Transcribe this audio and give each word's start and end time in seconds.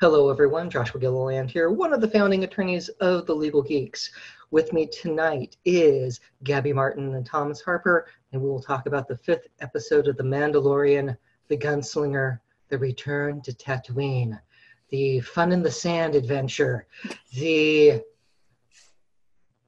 Hello, 0.00 0.30
everyone. 0.30 0.70
Joshua 0.70 0.98
Gilliland 0.98 1.50
here, 1.50 1.68
one 1.68 1.92
of 1.92 2.00
the 2.00 2.08
founding 2.08 2.42
attorneys 2.42 2.88
of 3.00 3.26
the 3.26 3.34
Legal 3.34 3.60
Geeks. 3.60 4.10
With 4.50 4.72
me 4.72 4.86
tonight 4.86 5.58
is 5.66 6.20
Gabby 6.42 6.72
Martin 6.72 7.14
and 7.16 7.26
Thomas 7.26 7.60
Harper, 7.60 8.06
and 8.32 8.40
we 8.40 8.48
will 8.48 8.62
talk 8.62 8.86
about 8.86 9.08
the 9.08 9.18
fifth 9.18 9.48
episode 9.60 10.08
of 10.08 10.16
The 10.16 10.22
Mandalorian, 10.22 11.14
The 11.48 11.56
Gunslinger, 11.58 12.40
The 12.70 12.78
Return 12.78 13.42
to 13.42 13.52
Tatooine, 13.52 14.40
the 14.88 15.20
Fun 15.20 15.52
in 15.52 15.62
the 15.62 15.70
Sand 15.70 16.14
adventure, 16.14 16.86
the 17.34 18.00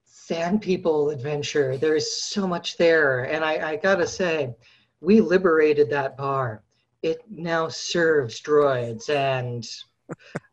Sand 0.07 0.63
People 0.63 1.11
adventure. 1.11 1.77
There 1.77 1.95
is 1.95 2.23
so 2.23 2.47
much 2.47 2.79
there, 2.79 3.25
and 3.25 3.45
I, 3.45 3.73
I 3.73 3.77
gotta 3.77 4.07
say, 4.07 4.55
we 5.03 5.21
liberated 5.21 5.91
that 5.91 6.17
bar. 6.17 6.63
It 7.03 7.21
now 7.29 7.69
serves 7.69 8.41
droids 8.41 9.11
and 9.11 9.69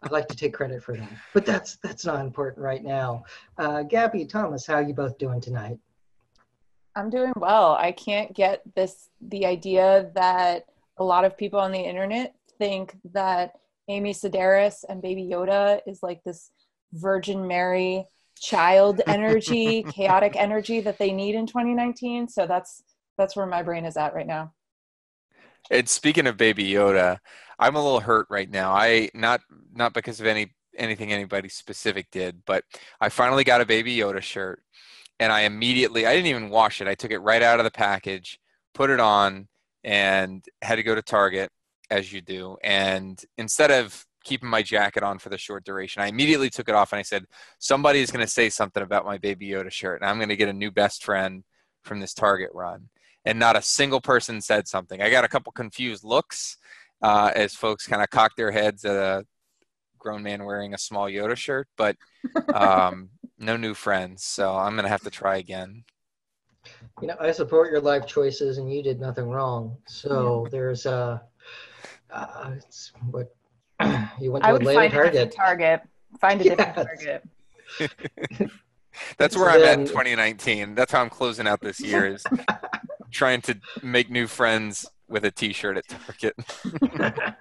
I'd 0.01 0.11
like 0.11 0.27
to 0.29 0.35
take 0.35 0.53
credit 0.53 0.83
for 0.83 0.95
that, 0.95 1.09
but 1.33 1.45
that's 1.45 1.77
that's 1.77 2.05
not 2.05 2.25
important 2.25 2.63
right 2.63 2.83
now. 2.83 3.23
Uh, 3.57 3.83
Gabby, 3.83 4.25
Thomas, 4.25 4.65
how 4.65 4.75
are 4.75 4.81
you 4.81 4.93
both 4.93 5.17
doing 5.17 5.41
tonight? 5.41 5.77
I'm 6.95 7.09
doing 7.09 7.33
well. 7.37 7.75
I 7.79 7.91
can't 7.91 8.33
get 8.33 8.61
this 8.75 9.09
the 9.21 9.45
idea 9.45 10.11
that 10.15 10.65
a 10.97 11.03
lot 11.03 11.25
of 11.25 11.37
people 11.37 11.59
on 11.59 11.71
the 11.71 11.79
internet 11.79 12.35
think 12.57 12.97
that 13.13 13.53
Amy 13.87 14.13
Sedaris 14.13 14.83
and 14.87 15.01
Baby 15.01 15.29
Yoda 15.31 15.81
is 15.87 16.03
like 16.03 16.23
this 16.23 16.51
Virgin 16.93 17.47
Mary 17.47 18.05
child 18.39 19.01
energy, 19.07 19.83
chaotic 19.83 20.35
energy 20.35 20.81
that 20.81 20.97
they 20.97 21.11
need 21.11 21.35
in 21.35 21.45
2019. 21.45 22.27
So 22.27 22.47
that's 22.47 22.83
that's 23.17 23.35
where 23.35 23.45
my 23.45 23.63
brain 23.63 23.85
is 23.85 23.97
at 23.97 24.13
right 24.13 24.27
now. 24.27 24.53
And 25.71 25.87
speaking 25.87 26.27
of 26.27 26.37
Baby 26.37 26.65
Yoda, 26.71 27.19
I'm 27.59 27.75
a 27.75 27.83
little 27.83 27.99
hurt 27.99 28.27
right 28.29 28.49
now. 28.49 28.73
I 28.73 29.09
not 29.13 29.41
not 29.73 29.93
because 29.93 30.19
of 30.19 30.25
any 30.25 30.51
anything 30.77 31.11
anybody 31.11 31.49
specific 31.49 32.09
did, 32.11 32.43
but 32.45 32.63
I 33.01 33.09
finally 33.09 33.43
got 33.43 33.61
a 33.61 33.65
Baby 33.65 33.97
Yoda 33.97 34.21
shirt, 34.21 34.63
and 35.19 35.31
I 35.31 35.41
immediately 35.41 36.05
I 36.07 36.15
didn't 36.15 36.27
even 36.27 36.49
wash 36.49 36.81
it. 36.81 36.87
I 36.87 36.95
took 36.95 37.11
it 37.11 37.19
right 37.19 37.41
out 37.41 37.59
of 37.59 37.65
the 37.65 37.71
package, 37.71 38.39
put 38.73 38.89
it 38.89 38.99
on, 38.99 39.47
and 39.83 40.43
had 40.61 40.75
to 40.75 40.83
go 40.83 40.95
to 40.95 41.01
Target 41.01 41.49
as 41.89 42.13
you 42.13 42.21
do. 42.21 42.57
And 42.63 43.21
instead 43.37 43.71
of 43.71 44.05
keeping 44.23 44.49
my 44.49 44.61
jacket 44.61 45.03
on 45.03 45.19
for 45.19 45.29
the 45.29 45.37
short 45.37 45.63
duration, 45.65 46.01
I 46.01 46.07
immediately 46.07 46.49
took 46.49 46.69
it 46.69 46.75
off 46.75 46.93
and 46.93 46.99
I 46.99 47.03
said, 47.03 47.25
somebody 47.57 47.99
is 47.99 48.11
going 48.11 48.25
to 48.25 48.31
say 48.31 48.49
something 48.49 48.83
about 48.83 49.05
my 49.05 49.17
Baby 49.17 49.49
Yoda 49.49 49.71
shirt, 49.71 50.01
and 50.01 50.09
I'm 50.09 50.17
going 50.17 50.29
to 50.29 50.35
get 50.35 50.49
a 50.49 50.53
new 50.53 50.71
best 50.71 51.03
friend 51.03 51.43
from 51.83 51.99
this 51.99 52.13
Target 52.13 52.49
run 52.53 52.89
and 53.29 53.37
not 53.37 53.55
a 53.55 53.61
single 53.61 54.01
person 54.01 54.41
said 54.41 54.67
something. 54.67 55.03
I 55.03 55.11
got 55.11 55.23
a 55.23 55.27
couple 55.27 55.51
confused 55.51 56.03
looks 56.03 56.57
uh, 57.03 57.31
as 57.35 57.53
folks 57.53 57.85
kind 57.85 58.01
of 58.01 58.09
cocked 58.09 58.37
their 58.37 58.49
heads 58.49 58.83
at 58.85 58.95
a 58.95 59.23
grown 59.99 60.23
man 60.23 60.45
wearing 60.45 60.73
a 60.73 60.79
small 60.79 61.05
Yoda 61.05 61.35
shirt, 61.35 61.67
but 61.77 61.95
um, 62.55 63.09
no 63.37 63.55
new 63.55 63.75
friends. 63.75 64.23
So 64.23 64.55
I'm 64.55 64.73
going 64.73 64.85
to 64.85 64.89
have 64.89 65.03
to 65.03 65.11
try 65.11 65.37
again. 65.37 65.83
You 67.01 67.09
know, 67.09 67.17
I 67.19 67.31
support 67.31 67.71
your 67.71 67.81
life 67.81 68.07
choices, 68.07 68.57
and 68.57 68.73
you 68.73 68.81
did 68.81 68.99
nothing 68.99 69.29
wrong. 69.29 69.77
So 69.87 70.45
yeah. 70.45 70.49
there's 70.49 70.87
a, 70.87 71.21
uh, 72.11 72.15
uh, 72.15 72.51
it's 72.57 72.91
what 73.11 73.35
you 74.19 74.31
went 74.31 74.43
to 74.43 74.49
I 74.49 74.53
would 74.53 74.63
a 74.63 74.73
find 74.73 74.91
target. 74.91 75.33
A 75.33 75.37
target. 75.37 75.81
Find 76.19 76.41
a 76.41 76.45
yes. 76.45 76.57
different 76.57 76.87
target. 76.87 78.51
That's 79.17 79.37
where 79.37 79.49
I'm 79.49 79.63
at 79.63 79.79
in 79.79 79.85
2019. 79.85 80.75
That's 80.75 80.91
how 80.91 81.01
I'm 81.01 81.09
closing 81.09 81.47
out 81.47 81.61
this 81.61 81.79
year. 81.79 82.07
Is 82.07 82.23
trying 83.11 83.41
to 83.41 83.59
make 83.81 84.09
new 84.09 84.27
friends 84.27 84.85
with 85.07 85.25
a 85.25 85.31
T-shirt 85.31 85.77
at 85.77 85.87
Target. 85.87 86.35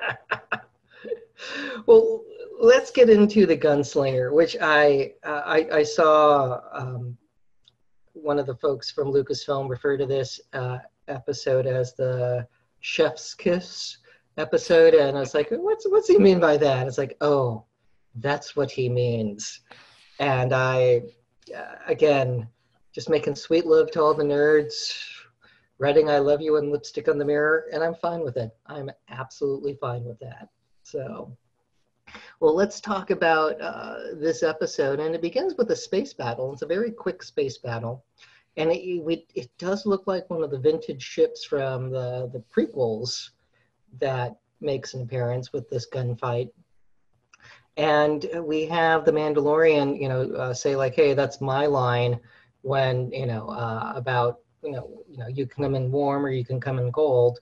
well, 1.87 2.23
let's 2.61 2.91
get 2.91 3.11
into 3.11 3.47
the 3.47 3.57
gunslinger, 3.57 4.33
which 4.33 4.57
I 4.61 5.13
uh, 5.25 5.43
I, 5.45 5.69
I, 5.73 5.83
saw 5.83 6.61
um, 6.73 7.17
one 8.13 8.39
of 8.39 8.47
the 8.47 8.57
folks 8.57 8.91
from 8.91 9.13
Lucasfilm 9.13 9.69
refer 9.69 9.97
to 9.97 10.07
this 10.07 10.41
uh, 10.53 10.79
episode 11.07 11.67
as 11.67 11.95
the 11.95 12.47
chef's 12.81 13.35
kiss 13.35 13.99
episode, 14.37 14.95
and 14.95 15.17
I 15.17 15.21
was 15.21 15.35
like, 15.35 15.49
what's 15.51 15.89
what's 15.89 16.09
he 16.09 16.19
mean 16.19 16.41
by 16.41 16.57
that? 16.57 16.87
It's 16.87 16.99
like, 16.99 17.17
oh, 17.21 17.65
that's 18.17 18.57
what 18.57 18.71
he 18.71 18.89
means, 18.89 19.61
and 20.19 20.53
I 20.53 21.03
uh, 21.55 21.77
again 21.87 22.49
just 22.93 23.09
making 23.09 23.35
sweet 23.35 23.67
love 23.67 23.91
to 23.93 24.03
all 24.03 24.15
the 24.15 24.25
nerds 24.25 25.18
writing 25.79 26.11
I 26.11 26.19
love 26.19 26.41
you 26.41 26.57
and 26.57 26.71
lipstick 26.71 27.09
on 27.09 27.19
the 27.19 27.25
mirror, 27.25 27.67
and 27.73 27.83
I'm 27.83 27.95
fine 27.95 28.21
with 28.21 28.37
it. 28.37 28.51
I'm 28.67 28.91
absolutely 29.09 29.75
fine 29.75 30.05
with 30.05 30.19
that. 30.21 30.49
So, 30.83 31.37
well, 32.41 32.55
let's 32.55 32.81
talk 32.81 33.11
about 33.11 33.61
uh, 33.61 34.15
this 34.15 34.43
episode. 34.43 35.01
And 35.01 35.15
it 35.15 35.23
begins 35.23 35.55
with 35.57 35.71
a 35.71 35.77
space 35.77 36.13
battle. 36.13 36.53
It's 36.53 36.63
a 36.63 36.67
very 36.67 36.91
quick 36.91 37.23
space 37.23 37.59
battle. 37.59 38.05
And 38.57 38.71
it, 38.73 38.81
it, 38.81 39.31
it 39.35 39.51
does 39.59 39.87
look 39.87 40.07
like 40.07 40.29
one 40.31 40.43
of 40.43 40.51
the 40.51 40.59
vintage 40.59 41.03
ships 41.03 41.45
from 41.45 41.91
the, 41.91 42.31
the 42.33 42.43
prequels 42.53 43.31
that 44.01 44.37
makes 44.61 44.95
an 44.95 45.03
appearance 45.03 45.53
with 45.53 45.69
this 45.71 45.87
gunfight. 45.89 46.51
And 47.77 48.29
we 48.43 48.67
have 48.67 49.05
the 49.05 49.13
Mandalorian, 49.13 50.01
you 50.01 50.09
know, 50.09 50.33
uh, 50.33 50.53
say 50.53 50.75
like, 50.75 50.97
"Hey, 50.97 51.15
that's 51.15 51.41
my 51.41 51.67
line," 51.67 52.19
when 52.63 53.13
you 53.13 53.27
know 53.27 53.47
uh, 53.49 53.93
about 53.95 54.41
you 54.69 54.75
know, 54.75 55.05
you 55.11 55.19
know, 55.19 55.29
you 55.29 55.47
can 55.47 55.65
come 55.65 55.75
in 55.75 55.91
warm 55.91 56.25
or 56.25 56.31
you 56.31 56.45
can 56.45 56.61
come 56.61 56.79
in 56.79 56.93
cold. 56.93 57.41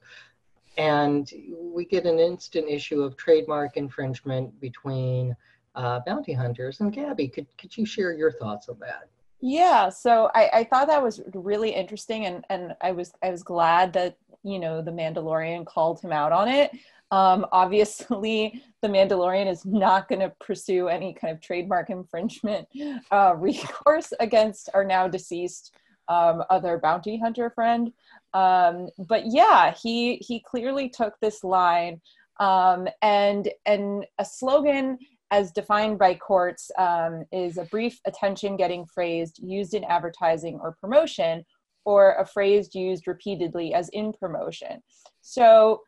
And 0.78 1.31
we 1.59 1.84
get 1.84 2.04
an 2.04 2.19
instant 2.19 2.69
issue 2.69 3.03
of 3.03 3.16
trademark 3.16 3.76
infringement 3.76 4.59
between 4.60 5.34
uh, 5.75 6.00
bounty 6.06 6.32
hunters. 6.32 6.81
And 6.81 6.92
Gabby, 6.92 7.28
could, 7.28 7.47
could 7.59 7.76
you 7.76 7.86
share 7.86 8.12
your 8.12 8.32
thoughts 8.32 8.69
on 8.69 8.78
that? 8.81 9.09
Yeah, 9.41 9.88
so 9.91 10.31
I, 10.34 10.50
I 10.53 10.65
thought 10.65 10.88
that 10.88 11.03
was 11.03 11.20
really 11.34 11.70
interesting, 11.70 12.25
and, 12.25 12.44
and 12.48 12.75
I 12.81 12.92
was 12.92 13.12
I 13.22 13.31
was 13.31 13.42
glad 13.42 13.92
that 13.92 14.16
you 14.42 14.59
know 14.59 14.81
the 14.81 14.91
Mandalorian 14.91 15.66
called 15.66 16.00
him 16.00 16.10
out 16.10 16.32
on 16.32 16.48
it. 16.48 16.70
Um, 17.10 17.47
obviously, 17.53 18.62
the 18.82 18.88
Mandalorian 18.88 19.47
is 19.47 19.66
not 19.66 20.09
going 20.09 20.20
to 20.20 20.32
pursue 20.41 20.88
any 20.88 21.12
kind 21.12 21.34
of 21.34 21.42
trademark 21.42 21.91
infringement 21.91 22.66
uh, 23.10 23.34
recourse 23.38 24.12
against 24.20 24.70
our 24.72 24.84
now 24.84 25.06
deceased 25.06 25.75
um, 26.08 26.42
other 26.50 26.78
bounty 26.78 27.18
hunter 27.18 27.50
friend. 27.50 27.92
Um, 28.34 28.88
but 28.98 29.24
yeah, 29.26 29.74
he 29.74 30.16
he 30.16 30.40
clearly 30.40 30.88
took 30.88 31.14
this 31.20 31.42
line 31.44 32.00
um, 32.38 32.88
and 33.02 33.48
and 33.64 34.06
a 34.18 34.24
slogan 34.24 34.98
as 35.30 35.50
defined 35.50 35.98
by 35.98 36.14
courts 36.14 36.70
um, 36.78 37.24
is 37.32 37.58
a 37.58 37.64
brief 37.64 38.00
attention 38.06 38.56
getting 38.56 38.86
phrased 38.86 39.40
used 39.42 39.74
in 39.74 39.84
advertising 39.84 40.58
or 40.62 40.76
promotion 40.80 41.44
or 41.84 42.14
a 42.14 42.26
phrase 42.26 42.74
used 42.74 43.06
repeatedly 43.06 43.74
as 43.74 43.88
in 43.90 44.12
promotion 44.12 44.82
so 45.22 45.80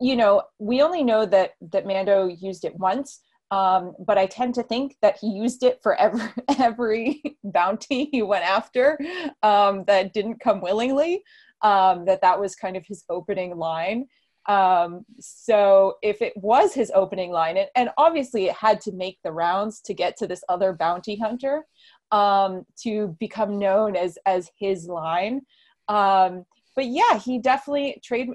you 0.00 0.16
know 0.16 0.42
we 0.58 0.80
only 0.80 1.02
know 1.02 1.26
that 1.26 1.52
that 1.60 1.86
mando 1.86 2.26
used 2.26 2.64
it 2.64 2.74
once 2.76 3.20
um, 3.50 3.94
but 3.98 4.16
I 4.16 4.26
tend 4.26 4.54
to 4.54 4.62
think 4.62 4.96
that 5.02 5.18
he 5.20 5.28
used 5.28 5.62
it 5.62 5.80
for 5.82 5.94
every 5.96 6.28
every 6.58 7.22
bounty 7.44 8.08
he 8.12 8.22
went 8.22 8.44
after 8.44 8.98
um, 9.42 9.84
that 9.86 10.12
didn't 10.12 10.40
come 10.40 10.60
willingly. 10.60 11.22
Um, 11.62 12.06
that 12.06 12.22
that 12.22 12.40
was 12.40 12.56
kind 12.56 12.76
of 12.76 12.86
his 12.86 13.04
opening 13.10 13.56
line. 13.56 14.06
Um, 14.46 15.04
so 15.20 15.96
if 16.02 16.22
it 16.22 16.32
was 16.36 16.72
his 16.72 16.90
opening 16.94 17.30
line, 17.30 17.58
and, 17.58 17.68
and, 17.76 17.90
obviously 17.98 18.46
it 18.46 18.54
had 18.54 18.80
to 18.82 18.92
make 18.92 19.18
the 19.22 19.30
rounds 19.30 19.82
to 19.82 19.92
get 19.92 20.16
to 20.16 20.26
this 20.26 20.42
other 20.48 20.72
bounty 20.72 21.16
hunter 21.16 21.66
um, 22.10 22.64
to 22.82 23.14
become 23.20 23.58
known 23.58 23.96
as 23.96 24.16
as 24.24 24.50
his 24.58 24.86
line. 24.86 25.42
Um, 25.88 26.46
but 26.74 26.86
yeah, 26.86 27.18
he 27.18 27.38
definitely 27.38 28.00
trade 28.02 28.30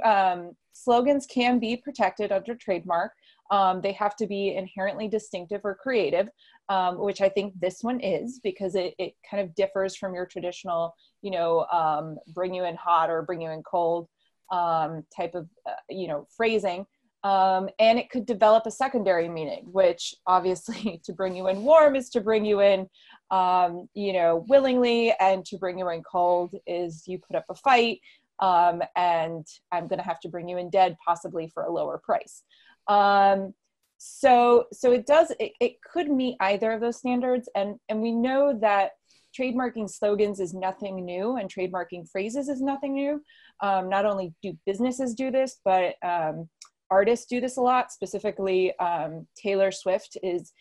slogans 0.74 1.26
can 1.26 1.58
be 1.58 1.76
protected 1.76 2.32
under 2.32 2.54
trademark. 2.54 3.14
Um, 3.52 3.82
they 3.82 3.92
have 3.94 4.16
to 4.18 4.28
be 4.28 4.56
inherently 4.56 5.08
distinctive 5.08 5.62
or 5.64 5.76
creative, 5.76 6.28
um, 6.70 7.00
which 7.00 7.22
I 7.22 7.30
think 7.30 7.54
this 7.60 7.84
one 7.84 8.00
is 8.00 8.40
because 8.44 8.76
it, 8.76 8.96
it 8.98 9.14
kind 9.30 9.44
of 9.44 9.54
differs 9.56 9.96
from 9.96 10.16
your 10.16 10.26
traditional, 10.26 10.96
you 11.22 11.32
know, 11.32 11.66
um, 11.72 12.18
bring 12.34 12.54
you 12.54 12.66
in 12.66 12.76
hot 12.76 13.10
or 13.10 13.22
bring 13.22 13.42
you 13.42 13.52
in 13.52 13.62
cold 13.64 14.08
um, 14.52 15.04
type 15.16 15.36
of, 15.36 15.48
uh, 15.68 15.74
you 15.90 16.08
know, 16.08 16.28
phrasing. 16.36 16.86
Um, 17.24 17.70
and 17.80 17.98
it 17.98 18.12
could 18.12 18.28
develop 18.28 18.68
a 18.68 18.72
secondary 18.72 19.28
meaning, 19.28 19.66
which 19.72 20.14
obviously 20.28 21.02
to 21.06 21.14
bring 21.14 21.36
you 21.36 21.48
in 21.48 21.64
warm 21.64 21.96
is 21.96 22.10
to 22.12 22.22
bring 22.22 22.46
you 22.46 22.62
in, 22.62 22.88
um, 23.32 23.90
you 23.96 24.14
know, 24.14 24.46
willingly, 24.48 25.14
and 25.20 25.44
to 25.46 25.58
bring 25.58 25.80
you 25.80 25.90
in 25.90 26.04
cold 26.04 26.54
is 26.68 27.04
you 27.08 27.18
put 27.18 27.36
up 27.36 27.46
a 27.50 27.56
fight. 27.56 28.00
Um, 28.40 28.84
and 28.96 29.48
I'm 29.72 29.88
going 29.88 30.00
to 30.00 30.06
have 30.06 30.20
to 30.20 30.30
bring 30.30 30.48
you 30.48 30.58
in 30.58 30.70
dead, 30.70 30.98
possibly 31.04 31.50
for 31.52 31.64
a 31.64 31.72
lower 31.72 31.98
price. 31.98 32.44
Um, 32.88 33.54
so 33.98 34.66
so 34.72 34.92
it 34.92 35.08
does 35.08 35.32
it, 35.40 35.54
it 35.60 35.82
could 35.82 36.10
meet 36.10 36.38
either 36.40 36.72
of 36.72 36.82
those 36.82 36.98
standards, 36.98 37.50
and 37.56 37.76
and 37.90 38.02
we 38.02 38.12
know 38.12 38.58
that 38.62 38.92
trademarking 39.38 39.90
slogans 39.90 40.40
is 40.40 40.54
nothing 40.54 41.04
new 41.04 41.38
and 41.38 41.54
trademarking 41.54 42.10
phrases 42.10 42.48
is 42.48 42.62
nothing 42.62 42.94
new. 42.94 43.22
Um, 43.62 43.90
not 43.90 44.06
only 44.06 44.34
do 44.42 44.58
businesses 44.66 45.14
do 45.14 45.32
this, 45.32 45.60
but 45.66 45.96
um, 46.04 46.50
artists 46.90 47.26
do 47.26 47.42
this 47.42 47.58
a 47.58 47.62
lot. 47.62 47.92
Specifically, 47.92 48.78
um, 48.80 49.28
Taylor 49.36 49.72
Swift 49.72 50.18
is 50.24 50.54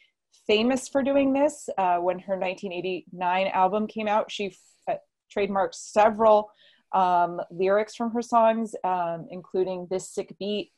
famous 0.47 0.88
for 0.88 1.03
doing 1.03 1.32
this. 1.32 1.69
Uh, 1.79 1.99
when 1.99 2.19
her 2.19 2.37
1989 2.37 3.47
album 3.49 3.87
came 3.87 4.09
out, 4.09 4.31
she 4.31 4.47
f- 4.47 4.56
uh, 4.91 4.94
trademarked 5.37 5.75
several 5.75 6.50
um, 6.93 7.41
lyrics 7.50 7.94
from 7.94 8.11
her 8.12 8.23
songs, 8.23 8.75
um, 8.85 9.27
including 9.31 9.87
"This 9.91 10.11
Sick 10.12 10.35
Beat" 10.38 10.73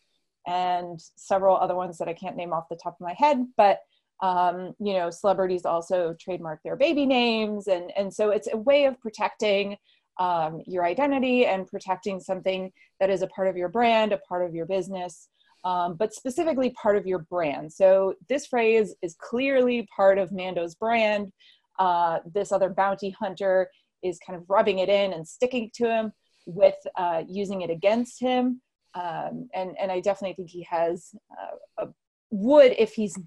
and 0.46 1.00
several 1.16 1.56
other 1.56 1.74
ones 1.74 1.98
that 1.98 2.08
I 2.08 2.14
can't 2.14 2.36
name 2.36 2.52
off 2.52 2.68
the 2.68 2.76
top 2.76 2.96
of 3.00 3.04
my 3.04 3.14
head, 3.14 3.46
but 3.56 3.80
um, 4.22 4.74
you 4.78 4.94
know, 4.94 5.10
celebrities 5.10 5.66
also 5.66 6.14
trademark 6.18 6.62
their 6.62 6.76
baby 6.76 7.04
names, 7.04 7.66
and 7.66 7.92
and 7.96 8.12
so 8.12 8.30
it's 8.30 8.48
a 8.52 8.56
way 8.56 8.86
of 8.86 8.98
protecting 9.00 9.76
um, 10.18 10.62
your 10.66 10.84
identity 10.84 11.46
and 11.46 11.66
protecting 11.66 12.20
something 12.20 12.72
that 13.00 13.10
is 13.10 13.22
a 13.22 13.26
part 13.26 13.48
of 13.48 13.56
your 13.56 13.68
brand, 13.68 14.12
a 14.12 14.18
part 14.18 14.46
of 14.46 14.54
your 14.54 14.64
business, 14.66 15.28
um, 15.64 15.94
but 15.94 16.14
specifically 16.14 16.70
part 16.70 16.96
of 16.96 17.06
your 17.06 17.18
brand. 17.18 17.72
So 17.72 18.14
this 18.28 18.46
phrase 18.46 18.94
is 19.02 19.14
clearly 19.18 19.86
part 19.94 20.18
of 20.18 20.32
Mando's 20.32 20.74
brand. 20.74 21.32
Uh, 21.78 22.20
this 22.32 22.52
other 22.52 22.70
bounty 22.70 23.10
hunter 23.10 23.68
is 24.02 24.18
kind 24.26 24.38
of 24.38 24.48
rubbing 24.48 24.78
it 24.78 24.88
in 24.88 25.12
and 25.12 25.26
sticking 25.26 25.70
to 25.74 25.90
him 25.90 26.12
with 26.46 26.76
uh, 26.96 27.24
using 27.28 27.62
it 27.62 27.70
against 27.70 28.20
him. 28.20 28.62
Um, 28.96 29.48
and 29.54 29.76
and 29.78 29.92
I 29.92 30.00
definitely 30.00 30.34
think 30.34 30.50
he 30.50 30.66
has 30.70 31.14
uh, 31.30 31.84
a, 31.84 31.88
would 32.30 32.74
if 32.78 32.94
he's 32.94 33.18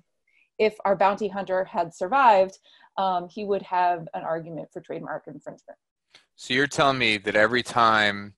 if 0.57 0.75
our 0.83 0.95
bounty 0.95 1.27
hunter 1.27 1.63
had 1.63 1.94
survived, 1.94 2.57
um, 2.98 3.30
he 3.30 3.45
would 3.45 3.62
have 3.62 4.07
an 4.13 4.24
argument 4.24 4.69
for 4.74 4.81
trademark 4.81 5.24
infringement. 5.27 5.77
So 6.36 6.54
you're 6.54 6.68
telling 6.68 6.98
me 6.98 7.18
that 7.19 7.36
every 7.36 7.62
time 7.63 8.33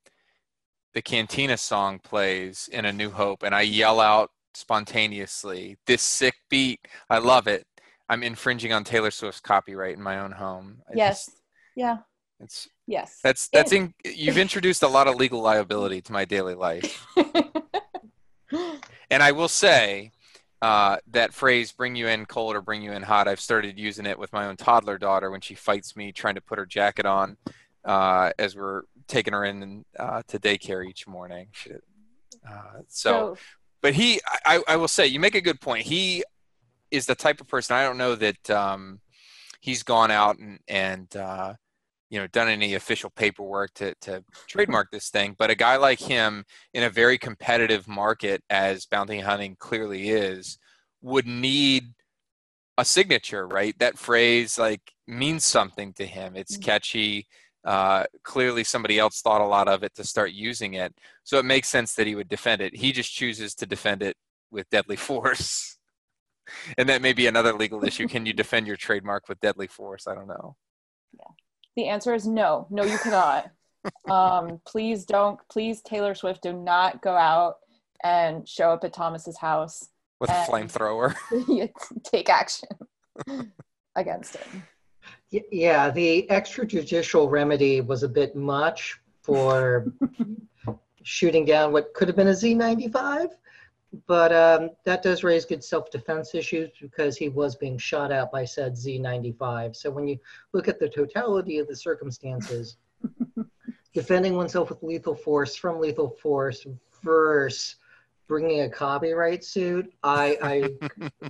the 0.94 1.02
Cantina 1.02 1.58
song 1.58 2.00
plays 2.00 2.70
in 2.72 2.86
A 2.86 2.92
New 2.92 3.10
Hope 3.10 3.44
and 3.44 3.56
I 3.56 3.62
yell 3.62 4.02
out 4.02 4.30
spontaneously, 4.54 5.78
"This 5.88 6.02
sick 6.02 6.36
beat, 6.50 6.82
I 7.10 7.20
love 7.20 7.48
it," 7.48 7.66
I'm 8.10 8.24
infringing 8.24 8.74
on 8.74 8.84
Taylor 8.84 9.12
Swift's 9.12 9.40
copyright 9.40 9.96
in 9.96 10.04
my 10.04 10.20
own 10.20 10.34
home. 10.34 10.82
I 10.90 10.96
yes. 10.96 11.28
Just, 11.28 11.38
yeah. 11.78 11.98
It's 12.42 12.68
yes. 12.92 13.20
That's 13.24 13.48
that's 13.54 13.72
in, 13.72 13.94
you've 14.06 14.38
introduced 14.38 14.84
a 14.84 14.88
lot 14.88 15.08
of 15.08 15.16
legal 15.16 15.42
liability 15.42 16.02
to 16.04 16.12
my 16.12 16.26
daily 16.26 16.56
life. 16.56 17.06
and 19.10 19.24
I 19.24 19.32
will 19.32 19.48
say 19.48 20.12
uh, 20.62 20.98
that 21.08 21.34
phrase 21.34 21.72
"bring 21.72 21.96
you 21.96 22.08
in 22.08 22.26
cold" 22.26 22.56
or 22.56 22.62
"bring 22.62 22.82
you 22.82 22.92
in 22.92 23.02
hot." 23.02 23.28
I've 23.28 23.40
started 23.40 23.80
using 23.80 24.06
it 24.06 24.20
with 24.20 24.32
my 24.34 24.46
own 24.46 24.58
toddler 24.58 24.98
daughter 24.98 25.32
when 25.32 25.42
she 25.42 25.56
fights 25.56 25.96
me 25.96 26.12
trying 26.12 26.36
to 26.36 26.42
put 26.42 26.60
her 26.60 26.66
jacket 26.66 27.06
on 27.06 27.38
uh, 27.86 28.32
as 28.38 28.56
we're 28.56 28.84
taking 29.08 29.34
her 29.34 29.46
in 29.46 29.86
uh, 29.98 30.22
to 30.28 30.40
daycare 30.40 30.88
each 30.88 31.08
morning. 31.08 31.48
Uh, 32.48 32.82
so, 32.88 33.36
so, 33.36 33.38
but 33.82 33.94
he, 33.94 34.20
I, 34.46 34.62
I 34.68 34.76
will 34.78 34.88
say, 34.88 35.08
you 35.08 35.20
make 35.20 35.36
a 35.36 35.42
good 35.42 35.60
point. 35.60 35.86
He 35.86 36.24
is 36.92 37.06
the 37.06 37.16
type 37.16 37.42
of 37.42 37.48
person. 37.48 37.76
I 37.76 37.84
don't 37.84 37.98
know 37.98 38.16
that 38.16 38.50
um, 38.50 39.00
he's 39.60 39.84
gone 39.84 40.12
out 40.12 40.38
and 40.38 40.60
and 40.68 41.16
uh, 41.16 41.54
you 42.12 42.20
know 42.20 42.28
done 42.28 42.48
any 42.48 42.76
official 42.76 43.10
paperwork 43.10 43.74
to 43.74 43.96
to 44.02 44.24
trademark 44.48 44.92
this 44.92 45.10
thing 45.10 45.36
but 45.40 45.50
a 45.50 45.56
guy 45.56 45.78
like 45.78 46.00
him 46.00 46.44
in 46.74 46.84
a 46.84 46.90
very 46.90 47.18
competitive 47.18 47.88
market 47.88 48.44
as 48.50 48.86
bounty 48.86 49.20
hunting 49.20 49.56
clearly 49.58 50.10
is 50.10 50.60
would 51.02 51.26
need 51.26 51.94
a 52.78 52.86
signature 52.86 53.48
right? 53.48 53.78
That 53.80 53.98
phrase 53.98 54.58
like 54.58 54.94
means 55.08 55.46
something 55.46 55.94
to 55.94 56.06
him. 56.06 56.36
It's 56.36 56.58
mm. 56.58 56.64
catchy. 56.64 57.28
Uh, 57.64 58.06
clearly 58.24 58.64
somebody 58.64 58.98
else 58.98 59.22
thought 59.22 59.40
a 59.40 59.46
lot 59.46 59.68
of 59.68 59.84
it 59.84 59.94
to 59.94 60.04
start 60.04 60.32
using 60.32 60.74
it. 60.74 60.96
So 61.24 61.38
it 61.38 61.46
makes 61.46 61.68
sense 61.68 61.94
that 61.94 62.08
he 62.08 62.16
would 62.16 62.28
defend 62.28 62.60
it. 62.60 62.76
He 62.76 62.92
just 62.92 63.14
chooses 63.14 63.54
to 63.56 63.68
defend 63.68 64.02
it 64.02 64.18
with 64.50 64.68
deadly 64.72 64.96
force. 65.10 65.78
And 66.76 66.90
that 66.90 67.04
may 67.04 67.14
be 67.14 67.28
another 67.28 67.54
legal 67.54 67.86
issue. 67.86 68.08
Can 68.08 68.26
you 68.26 68.34
defend 68.34 68.66
your 68.66 68.78
trademark 68.78 69.30
with 69.30 69.40
deadly 69.42 69.68
force? 69.68 70.08
I 70.08 70.16
don't 70.16 70.28
know 70.28 70.56
the 71.76 71.88
answer 71.88 72.14
is 72.14 72.28
no. 72.28 72.68
No, 72.70 72.84
you 72.84 72.98
cannot. 72.98 73.52
um, 74.10 74.60
please 74.66 75.06
don't. 75.06 75.40
Please, 75.50 75.82
Taylor 75.82 76.16
Swift, 76.16 76.44
do 76.44 76.54
not 76.54 77.02
go 77.02 77.16
out 77.16 77.58
and 78.04 78.48
show 78.48 78.72
up 78.72 78.84
at 78.84 78.94
Thomas's 78.94 79.38
house 79.38 79.90
with 80.20 80.30
a 80.30 80.46
flamethrower. 80.48 81.16
take 82.04 82.30
action 82.30 82.70
against 83.96 84.38
him. 84.38 84.64
Yeah, 85.52 85.90
the 85.90 86.28
extrajudicial 86.30 87.30
remedy 87.30 87.82
was 87.82 88.04
a 88.04 88.10
bit 88.10 88.36
much 88.36 89.00
for 89.24 89.92
shooting 91.04 91.46
down 91.46 91.72
what 91.72 91.94
could 91.94 92.08
have 92.08 92.18
been 92.18 92.28
a 92.28 92.32
Z95. 92.32 93.30
But 94.08 94.32
um, 94.32 94.70
that 94.86 95.04
does 95.04 95.24
raise 95.24 95.46
good 95.46 95.64
self-defense 95.64 96.34
issues 96.34 96.70
because 96.80 97.18
he 97.18 97.28
was 97.28 97.56
being 97.56 97.78
shot 97.78 98.12
at 98.12 98.32
by 98.32 98.46
said 98.46 98.74
Z95. 98.74 99.76
So 99.76 99.92
when 99.92 100.08
you 100.08 100.18
look 100.54 100.68
at 100.68 100.80
the 100.80 100.88
totality 100.88 101.58
of 101.58 101.68
the 101.68 101.76
circumstances, 101.76 102.78
defending 103.94 104.36
oneself 104.36 104.70
with 104.70 104.82
lethal 104.82 105.16
force 105.16 105.56
from 105.58 105.80
lethal 105.80 106.10
force 106.10 106.66
versus 107.04 107.76
bringing 108.28 108.62
a 108.62 108.70
copyright 108.70 109.44
suit, 109.44 109.92
I, 110.04 110.38
I 110.42 110.90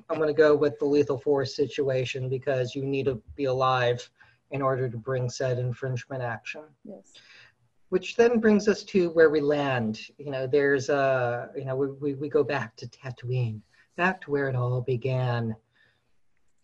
I'm 0.10 0.18
going 0.18 0.28
to 0.28 0.34
go 0.34 0.56
with 0.56 0.78
the 0.78 0.86
lethal 0.86 1.18
force 1.18 1.56
situation 1.56 2.30
because 2.30 2.76
you 2.76 2.86
need 2.86 3.06
to 3.06 3.20
be 3.36 3.46
alive 3.46 4.08
in 4.52 4.62
order 4.62 4.88
to 4.88 4.98
bring 4.98 5.30
said 5.32 5.58
infringement 5.58 6.22
action. 6.22 6.62
Yes 6.84 7.14
which 7.92 8.16
then 8.16 8.40
brings 8.40 8.70
us 8.70 8.84
to 8.84 9.10
where 9.10 9.30
we 9.30 9.42
land. 9.42 10.00
You 10.18 10.32
know, 10.32 10.48
there's 10.48 10.88
a, 10.88 11.50
you 11.58 11.66
know, 11.66 11.76
we, 11.76 11.88
we, 11.88 12.14
we 12.14 12.30
go 12.30 12.42
back 12.42 12.78
to 12.78 12.88
Tatooine, 12.88 13.60
back 13.98 14.22
to 14.22 14.32
where 14.32 14.48
it 14.48 14.56
all 14.56 14.80
began, 14.80 15.54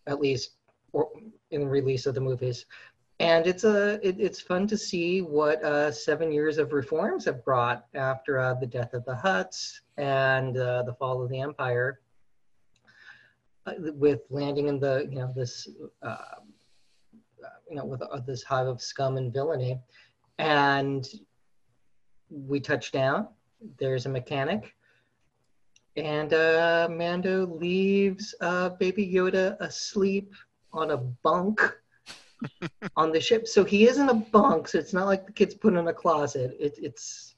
at 0.07 0.21
least 0.21 0.51
in 1.51 1.59
the 1.59 1.67
release 1.67 2.05
of 2.05 2.15
the 2.15 2.21
movies. 2.21 2.65
And 3.19 3.45
it's 3.45 3.65
a, 3.65 3.99
it, 4.07 4.15
it's 4.21 4.39
fun 4.39 4.67
to 4.67 4.77
see 4.77 5.21
what 5.21 5.61
uh, 5.65 5.91
seven 5.91 6.31
years 6.31 6.57
of 6.59 6.71
reforms 6.71 7.25
have 7.25 7.43
brought 7.43 7.87
after 7.93 8.39
uh, 8.39 8.53
the 8.53 8.67
death 8.67 8.93
of 8.93 9.03
the 9.03 9.15
Hutts 9.15 9.81
and 9.97 10.57
uh, 10.57 10.83
the 10.83 10.93
fall 10.93 11.21
of 11.21 11.29
the 11.29 11.41
Empire, 11.41 11.99
uh, 13.65 13.73
with 13.95 14.21
landing 14.29 14.69
in 14.69 14.79
the, 14.79 15.05
you 15.09 15.19
know, 15.19 15.33
this, 15.35 15.67
uh, 16.03 16.35
you 17.69 17.75
know, 17.75 17.83
with 17.83 18.01
uh, 18.01 18.21
this 18.25 18.43
hive 18.43 18.67
of 18.67 18.81
scum 18.81 19.17
and 19.17 19.33
villainy 19.33 19.77
and 20.37 21.07
we 22.29 22.59
touch 22.59 22.91
down. 22.91 23.27
There's 23.79 24.05
a 24.05 24.09
mechanic, 24.09 24.75
and 25.95 26.33
uh, 26.33 26.87
Mando 26.91 27.47
leaves 27.47 28.35
uh, 28.41 28.69
Baby 28.69 29.11
Yoda 29.11 29.59
asleep 29.59 30.33
on 30.73 30.91
a 30.91 30.97
bunk 30.97 31.61
on 32.95 33.11
the 33.11 33.19
ship. 33.19 33.47
So 33.47 33.63
he 33.63 33.87
is 33.87 33.97
in 33.97 34.09
a 34.09 34.13
bunk. 34.13 34.67
So 34.67 34.77
it's 34.77 34.93
not 34.93 35.07
like 35.07 35.25
the 35.25 35.31
kid's 35.31 35.55
put 35.55 35.73
in 35.73 35.87
a 35.87 35.93
closet. 35.93 36.55
It, 36.59 36.77
it's 36.77 37.35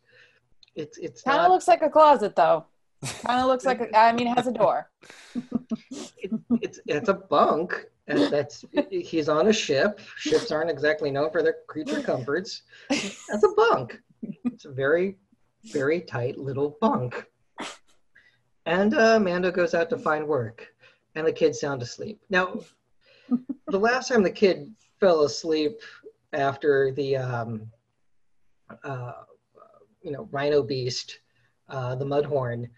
it's 0.75 0.97
it's 0.97 1.21
kind 1.21 1.39
of 1.41 1.51
looks 1.51 1.67
like 1.67 1.81
a 1.81 1.89
closet 1.89 2.35
though. 2.35 2.65
Kind 3.25 3.39
of 3.39 3.47
looks 3.47 3.65
like 3.65 3.79
a, 3.79 3.97
I 3.97 4.11
mean, 4.11 4.27
it 4.27 4.35
has 4.35 4.47
a 4.47 4.51
door. 4.51 4.89
it, 5.91 6.31
it's 6.61 6.81
it's 6.85 7.07
a 7.07 7.13
bunk, 7.13 7.85
and 8.09 8.31
that's 8.31 8.65
he's 8.89 9.29
on 9.29 9.47
a 9.47 9.53
ship. 9.53 9.99
Ships 10.17 10.51
aren't 10.51 10.69
exactly 10.69 11.11
known 11.11 11.31
for 11.31 11.43
their 11.43 11.57
creature 11.67 12.01
comforts. 12.01 12.63
That's 12.89 13.43
a 13.43 13.53
bunk. 13.55 14.01
It's 14.45 14.65
a 14.65 14.71
very, 14.71 15.17
very 15.65 16.01
tight 16.01 16.37
little 16.37 16.77
bunk. 16.81 17.25
And 18.65 18.93
uh, 18.93 19.15
Amanda 19.17 19.51
goes 19.51 19.73
out 19.73 19.89
to 19.91 19.97
find 19.97 20.27
work, 20.27 20.67
and 21.15 21.25
the 21.25 21.31
kid's 21.31 21.59
sound 21.59 21.81
asleep. 21.81 22.21
Now, 22.29 22.59
the 23.67 23.79
last 23.79 24.09
time 24.09 24.23
the 24.23 24.31
kid 24.31 24.73
fell 24.99 25.23
asleep 25.23 25.79
after 26.33 26.91
the, 26.91 27.17
um, 27.17 27.71
uh, 28.83 29.13
you 30.01 30.11
know, 30.11 30.27
rhino 30.31 30.61
beast, 30.61 31.19
uh, 31.69 31.95
the 31.95 32.05
mudhorn, 32.05 32.69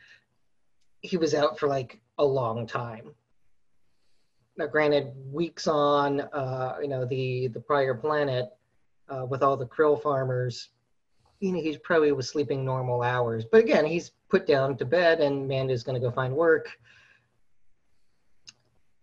he 1.01 1.17
was 1.17 1.33
out 1.33 1.57
for 1.57 1.67
like 1.67 2.00
a 2.19 2.23
long 2.23 2.67
time 2.67 3.15
now, 4.58 4.67
granted, 4.67 5.13
weeks 5.31 5.67
on, 5.67 6.22
uh, 6.22 6.75
you 6.81 6.88
know, 6.88 7.05
the 7.05 7.48
the 7.48 7.60
prior 7.60 7.93
planet 7.93 8.50
uh, 9.10 9.25
with 9.25 9.43
all 9.43 9.58
the 9.58 9.65
krill 9.65 10.01
farmers, 10.01 10.70
you 11.39 11.51
know, 11.51 11.62
he 11.62 11.77
probably 11.77 12.12
was 12.12 12.29
sleeping 12.29 12.65
normal 12.65 13.01
hours. 13.01 13.46
But 13.50 13.62
again, 13.62 13.86
he's 13.86 14.12
put 14.29 14.46
down 14.46 14.77
to 14.77 14.86
bed, 14.86 15.22
and 15.22 15.48
Mando's 15.48 15.84
going 15.84 16.00
to 16.00 16.05
go 16.05 16.13
find 16.13 16.36
work. 16.36 16.70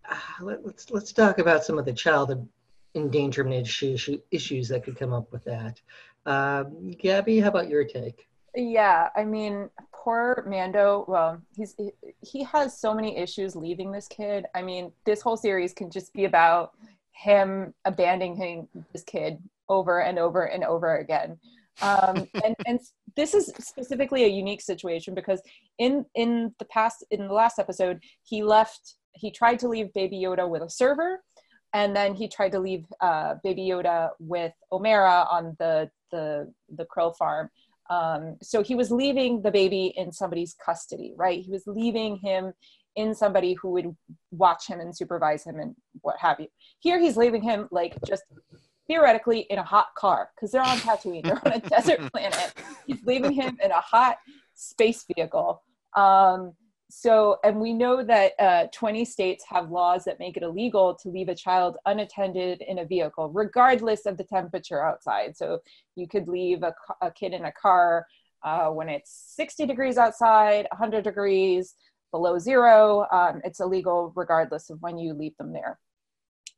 Uh, 0.08 0.16
let, 0.40 0.58
us 0.58 0.64
let's, 0.64 0.90
let's 0.90 1.12
talk 1.12 1.38
about 1.38 1.64
some 1.64 1.78
of 1.78 1.84
the 1.84 1.92
child 1.92 2.48
endangerment 2.94 3.66
issues 3.66 4.08
issues 4.30 4.68
that 4.68 4.84
could 4.84 4.96
come 4.96 5.12
up 5.12 5.30
with 5.32 5.44
that. 5.44 5.80
Um, 6.26 6.90
Gabby, 6.92 7.40
how 7.40 7.48
about 7.48 7.68
your 7.68 7.84
take? 7.84 8.28
Yeah, 8.54 9.08
I 9.14 9.24
mean, 9.24 9.70
poor 10.08 10.42
Mando. 10.48 11.04
Well, 11.06 11.38
he's 11.54 11.76
he 12.22 12.42
has 12.44 12.80
so 12.80 12.94
many 12.94 13.18
issues 13.18 13.54
leaving 13.54 13.92
this 13.92 14.08
kid. 14.08 14.46
I 14.54 14.62
mean, 14.62 14.90
this 15.04 15.20
whole 15.20 15.36
series 15.36 15.74
can 15.74 15.90
just 15.90 16.14
be 16.14 16.24
about 16.24 16.72
him 17.12 17.74
abandoning 17.84 18.68
this 18.92 19.02
kid 19.02 19.36
over 19.68 20.00
and 20.00 20.18
over 20.18 20.44
and 20.44 20.64
over 20.64 20.96
again. 20.96 21.38
Um, 21.82 22.26
and 22.42 22.56
and 22.66 22.80
this 23.16 23.34
is 23.34 23.52
specifically 23.58 24.24
a 24.24 24.28
unique 24.28 24.62
situation 24.62 25.14
because 25.14 25.42
in 25.76 26.06
in 26.14 26.54
the 26.58 26.64
past 26.64 27.04
in 27.10 27.28
the 27.28 27.34
last 27.34 27.58
episode 27.58 28.00
he 28.22 28.42
left 28.42 28.94
he 29.12 29.30
tried 29.30 29.58
to 29.58 29.68
leave 29.68 29.92
baby 29.92 30.22
yoda 30.24 30.48
with 30.48 30.62
a 30.62 30.70
server 30.70 31.22
and 31.74 31.94
then 31.94 32.14
he 32.14 32.28
tried 32.28 32.52
to 32.52 32.60
leave 32.60 32.84
uh, 33.02 33.34
baby 33.44 33.68
yoda 33.68 34.10
with 34.20 34.52
omera 34.72 35.30
on 35.30 35.54
the 35.58 35.90
the 36.12 36.50
the 36.76 36.86
krill 36.86 37.14
farm 37.16 37.50
um, 37.90 38.36
so 38.42 38.62
he 38.62 38.74
was 38.74 38.90
leaving 38.90 39.42
the 39.42 39.50
baby 39.50 39.92
in 39.96 40.12
somebody's 40.12 40.54
custody 40.64 41.14
right 41.16 41.40
he 41.40 41.50
was 41.50 41.66
leaving 41.66 42.16
him 42.16 42.52
in 42.96 43.14
somebody 43.14 43.54
who 43.54 43.70
would 43.70 43.96
watch 44.30 44.66
him 44.66 44.80
and 44.80 44.96
supervise 44.96 45.44
him 45.44 45.60
and 45.60 45.74
what 46.00 46.16
have 46.18 46.40
you 46.40 46.48
here 46.80 46.98
he's 46.98 47.16
leaving 47.16 47.42
him 47.42 47.68
like 47.70 47.96
just 48.06 48.24
theoretically 48.88 49.40
in 49.50 49.58
a 49.58 49.62
hot 49.62 49.88
car 49.96 50.30
because 50.34 50.50
they're 50.50 50.62
on 50.62 50.78
Tatooine, 50.78 51.22
they're 51.22 51.40
on 51.46 51.52
a 51.52 51.60
desert 51.68 52.00
planet. 52.12 52.54
He's 52.86 53.02
leaving 53.04 53.32
him 53.32 53.58
in 53.62 53.70
a 53.70 53.80
hot 53.80 54.16
space 54.54 55.04
vehicle. 55.14 55.62
Um, 55.94 56.54
so, 56.90 57.38
and 57.44 57.60
we 57.60 57.72
know 57.72 58.02
that 58.02 58.32
uh, 58.38 58.66
20 58.72 59.04
states 59.04 59.44
have 59.48 59.70
laws 59.70 60.04
that 60.04 60.18
make 60.18 60.36
it 60.36 60.42
illegal 60.42 60.94
to 61.02 61.08
leave 61.08 61.28
a 61.28 61.34
child 61.34 61.76
unattended 61.86 62.62
in 62.62 62.78
a 62.78 62.84
vehicle, 62.84 63.30
regardless 63.30 64.06
of 64.06 64.16
the 64.16 64.24
temperature 64.24 64.84
outside. 64.84 65.36
So, 65.36 65.60
you 65.96 66.08
could 66.08 66.28
leave 66.28 66.62
a, 66.62 66.74
a 67.00 67.10
kid 67.10 67.32
in 67.32 67.44
a 67.44 67.52
car 67.52 68.06
uh, 68.42 68.68
when 68.68 68.88
it's 68.88 69.34
60 69.36 69.66
degrees 69.66 69.98
outside, 69.98 70.66
100 70.70 71.04
degrees 71.04 71.74
below 72.10 72.38
zero. 72.38 73.06
Um, 73.12 73.42
it's 73.44 73.60
illegal 73.60 74.12
regardless 74.16 74.70
of 74.70 74.80
when 74.80 74.96
you 74.98 75.12
leave 75.12 75.36
them 75.36 75.52
there 75.52 75.78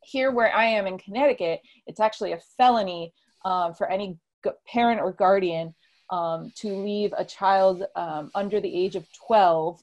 here 0.04 0.30
where 0.30 0.54
I 0.54 0.64
am 0.66 0.86
in 0.86 0.98
Connecticut, 0.98 1.60
it's 1.86 2.00
actually 2.00 2.32
a 2.32 2.40
felony 2.56 3.12
um, 3.44 3.74
for 3.74 3.88
any 3.90 4.18
parent 4.66 5.00
or 5.00 5.12
guardian 5.12 5.74
um, 6.10 6.52
to 6.56 6.68
leave 6.68 7.12
a 7.16 7.24
child 7.24 7.84
um, 7.96 8.30
under 8.34 8.60
the 8.60 8.74
age 8.74 8.96
of 8.96 9.06
12 9.26 9.80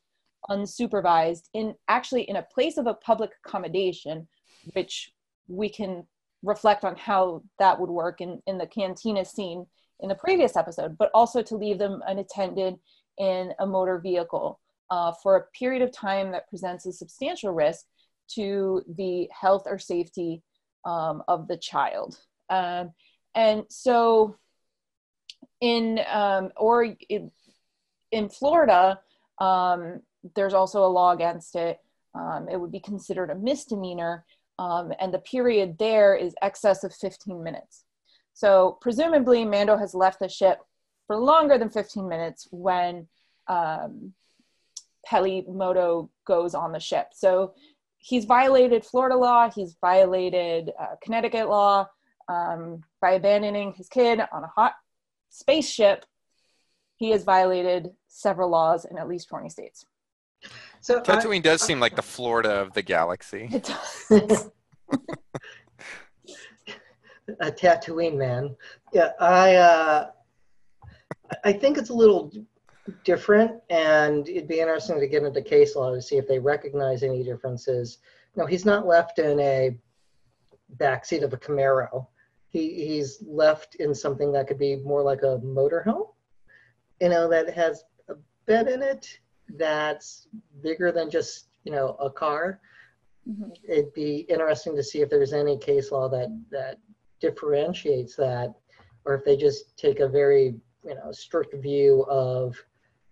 unsupervised 0.50 1.50
in 1.54 1.76
actually 1.88 2.24
in 2.24 2.38
a 2.38 2.44
place 2.44 2.78
of 2.78 2.88
a 2.88 2.94
public 2.94 3.32
accommodation, 3.44 4.28
which 4.74 5.12
we 5.48 5.70
can 5.70 6.06
reflect 6.44 6.84
on 6.84 6.96
how 6.96 7.42
that 7.60 7.80
would 7.80 7.90
work 7.90 8.22
in, 8.22 8.42
in 8.48 8.58
the 8.58 8.68
cantina 8.68 9.26
scene 9.26 9.66
in 10.02 10.10
the 10.10 10.16
previous 10.16 10.56
episode, 10.56 10.98
but 10.98 11.10
also 11.14 11.42
to 11.42 11.56
leave 11.56 11.80
them 11.80 12.02
unattended 12.08 12.76
in 13.18 13.54
a 13.60 13.66
motor 13.66 14.00
vehicle 14.00 14.60
uh, 14.92 15.12
for 15.24 15.36
a 15.36 15.58
period 15.58 15.82
of 15.82 15.92
time 15.92 16.32
that 16.32 16.50
presents 16.50 16.86
a 16.86 16.92
substantial 16.92 17.52
risk 17.52 17.86
to 18.28 18.84
the 18.96 19.28
health 19.32 19.64
or 19.66 19.80
safety 19.80 20.44
um, 20.86 21.24
of 21.28 21.48
the 21.48 21.58
child. 21.58 22.20
Um, 22.50 22.92
and 23.36 23.64
so 23.70 24.36
in 25.62 26.00
um, 26.12 26.52
or 26.56 26.96
in, 27.10 27.32
in 28.12 28.30
Florida, 28.30 29.00
um, 29.40 30.02
there's 30.36 30.54
also 30.54 30.86
a 30.86 30.88
law 30.88 31.12
against 31.12 31.56
it. 31.56 31.80
Um, 32.16 32.48
it 32.50 32.60
would 32.60 32.72
be 32.72 32.80
considered 32.80 33.30
a 33.30 33.36
misdemeanor, 33.36 34.26
um, 34.60 34.92
and 35.00 35.14
the 35.14 35.20
period 35.20 35.78
there 35.78 36.16
is 36.16 36.34
excess 36.42 36.84
of 36.84 36.94
15 36.94 37.44
minutes. 37.44 37.84
So 38.34 38.78
presumably, 38.82 39.46
Mando 39.46 39.78
has 39.78 39.94
left 39.94 40.20
the 40.20 40.30
ship 40.30 40.60
for 41.06 41.16
longer 41.18 41.58
than 41.58 41.70
15 41.70 42.08
minutes 42.08 42.48
when 42.52 43.08
um, 43.48 44.14
Peli 45.06 45.46
Motto 45.48 46.10
goes 46.26 46.54
on 46.54 46.72
the 46.72 46.80
ship. 46.80 47.08
So 47.14 47.54
he's 47.98 48.26
violated 48.26 48.86
Florida 48.86 49.16
law, 49.16 49.50
he's 49.50 49.76
violated 49.80 50.72
uh, 50.80 50.96
Connecticut 51.02 51.50
law 51.50 51.88
um, 52.28 52.84
by 53.02 53.12
abandoning 53.12 53.74
his 53.74 53.88
kid 53.88 54.20
on 54.32 54.44
a 54.44 54.48
hot 54.48 54.74
spaceship. 55.30 56.06
He 56.98 57.12
has 57.12 57.24
violated 57.24 57.92
several 58.08 58.50
laws 58.50 58.86
in 58.86 58.98
at 58.98 59.08
least 59.08 59.30
20 59.30 59.50
states. 59.50 59.86
So 60.82 61.02
Tatooine 61.02 61.38
I, 61.38 61.40
does 61.40 61.62
seem 61.62 61.80
like 61.80 61.96
the 61.96 62.02
Florida 62.02 62.50
of 62.62 62.74
the 62.74 62.82
galaxy. 62.82 63.50
It 63.52 63.64
does. 64.10 64.50
a 67.40 67.52
Tatooine 67.52 68.18
man. 68.18 68.56
Yeah, 68.94 69.12
I 69.20 69.56
uh, 69.56 70.08
I 71.44 71.54
think 71.54 71.78
it's 71.78 71.90
a 71.90 71.94
little 71.94 72.32
different, 73.04 73.52
and 73.70 74.28
it'd 74.30 74.48
be 74.48 74.60
interesting 74.60 75.00
to 75.00 75.08
get 75.08 75.24
into 75.24 75.42
case 75.42 75.76
law 75.76 75.94
to 75.94 76.02
see 76.02 76.18
if 76.18 76.28
they 76.28 76.40
recognize 76.40 77.04
any 77.04 77.24
differences. 77.24 77.98
No, 78.36 78.46
he's 78.46 78.66
not 78.66 78.88
left 78.88 79.20
in 79.20 79.40
a 79.40 79.78
backseat 80.78 81.24
of 81.24 81.34
a 81.34 81.38
Camaro. 81.38 82.08
He, 82.50 82.88
he's 82.88 83.22
left 83.26 83.76
in 83.76 83.94
something 83.94 84.32
that 84.32 84.48
could 84.48 84.60
be 84.60 84.78
more 84.78 85.04
like 85.04 85.24
a 85.24 85.40
motorhome, 85.40 86.14
you 87.02 87.10
know, 87.10 87.28
that 87.30 87.54
has 87.54 87.84
a 88.08 88.16
bed 88.46 88.70
in 88.70 88.82
it 88.82 89.20
that's 89.56 90.28
bigger 90.62 90.92
than 90.92 91.10
just, 91.10 91.48
you 91.64 91.72
know, 91.72 91.96
a 92.00 92.10
car. 92.10 92.60
Mm-hmm. 93.30 93.50
It'd 93.68 93.94
be 93.94 94.26
interesting 94.30 94.76
to 94.76 94.84
see 94.84 95.02
if 95.02 95.10
there's 95.10 95.34
any 95.34 95.58
case 95.58 95.92
law 95.92 96.10
that, 96.10 96.30
that 96.52 96.78
differentiates 97.20 98.16
that, 98.16 98.54
or 99.06 99.16
if 99.16 99.26
they 99.26 99.38
just 99.38 99.78
take 99.78 100.00
a 100.00 100.08
very, 100.08 100.56
you 100.84 100.96
know, 100.96 101.12
strict 101.12 101.56
view 101.56 102.06
of 102.10 102.56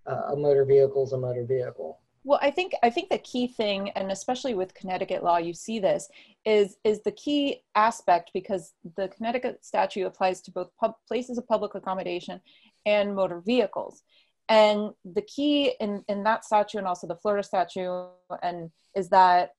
uh, 0.06 0.34
a 0.34 0.36
motor 0.36 0.66
vehicle 0.66 1.04
is 1.04 1.14
a 1.14 1.18
motor 1.18 1.46
vehicle. 1.46 2.00
Well, 2.24 2.40
I 2.42 2.50
think 2.50 2.74
I 2.82 2.90
think 2.90 3.10
the 3.10 3.20
key 3.20 3.48
thing, 3.48 3.92
and 3.92 4.12
especially 4.12 4.56
with 4.56 4.74
Connecticut 4.74 5.24
law, 5.24 5.38
you 5.38 5.54
see 5.54 5.78
this 5.78 6.10
is 6.44 6.78
is 6.84 7.04
the 7.04 7.12
key 7.12 7.62
aspect 7.76 8.32
because 8.34 8.74
the 8.98 9.10
Connecticut 9.10 9.64
statute 9.64 10.08
applies 10.08 10.42
to 10.42 10.52
both 10.52 10.70
pub, 10.80 10.96
places 11.08 11.38
of 11.38 11.48
public 11.48 11.76
accommodation 11.76 12.42
and 12.88 13.16
motor 13.16 13.42
vehicles. 13.42 14.02
And 14.50 14.92
the 15.04 15.24
key 15.24 15.74
in, 15.80 16.04
in 16.08 16.24
that 16.24 16.46
statute 16.46 16.78
and 16.78 16.88
also 16.88 17.08
the 17.08 17.16
Florida 17.16 17.44
statute 17.44 18.10
and 18.44 18.70
is 18.96 19.10
that 19.10 19.52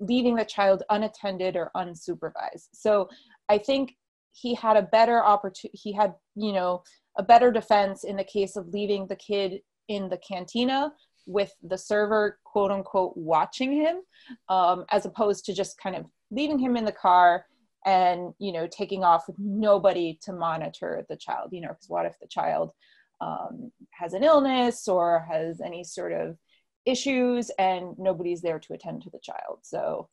leaving 0.00 0.36
the 0.36 0.44
child 0.44 0.82
unattended 0.90 1.56
or 1.56 1.70
unsupervised. 1.76 2.68
So 2.72 3.08
I 3.48 3.58
think 3.58 3.96
he 4.32 4.54
had 4.54 4.76
a 4.76 4.82
better 4.82 5.24
opportunity. 5.24 5.78
He 5.78 5.92
had 5.92 6.14
you 6.34 6.52
know 6.52 6.82
a 7.18 7.22
better 7.22 7.50
defense 7.50 8.04
in 8.04 8.16
the 8.16 8.24
case 8.24 8.56
of 8.56 8.68
leaving 8.68 9.06
the 9.06 9.16
kid 9.16 9.60
in 9.88 10.08
the 10.08 10.18
cantina 10.18 10.92
with 11.26 11.52
the 11.62 11.78
server 11.78 12.38
quote 12.44 12.70
unquote 12.70 13.16
watching 13.16 13.72
him 13.72 14.00
um, 14.48 14.84
as 14.90 15.06
opposed 15.06 15.44
to 15.44 15.54
just 15.54 15.78
kind 15.78 15.96
of 15.96 16.04
leaving 16.30 16.58
him 16.58 16.76
in 16.76 16.84
the 16.84 16.92
car 16.92 17.46
and 17.84 18.32
you 18.38 18.52
know 18.52 18.66
taking 18.66 19.04
off 19.04 19.26
with 19.26 19.36
nobody 19.38 20.18
to 20.22 20.32
monitor 20.32 21.04
the 21.08 21.16
child 21.16 21.48
you 21.52 21.60
know 21.60 21.68
because 21.68 21.88
what 21.88 22.06
if 22.06 22.18
the 22.20 22.28
child 22.28 22.72
um, 23.20 23.72
has 23.90 24.12
an 24.12 24.22
illness 24.22 24.88
or 24.88 25.26
has 25.30 25.60
any 25.60 25.84
sort 25.84 26.12
of 26.12 26.36
issues 26.84 27.50
and 27.58 27.98
nobody's 27.98 28.42
there 28.42 28.58
to 28.58 28.72
attend 28.72 29.02
to 29.02 29.10
the 29.10 29.18
child 29.18 29.58
so 29.62 30.08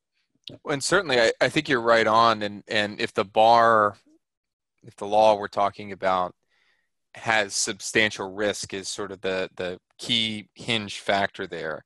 and 0.65 0.83
certainly 0.83 1.19
I, 1.19 1.31
I 1.39 1.49
think 1.49 1.69
you're 1.69 1.81
right 1.81 2.07
on 2.07 2.41
and 2.41 2.63
and 2.67 2.99
if 2.99 3.13
the 3.13 3.25
bar 3.25 3.95
if 4.85 4.95
the 4.95 5.05
law 5.05 5.35
we're 5.35 5.47
talking 5.47 5.91
about 5.91 6.35
has 7.15 7.53
substantial 7.53 8.31
risk 8.31 8.73
is 8.73 8.87
sort 8.87 9.11
of 9.11 9.21
the 9.21 9.49
the 9.55 9.79
key 9.97 10.49
hinge 10.55 10.99
factor 10.99 11.47
there. 11.47 11.85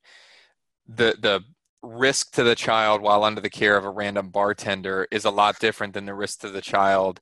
The 0.88 1.16
the 1.20 1.44
risk 1.84 2.32
to 2.34 2.44
the 2.44 2.56
child 2.56 3.02
while 3.02 3.24
under 3.24 3.42
the 3.42 3.50
care 3.50 3.78
of 3.78 3.86
a 3.86 3.90
random 3.90 4.30
bartender 4.30 5.08
is 5.12 5.26
a 5.26 5.30
lot 5.30 5.60
different 5.60 5.94
than 5.94 6.06
the 6.06 6.14
risk 6.14 6.40
to 6.40 6.50
the 6.50 6.62
child 6.62 7.22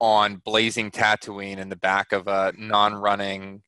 on 0.00 0.36
blazing 0.36 0.90
Tatooine 0.90 1.58
in 1.58 1.68
the 1.68 1.76
back 1.76 2.12
of 2.12 2.28
a 2.28 2.52
non-running 2.56 3.62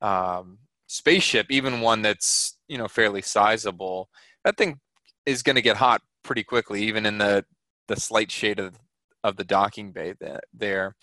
um, 0.00 0.58
spaceship, 0.86 1.46
even 1.50 1.80
one 1.80 2.02
that's 2.02 2.58
you 2.68 2.78
know 2.78 2.88
fairly 2.88 3.22
sizable. 3.22 4.08
That 4.44 4.56
thing 4.56 4.80
is 5.26 5.42
going 5.42 5.56
to 5.56 5.62
get 5.62 5.76
hot 5.76 6.02
pretty 6.22 6.44
quickly, 6.44 6.82
even 6.84 7.06
in 7.06 7.18
the 7.18 7.44
the 7.88 7.96
slight 7.96 8.30
shade 8.30 8.58
of 8.58 8.78
of 9.22 9.36
the 9.36 9.44
docking 9.44 9.92
bay 9.92 10.14
there. 10.52 10.94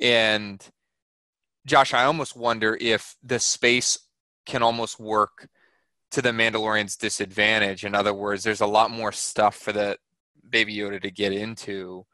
And 0.00 0.66
Josh, 1.66 1.94
I 1.94 2.04
almost 2.04 2.36
wonder 2.36 2.76
if 2.80 3.16
the 3.22 3.38
space 3.38 3.98
can 4.46 4.62
almost 4.62 4.98
work 4.98 5.48
to 6.10 6.22
the 6.22 6.30
Mandalorian's 6.30 6.96
disadvantage. 6.96 7.84
In 7.84 7.94
other 7.94 8.12
words, 8.12 8.42
there's 8.42 8.60
a 8.60 8.66
lot 8.66 8.90
more 8.90 9.12
stuff 9.12 9.56
for 9.56 9.72
the 9.72 9.96
Baby 10.48 10.76
Yoda 10.76 11.00
to 11.00 11.10
get 11.10 11.32
into 11.32 12.04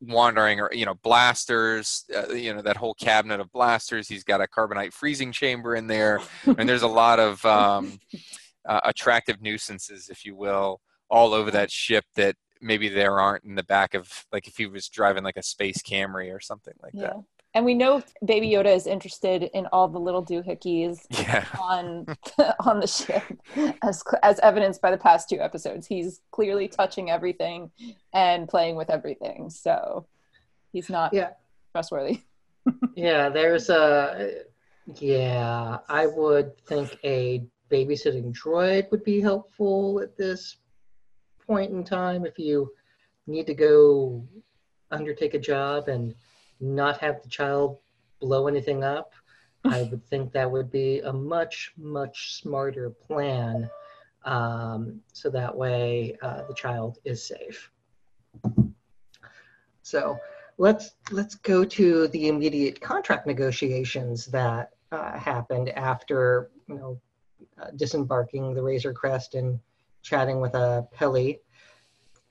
wandering 0.00 0.60
or 0.60 0.70
you 0.72 0.86
know 0.86 0.94
blasters 0.94 2.04
uh, 2.16 2.32
you 2.32 2.54
know 2.54 2.62
that 2.62 2.76
whole 2.76 2.94
cabinet 2.94 3.40
of 3.40 3.50
blasters. 3.52 4.08
He's 4.08 4.24
got 4.24 4.40
a 4.40 4.46
carbonite 4.46 4.92
freezing 4.92 5.32
chamber 5.32 5.74
in 5.74 5.86
there. 5.86 6.20
And 6.46 6.68
there's 6.68 6.82
a 6.82 6.88
lot 6.88 7.18
of 7.18 7.44
um, 7.44 7.98
uh, 8.66 8.80
attractive 8.84 9.40
nuisances 9.40 10.08
if 10.08 10.24
you 10.24 10.36
will 10.36 10.80
all 11.10 11.32
over 11.32 11.50
that 11.50 11.70
ship 11.70 12.04
that 12.16 12.36
maybe 12.60 12.88
there 12.88 13.20
aren't 13.20 13.44
in 13.44 13.54
the 13.54 13.62
back 13.64 13.94
of 13.94 14.26
like 14.32 14.46
if 14.46 14.56
he 14.56 14.66
was 14.66 14.88
driving 14.88 15.24
like 15.24 15.36
a 15.36 15.42
space 15.42 15.82
camry 15.82 16.34
or 16.34 16.40
something 16.40 16.74
like 16.82 16.92
yeah. 16.94 17.08
that 17.08 17.16
and 17.54 17.64
we 17.64 17.74
know 17.74 18.02
Baby 18.24 18.50
Yoda 18.50 18.74
is 18.74 18.86
interested 18.86 19.44
in 19.54 19.66
all 19.72 19.88
the 19.88 19.98
little 19.98 20.24
doohickeys 20.24 21.06
yeah. 21.10 21.46
on 21.60 22.06
on 22.60 22.80
the 22.80 22.86
ship, 22.86 23.22
as 23.82 24.02
as 24.22 24.38
evidenced 24.40 24.82
by 24.82 24.90
the 24.90 24.98
past 24.98 25.28
two 25.28 25.40
episodes. 25.40 25.86
He's 25.86 26.20
clearly 26.30 26.68
touching 26.68 27.10
everything 27.10 27.70
and 28.12 28.48
playing 28.48 28.76
with 28.76 28.90
everything. 28.90 29.50
So 29.50 30.06
he's 30.72 30.90
not 30.90 31.14
yeah. 31.14 31.30
trustworthy. 31.72 32.22
yeah, 32.94 33.28
there's 33.28 33.70
a 33.70 34.42
Yeah, 34.96 35.78
I 35.88 36.06
would 36.06 36.58
think 36.66 36.98
a 37.04 37.46
babysitting 37.70 38.32
droid 38.32 38.90
would 38.90 39.04
be 39.04 39.20
helpful 39.20 40.00
at 40.00 40.16
this 40.16 40.56
point 41.46 41.70
in 41.72 41.84
time 41.84 42.24
if 42.26 42.38
you 42.38 42.70
need 43.26 43.46
to 43.46 43.54
go 43.54 44.26
undertake 44.90 45.34
a 45.34 45.38
job 45.38 45.88
and 45.88 46.14
not 46.60 46.98
have 46.98 47.22
the 47.22 47.28
child 47.28 47.78
blow 48.20 48.46
anything 48.46 48.84
up. 48.84 49.12
I 49.64 49.82
would 49.90 50.04
think 50.06 50.32
that 50.32 50.50
would 50.50 50.70
be 50.70 51.00
a 51.00 51.12
much, 51.12 51.72
much 51.76 52.40
smarter 52.40 52.90
plan. 52.90 53.70
Um, 54.24 55.00
so 55.12 55.30
that 55.30 55.54
way 55.54 56.16
uh, 56.22 56.42
the 56.46 56.54
child 56.54 56.98
is 57.04 57.26
safe. 57.26 57.70
So 59.82 60.18
let's 60.58 60.90
let's 61.10 61.36
go 61.36 61.64
to 61.64 62.08
the 62.08 62.28
immediate 62.28 62.80
contract 62.80 63.26
negotiations 63.26 64.26
that 64.26 64.70
uh, 64.92 65.18
happened 65.18 65.70
after 65.70 66.50
you 66.68 66.74
know 66.74 67.00
uh, 67.60 67.70
disembarking 67.76 68.54
the 68.54 68.62
Razor 68.62 68.92
Crest 68.92 69.34
and 69.34 69.58
chatting 70.02 70.40
with 70.40 70.54
a 70.54 70.58
uh, 70.58 70.82
Peli. 70.92 71.40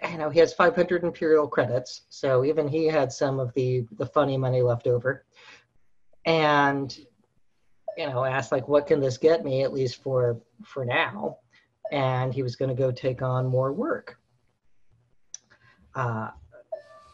You 0.04 0.18
know 0.18 0.30
he 0.30 0.39
has 0.39 0.54
500 0.54 1.04
Imperial 1.04 1.48
credits, 1.48 2.04
so 2.10 2.46
even 2.46 2.68
he 2.68 2.86
had 2.86 3.12
some 3.12 3.39
of 3.39 3.54
the 3.54 3.86
the 3.98 4.06
funny 4.06 4.38
money 4.38 4.62
left 4.62 4.86
over, 4.86 5.25
and 6.25 6.96
you 7.98 8.06
know 8.06 8.24
asked 8.24 8.51
like, 8.51 8.68
what 8.68 8.86
can 8.86 9.00
this 9.00 9.18
get 9.18 9.44
me 9.44 9.63
at 9.63 9.74
least 9.74 10.04
for 10.04 10.39
for 10.63 10.86
now? 10.86 11.39
And 11.92 12.34
he 12.34 12.44
was 12.44 12.56
going 12.56 12.70
to 12.70 12.75
go 12.75 12.92
take 12.92 13.22
on 13.22 13.48
more 13.48 13.74
work. 13.74 14.20
Uh, 15.96 16.30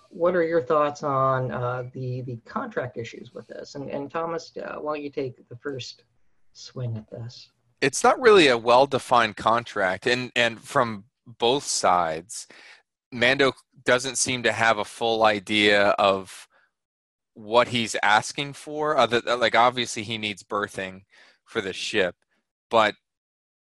what 0.10 0.36
are 0.36 0.44
your 0.44 0.62
thoughts 0.62 1.04
on 1.04 1.52
uh, 1.52 1.84
the 1.94 2.22
the 2.22 2.38
contract 2.46 2.98
issues 2.98 3.34
with 3.34 3.48
this? 3.48 3.76
And, 3.76 3.90
and 3.90 4.12
Thomas, 4.12 4.52
uh, 4.58 4.76
why 4.76 4.96
don't 4.96 5.04
you 5.04 5.10
take 5.10 5.48
the 5.50 5.56
first 5.56 6.04
swing 6.54 6.98
at 6.98 7.10
this? 7.10 7.50
It's 7.82 8.04
not 8.04 8.20
really 8.20 8.48
a 8.48 8.58
well-defined 8.58 9.38
contract, 9.38 10.06
and 10.06 10.32
and 10.36 10.60
from 10.60 11.06
both 11.26 11.64
sides, 11.64 12.48
Mando 13.12 13.54
doesn't 13.86 14.18
seem 14.18 14.44
to 14.44 14.52
have 14.52 14.78
a 14.78 14.86
full 14.86 15.24
idea 15.24 15.90
of 15.90 16.48
what 17.34 17.70
he's 17.70 17.96
asking 18.04 18.54
for. 18.54 18.98
Other 18.98 19.22
like 19.22 19.56
obviously 19.56 20.04
he 20.04 20.18
needs 20.18 20.44
berthing 20.44 21.04
for 21.46 21.62
the 21.62 21.74
ship, 21.74 22.16
but 22.70 22.96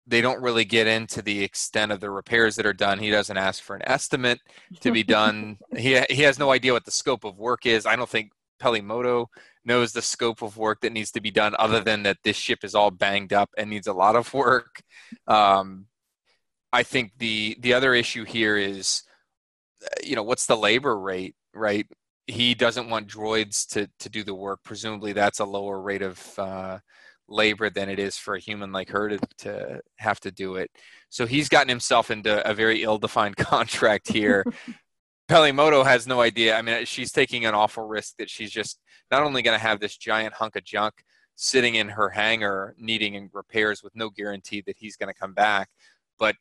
they 0.07 0.21
don't 0.21 0.43
really 0.43 0.65
get 0.65 0.87
into 0.87 1.23
the 1.23 1.45
extent 1.45 1.93
of 1.93 2.01
the 2.01 2.11
repairs 2.11 2.57
that 2.57 2.67
are 2.67 2.73
done. 2.73 2.99
He 2.99 3.11
doesn't 3.11 3.37
ask 3.37 3.63
for 3.63 3.77
an 3.77 3.83
estimate 3.85 4.41
to 4.81 4.91
be 4.91 5.03
done. 5.05 5.59
he 5.77 6.01
he 6.11 6.23
has 6.23 6.39
no 6.39 6.51
idea 6.51 6.73
what 6.73 6.85
the 6.85 6.91
scope 6.91 7.25
of 7.25 7.39
work 7.39 7.67
is. 7.67 7.87
I 7.87 7.97
don't 7.97 8.09
think 8.09 8.33
Peli 8.59 8.81
Motto 8.81 9.29
knows 9.65 9.93
the 9.93 10.03
scope 10.03 10.43
of 10.43 10.57
work 10.57 10.81
that 10.81 10.93
needs 10.93 11.11
to 11.13 11.21
be 11.21 11.31
done, 11.31 11.55
other 11.59 11.81
than 11.81 12.03
that 12.03 12.19
this 12.25 12.37
ship 12.37 12.65
is 12.65 12.75
all 12.75 12.91
banged 12.91 13.33
up 13.33 13.51
and 13.57 13.71
needs 13.71 13.87
a 13.87 13.93
lot 13.93 14.17
of 14.17 14.33
work. 14.35 14.83
Um, 15.27 15.87
I 16.73 16.83
think 16.83 17.13
the 17.19 17.57
the 17.61 17.75
other 17.75 17.95
issue 17.95 18.25
here 18.25 18.57
is, 18.57 19.03
you 20.03 20.17
know, 20.17 20.23
what's 20.23 20.47
the 20.47 20.57
labor 20.57 20.99
rate, 20.99 21.35
right? 21.55 21.87
He 22.27 22.55
doesn't 22.55 22.89
want 22.89 23.09
droids 23.09 23.67
to 23.71 23.89
to 24.01 24.09
do 24.09 24.23
the 24.23 24.35
work. 24.35 24.61
Presumably, 24.65 25.13
that's 25.13 25.41
a 25.41 25.45
lower 25.45 25.81
rate 25.81 26.03
of 26.03 26.39
uh, 26.39 26.79
labor 27.29 27.71
than 27.71 27.89
it 27.89 27.99
is 27.99 28.17
for 28.17 28.35
a 28.35 28.41
human 28.41 28.73
like 28.73 28.89
her 28.91 29.09
to, 29.09 29.19
to 29.39 29.81
have 29.97 30.21
to 30.21 30.31
do 30.31 30.57
it. 30.57 30.71
So 31.09 31.27
he's 31.27 31.49
gotten 31.49 31.69
himself 31.69 32.11
into 32.11 32.49
a 32.49 32.55
very 32.55 32.83
ill-defined 32.83 33.37
contract 33.39 34.09
here. 34.09 34.45
Peli 35.29 35.53
Motto 35.53 35.85
has 35.85 36.07
no 36.07 36.21
idea. 36.21 36.57
I 36.57 36.63
mean, 36.63 36.85
she's 36.85 37.13
taking 37.13 37.47
an 37.47 37.55
awful 37.55 37.87
risk 37.87 38.17
that 38.19 38.29
she's 38.29 38.51
just 38.51 38.81
not 39.11 39.23
only 39.23 39.43
going 39.43 39.59
to 39.59 39.65
have 39.65 39.81
this 39.81 39.97
giant 39.97 40.35
hunk 40.35 40.57
of 40.57 40.65
junk 40.65 40.95
sitting 41.37 41.77
in 41.77 41.89
her 41.89 42.11
hangar 42.11 42.75
needing 42.79 43.31
repairs 43.33 43.83
with 43.83 43.97
no 43.97 44.11
guarantee 44.11 44.63
that 44.67 44.77
he's 44.79 44.97
going 44.97 45.09
to 45.09 45.19
come 45.19 45.33
back, 45.33 45.69
but 46.19 46.37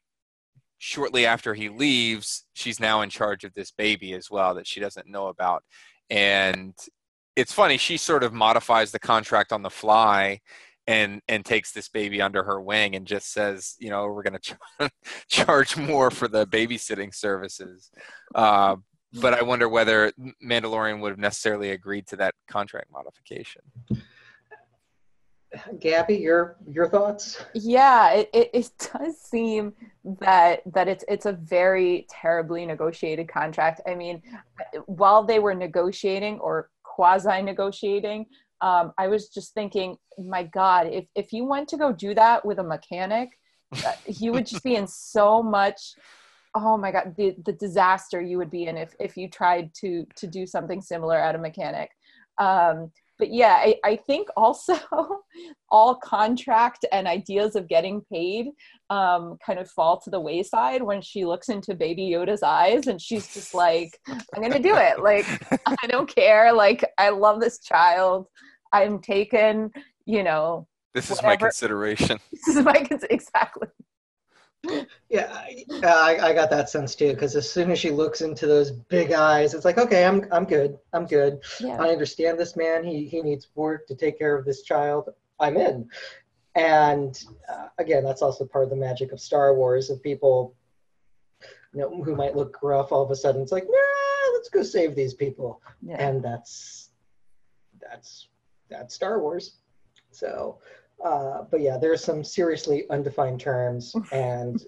shortly 0.81 1.27
after 1.27 1.53
he 1.53 1.69
leaves, 1.69 2.43
she's 2.53 2.79
now 2.79 3.01
in 3.01 3.09
charge 3.09 3.43
of 3.43 3.53
this 3.53 3.69
baby 3.69 4.13
as 4.13 4.31
well 4.31 4.55
that 4.55 4.65
she 4.65 4.79
doesn't 4.79 5.07
know 5.07 5.27
about. 5.27 5.63
And 6.09 6.73
it's 7.35 7.53
funny, 7.53 7.77
she 7.77 7.97
sort 7.97 8.23
of 8.23 8.33
modifies 8.33 8.91
the 8.91 8.99
contract 8.99 9.53
on 9.53 9.61
the 9.61 9.69
fly 9.69 10.39
and 10.87 11.21
and 11.27 11.45
takes 11.45 11.71
this 11.71 11.87
baby 11.87 12.19
under 12.19 12.43
her 12.43 12.59
wing 12.59 12.95
and 12.95 13.05
just 13.05 13.31
says, 13.31 13.75
you 13.79 13.91
know, 13.91 14.07
we're 14.07 14.23
going 14.23 14.39
to 14.39 14.39
ch- 14.39 14.89
charge 15.29 15.77
more 15.77 16.09
for 16.09 16.27
the 16.27 16.47
babysitting 16.47 17.13
services. 17.13 17.91
Uh, 18.33 18.75
but 19.13 19.35
I 19.35 19.43
wonder 19.43 19.69
whether 19.69 20.11
Mandalorian 20.43 20.99
would 21.01 21.11
have 21.11 21.19
necessarily 21.19 21.69
agreed 21.69 22.07
to 22.07 22.15
that 22.15 22.33
contract 22.47 22.91
modification. 22.91 23.61
Gabby, 25.79 26.15
your 26.15 26.55
your 26.69 26.87
thoughts? 26.87 27.43
Yeah, 27.53 28.11
it, 28.13 28.29
it, 28.33 28.49
it, 28.53 28.69
does 28.93 29.19
seem 29.19 29.73
that 30.21 30.61
that 30.73 30.87
it's 30.87 31.03
it's 31.07 31.25
a 31.25 31.33
very 31.33 32.07
terribly 32.09 32.65
negotiated 32.65 33.27
contract. 33.27 33.81
I 33.85 33.95
mean, 33.95 34.21
while 34.85 35.23
they 35.23 35.39
were 35.39 35.53
negotiating 35.53 36.39
or 36.39 36.69
quasi 36.83 37.41
negotiating, 37.41 38.27
um, 38.61 38.93
I 38.97 39.07
was 39.07 39.27
just 39.27 39.53
thinking, 39.53 39.97
my 40.17 40.43
God, 40.43 40.87
if 40.87 41.05
if 41.15 41.33
you 41.33 41.43
went 41.43 41.67
to 41.69 41.77
go 41.77 41.91
do 41.91 42.13
that 42.15 42.45
with 42.45 42.59
a 42.59 42.63
mechanic, 42.63 43.29
uh, 43.85 43.93
you 44.07 44.31
would 44.31 44.45
just 44.45 44.63
be 44.63 44.75
in 44.75 44.87
so 44.87 45.43
much. 45.43 45.95
Oh 46.55 46.77
my 46.77 46.91
God, 46.91 47.13
the 47.17 47.35
the 47.45 47.53
disaster 47.53 48.21
you 48.21 48.37
would 48.37 48.51
be 48.51 48.67
in 48.67 48.77
if 48.77 48.95
if 49.01 49.17
you 49.17 49.29
tried 49.29 49.73
to 49.75 50.05
to 50.15 50.27
do 50.27 50.45
something 50.45 50.81
similar 50.81 51.17
at 51.17 51.35
a 51.35 51.39
mechanic. 51.39 51.91
Um, 52.37 52.91
but 53.21 53.31
yeah, 53.31 53.53
I, 53.59 53.75
I 53.85 53.95
think 53.97 54.29
also 54.35 54.75
all 55.69 55.93
contract 55.93 56.87
and 56.91 57.07
ideas 57.07 57.55
of 57.55 57.67
getting 57.67 58.01
paid 58.11 58.47
um, 58.89 59.37
kind 59.45 59.59
of 59.59 59.69
fall 59.69 60.01
to 60.01 60.09
the 60.09 60.19
wayside 60.19 60.81
when 60.81 61.03
she 61.03 61.23
looks 61.23 61.47
into 61.47 61.75
Baby 61.75 62.09
Yoda's 62.09 62.41
eyes 62.41 62.87
and 62.87 62.99
she's 62.99 63.31
just 63.31 63.53
like, 63.53 63.95
I'm 64.07 64.41
gonna 64.41 64.57
do 64.57 64.75
it. 64.75 65.03
Like, 65.03 65.27
I 65.67 65.85
don't 65.87 66.09
care. 66.09 66.51
Like, 66.51 66.83
I 66.97 67.09
love 67.09 67.39
this 67.39 67.59
child. 67.59 68.25
I'm 68.73 68.97
taken, 68.99 69.69
you 70.07 70.23
know. 70.23 70.67
This 70.95 71.11
is 71.11 71.17
whatever. 71.17 71.27
my 71.27 71.35
consideration. 71.35 72.19
This 72.31 72.55
is 72.55 72.65
my 72.65 72.73
cons- 72.73 73.05
exactly. 73.11 73.67
Yeah, 75.09 75.27
I, 75.83 76.17
I 76.21 76.33
got 76.33 76.49
that 76.51 76.69
sense 76.69 76.95
too. 76.95 77.13
Because 77.13 77.35
as 77.35 77.51
soon 77.51 77.71
as 77.71 77.79
she 77.79 77.89
looks 77.89 78.21
into 78.21 78.47
those 78.47 78.71
big 78.71 79.11
eyes, 79.11 79.53
it's 79.53 79.65
like, 79.65 79.77
okay, 79.77 80.05
I'm 80.05 80.25
I'm 80.31 80.45
good. 80.45 80.77
I'm 80.93 81.05
good. 81.05 81.39
Yeah. 81.59 81.77
I 81.81 81.89
understand 81.89 82.39
this 82.39 82.55
man. 82.55 82.83
He 82.83 83.05
he 83.05 83.21
needs 83.21 83.47
work 83.55 83.87
to 83.87 83.95
take 83.95 84.17
care 84.17 84.37
of 84.37 84.45
this 84.45 84.61
child. 84.61 85.09
I'm 85.39 85.57
in. 85.57 85.89
And 86.55 87.21
uh, 87.49 87.67
again, 87.77 88.03
that's 88.03 88.21
also 88.21 88.45
part 88.45 88.65
of 88.65 88.69
the 88.69 88.75
magic 88.75 89.11
of 89.11 89.19
Star 89.19 89.55
Wars. 89.55 89.89
Of 89.89 90.03
people, 90.03 90.55
you 91.73 91.81
know, 91.81 92.03
who 92.03 92.15
might 92.15 92.35
look 92.35 92.59
rough, 92.61 92.91
all 92.91 93.03
of 93.03 93.11
a 93.11 93.15
sudden 93.15 93.41
it's 93.41 93.51
like, 93.51 93.65
nah, 93.65 94.33
let's 94.33 94.49
go 94.49 94.61
save 94.61 94.95
these 94.95 95.13
people. 95.13 95.61
Yeah. 95.81 95.95
And 95.97 96.23
that's 96.23 96.89
that's 97.79 98.27
that's 98.69 98.93
Star 98.93 99.19
Wars. 99.19 99.55
So, 100.11 100.59
uh, 101.03 101.43
but 101.49 101.61
yeah, 101.61 101.77
there's 101.77 102.03
some 102.03 102.23
seriously 102.23 102.85
undefined 102.89 103.39
terms 103.39 103.95
and 104.11 104.65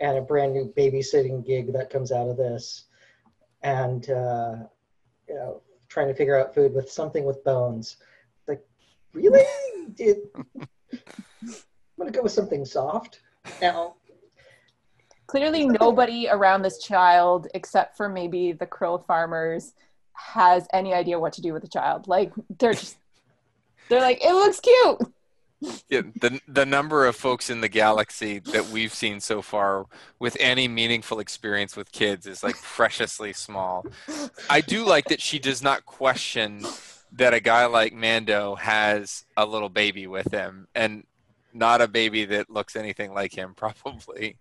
and 0.00 0.18
a 0.18 0.20
brand 0.20 0.52
new 0.52 0.72
babysitting 0.76 1.46
gig 1.46 1.72
that 1.72 1.88
comes 1.88 2.10
out 2.10 2.28
of 2.28 2.36
this, 2.36 2.86
and 3.62 4.10
uh, 4.10 4.56
you 5.28 5.34
know, 5.34 5.62
trying 5.88 6.08
to 6.08 6.14
figure 6.14 6.38
out 6.38 6.54
food 6.54 6.74
with 6.74 6.90
something 6.90 7.24
with 7.24 7.42
bones. 7.44 7.98
Like, 8.48 8.64
really? 9.12 9.44
Did 9.94 10.18
I'm 10.34 10.66
gonna 11.98 12.10
go 12.10 12.22
with 12.22 12.32
something 12.32 12.64
soft 12.64 13.20
now. 13.60 13.94
Clearly, 15.26 15.66
nobody 15.66 16.28
around 16.28 16.62
this 16.62 16.78
child, 16.78 17.46
except 17.54 17.96
for 17.96 18.08
maybe 18.08 18.52
the 18.52 18.66
krill 18.66 19.04
farmers, 19.06 19.74
has 20.14 20.66
any 20.72 20.92
idea 20.92 21.18
what 21.18 21.32
to 21.34 21.40
do 21.40 21.52
with 21.52 21.62
the 21.62 21.68
child. 21.68 22.08
Like, 22.08 22.32
they're 22.58 22.74
just 22.74 22.96
they're 23.88 24.00
like, 24.00 24.24
it 24.24 24.32
looks 24.32 24.60
cute. 24.60 25.12
Yeah, 25.88 26.02
the 26.20 26.40
the 26.48 26.66
number 26.66 27.06
of 27.06 27.14
folks 27.14 27.50
in 27.50 27.60
the 27.60 27.68
galaxy 27.68 28.40
that 28.40 28.68
we've 28.68 28.92
seen 28.92 29.20
so 29.20 29.42
far 29.42 29.86
with 30.18 30.36
any 30.40 30.66
meaningful 30.66 31.20
experience 31.20 31.76
with 31.76 31.92
kids 31.92 32.26
is 32.26 32.42
like 32.42 32.60
preciously 32.60 33.32
small. 33.32 33.86
I 34.50 34.60
do 34.60 34.84
like 34.84 35.06
that 35.06 35.20
she 35.20 35.38
does 35.38 35.62
not 35.62 35.84
question 35.86 36.64
that 37.12 37.34
a 37.34 37.40
guy 37.40 37.66
like 37.66 37.92
Mando 37.92 38.54
has 38.56 39.24
a 39.36 39.46
little 39.46 39.68
baby 39.68 40.06
with 40.06 40.32
him 40.32 40.66
and 40.74 41.04
not 41.52 41.80
a 41.80 41.88
baby 41.88 42.24
that 42.24 42.50
looks 42.50 42.74
anything 42.74 43.12
like 43.12 43.34
him 43.34 43.54
probably. 43.56 44.38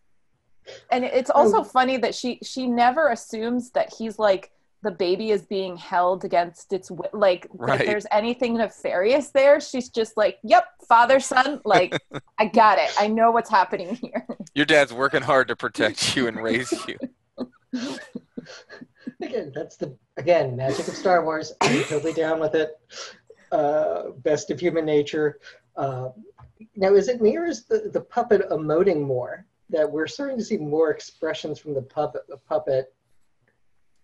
And 0.91 1.03
it's 1.03 1.29
also 1.29 1.59
oh. 1.59 1.63
funny 1.63 1.97
that 1.97 2.15
she 2.15 2.39
she 2.43 2.67
never 2.67 3.09
assumes 3.09 3.71
that 3.71 3.93
he's 3.93 4.17
like 4.17 4.51
the 4.83 4.91
baby 4.91 5.31
is 5.31 5.43
being 5.43 5.77
held 5.77 6.25
against 6.25 6.73
its 6.73 6.91
like 7.13 7.47
right. 7.53 7.81
if 7.81 7.87
there's 7.87 8.05
anything 8.11 8.57
nefarious 8.57 9.29
there 9.29 9.59
she's 9.59 9.89
just 9.89 10.17
like 10.17 10.39
yep 10.43 10.65
father 10.87 11.19
son 11.19 11.61
like 11.65 11.97
i 12.39 12.45
got 12.45 12.77
it 12.77 12.91
i 12.99 13.07
know 13.07 13.31
what's 13.31 13.49
happening 13.49 13.95
here 13.95 14.25
your 14.53 14.65
dad's 14.65 14.93
working 14.93 15.21
hard 15.21 15.47
to 15.47 15.55
protect 15.55 16.15
you 16.15 16.27
and 16.27 16.41
raise 16.41 16.71
you 16.87 16.97
again 19.21 19.51
that's 19.55 19.77
the 19.77 19.95
again 20.17 20.55
magic 20.55 20.87
of 20.87 20.95
star 20.95 21.23
wars 21.23 21.53
i'm 21.61 21.83
totally 21.83 22.13
down 22.13 22.39
with 22.39 22.55
it 22.55 22.79
uh, 23.51 24.11
best 24.23 24.49
of 24.49 24.59
human 24.59 24.85
nature 24.85 25.39
Uh, 25.75 26.09
now, 26.75 26.93
is 26.93 27.07
it 27.07 27.21
me 27.21 27.37
or 27.37 27.45
is 27.45 27.65
the, 27.65 27.89
the 27.91 28.01
puppet 28.01 28.49
emoting 28.49 29.01
more? 29.01 29.45
That 29.69 29.89
we're 29.89 30.07
starting 30.07 30.37
to 30.37 30.43
see 30.43 30.57
more 30.57 30.91
expressions 30.91 31.59
from 31.59 31.73
the 31.73 31.81
puppet. 31.81 32.23
The 32.27 32.37
puppet. 32.37 32.93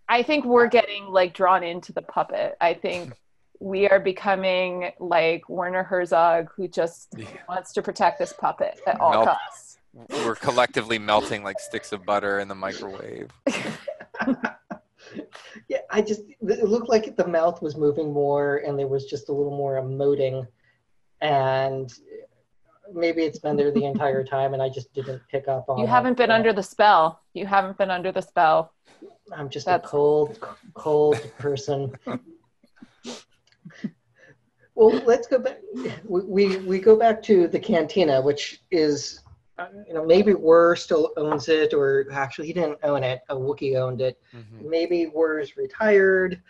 I 0.10 0.24
think 0.24 0.46
we're 0.46 0.68
getting 0.68 1.08
like 1.08 1.34
drawn 1.34 1.64
into 1.64 1.92
the 1.94 2.02
puppet. 2.02 2.56
I 2.62 2.74
think 2.74 3.14
we 3.60 3.88
are 3.90 4.00
becoming 4.00 4.92
like 5.00 5.48
Werner 5.50 5.84
Herzog, 5.84 6.50
who 6.56 6.68
just 6.68 7.14
Yeah. 7.18 7.26
wants 7.50 7.74
to 7.74 7.82
protect 7.82 8.20
this 8.20 8.34
puppet 8.34 8.80
at 8.88 9.00
all 9.00 9.12
Melt- 9.12 9.26
costs. 9.28 9.78
We're 10.10 10.36
collectively 10.36 11.00
melting 11.00 11.44
like 11.44 11.60
sticks 11.60 11.92
of 11.92 12.06
butter 12.06 12.40
in 12.40 12.48
the 12.48 12.56
microwave. 12.56 13.32
Yeah, 15.70 15.80
I 15.90 16.02
just 16.02 16.22
it 16.42 16.64
looked 16.68 16.90
like 16.90 17.16
the 17.16 17.28
mouth 17.28 17.62
was 17.62 17.78
moving 17.78 18.12
more, 18.12 18.58
and 18.58 18.78
there 18.78 18.88
was 18.88 19.06
just 19.06 19.30
a 19.30 19.32
little 19.32 19.56
more 19.56 19.76
emoting, 19.76 20.46
and 21.22 21.92
maybe 22.94 23.24
it's 23.24 23.40
been 23.40 23.56
there 23.56 23.72
the 23.72 23.86
entire 23.86 24.24
time, 24.36 24.54
and 24.54 24.62
I 24.62 24.70
just 24.70 24.94
didn't 24.94 25.22
pick 25.32 25.48
up 25.48 25.66
on. 25.70 25.78
You 25.80 25.88
haven't 25.88 26.18
been 26.18 26.28
but 26.28 26.36
under 26.36 26.52
the 26.54 26.62
spell. 26.64 27.22
You 27.34 27.46
haven't 27.46 27.78
been 27.78 27.90
under 27.90 28.12
the 28.12 28.22
spell. 28.22 28.74
I'm 29.36 29.50
just 29.50 29.66
that's- 29.66 29.86
a 29.86 29.90
cold, 29.90 30.40
cold 30.74 31.20
person. 31.38 31.94
well, 34.76 34.90
let's 35.06 35.28
go 35.28 35.40
back. 35.40 35.58
We, 36.06 36.22
we 36.24 36.58
we 36.58 36.80
go 36.80 36.96
back 36.98 37.22
to 37.24 37.48
the 37.48 37.60
cantina, 37.60 38.22
which 38.22 38.62
is, 38.72 39.22
uh, 39.58 39.68
you 39.88 39.94
know, 39.94 40.06
maybe 40.06 40.34
Wuher 40.34 40.76
still 40.78 41.12
owns 41.18 41.50
it, 41.50 41.74
or 41.74 42.06
actually 42.12 42.48
he 42.48 42.54
didn't 42.54 42.80
own 42.84 43.04
it. 43.04 43.22
A 43.30 43.36
Wookiee 43.36 43.76
owned 43.76 44.02
it. 44.02 44.20
Mhm. 44.36 44.70
Maybe 44.70 45.08
Wuher's 45.14 45.58
retired. 45.58 46.42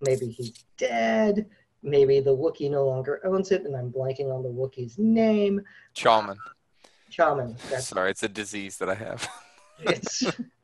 Maybe 0.00 0.28
he's 0.28 0.64
dead. 0.78 1.46
Maybe 1.82 2.20
the 2.20 2.34
Wookiee 2.36 2.70
no 2.70 2.86
longer 2.86 3.20
owns 3.24 3.50
it, 3.50 3.64
and 3.64 3.76
I'm 3.76 3.90
blanking 3.92 4.32
on 4.32 4.42
the 4.42 4.48
Wookiee's 4.48 4.98
name. 4.98 5.60
Chalmun. 5.94 6.36
Shaman. 7.10 7.56
That's 7.68 7.88
Sorry, 7.88 8.10
it's 8.10 8.22
a 8.22 8.28
disease 8.28 8.78
that 8.78 8.88
I 8.88 8.94
have. 8.94 9.28
it's. 9.80 10.24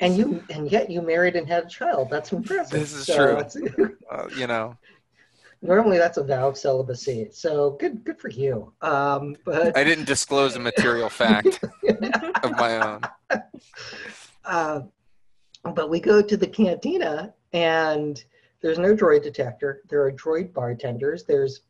And 0.00 0.16
you, 0.16 0.42
and 0.50 0.70
yet 0.70 0.90
you 0.90 1.02
married 1.02 1.36
and 1.36 1.46
had 1.46 1.64
a 1.64 1.68
child. 1.68 2.08
That's 2.10 2.32
impressive. 2.32 2.80
This 2.80 2.92
is 2.92 3.06
true. 3.06 3.42
Uh, 4.10 4.26
you 4.36 4.48
know, 4.48 4.76
Normally, 5.62 5.98
that's 5.98 6.16
a 6.16 6.24
vow 6.24 6.48
of 6.48 6.56
celibacy. 6.56 7.28
So 7.32 7.72
good, 7.72 8.02
good 8.02 8.18
for 8.18 8.30
you. 8.30 8.72
Um, 8.80 9.36
but 9.44 9.76
I 9.76 9.84
didn't 9.84 10.06
disclose 10.06 10.56
a 10.56 10.58
material 10.58 11.10
fact 11.10 11.62
of 12.42 12.52
my 12.52 12.78
own. 12.78 13.00
uh, 14.46 14.80
but 15.74 15.90
we 15.90 16.00
go 16.00 16.22
to 16.22 16.36
the 16.36 16.46
cantina, 16.46 17.34
and 17.52 18.24
there's 18.62 18.78
no 18.78 18.96
droid 18.96 19.22
detector. 19.22 19.82
There 19.90 20.02
are 20.02 20.12
droid 20.12 20.54
bartenders. 20.54 21.24
There's 21.24 21.60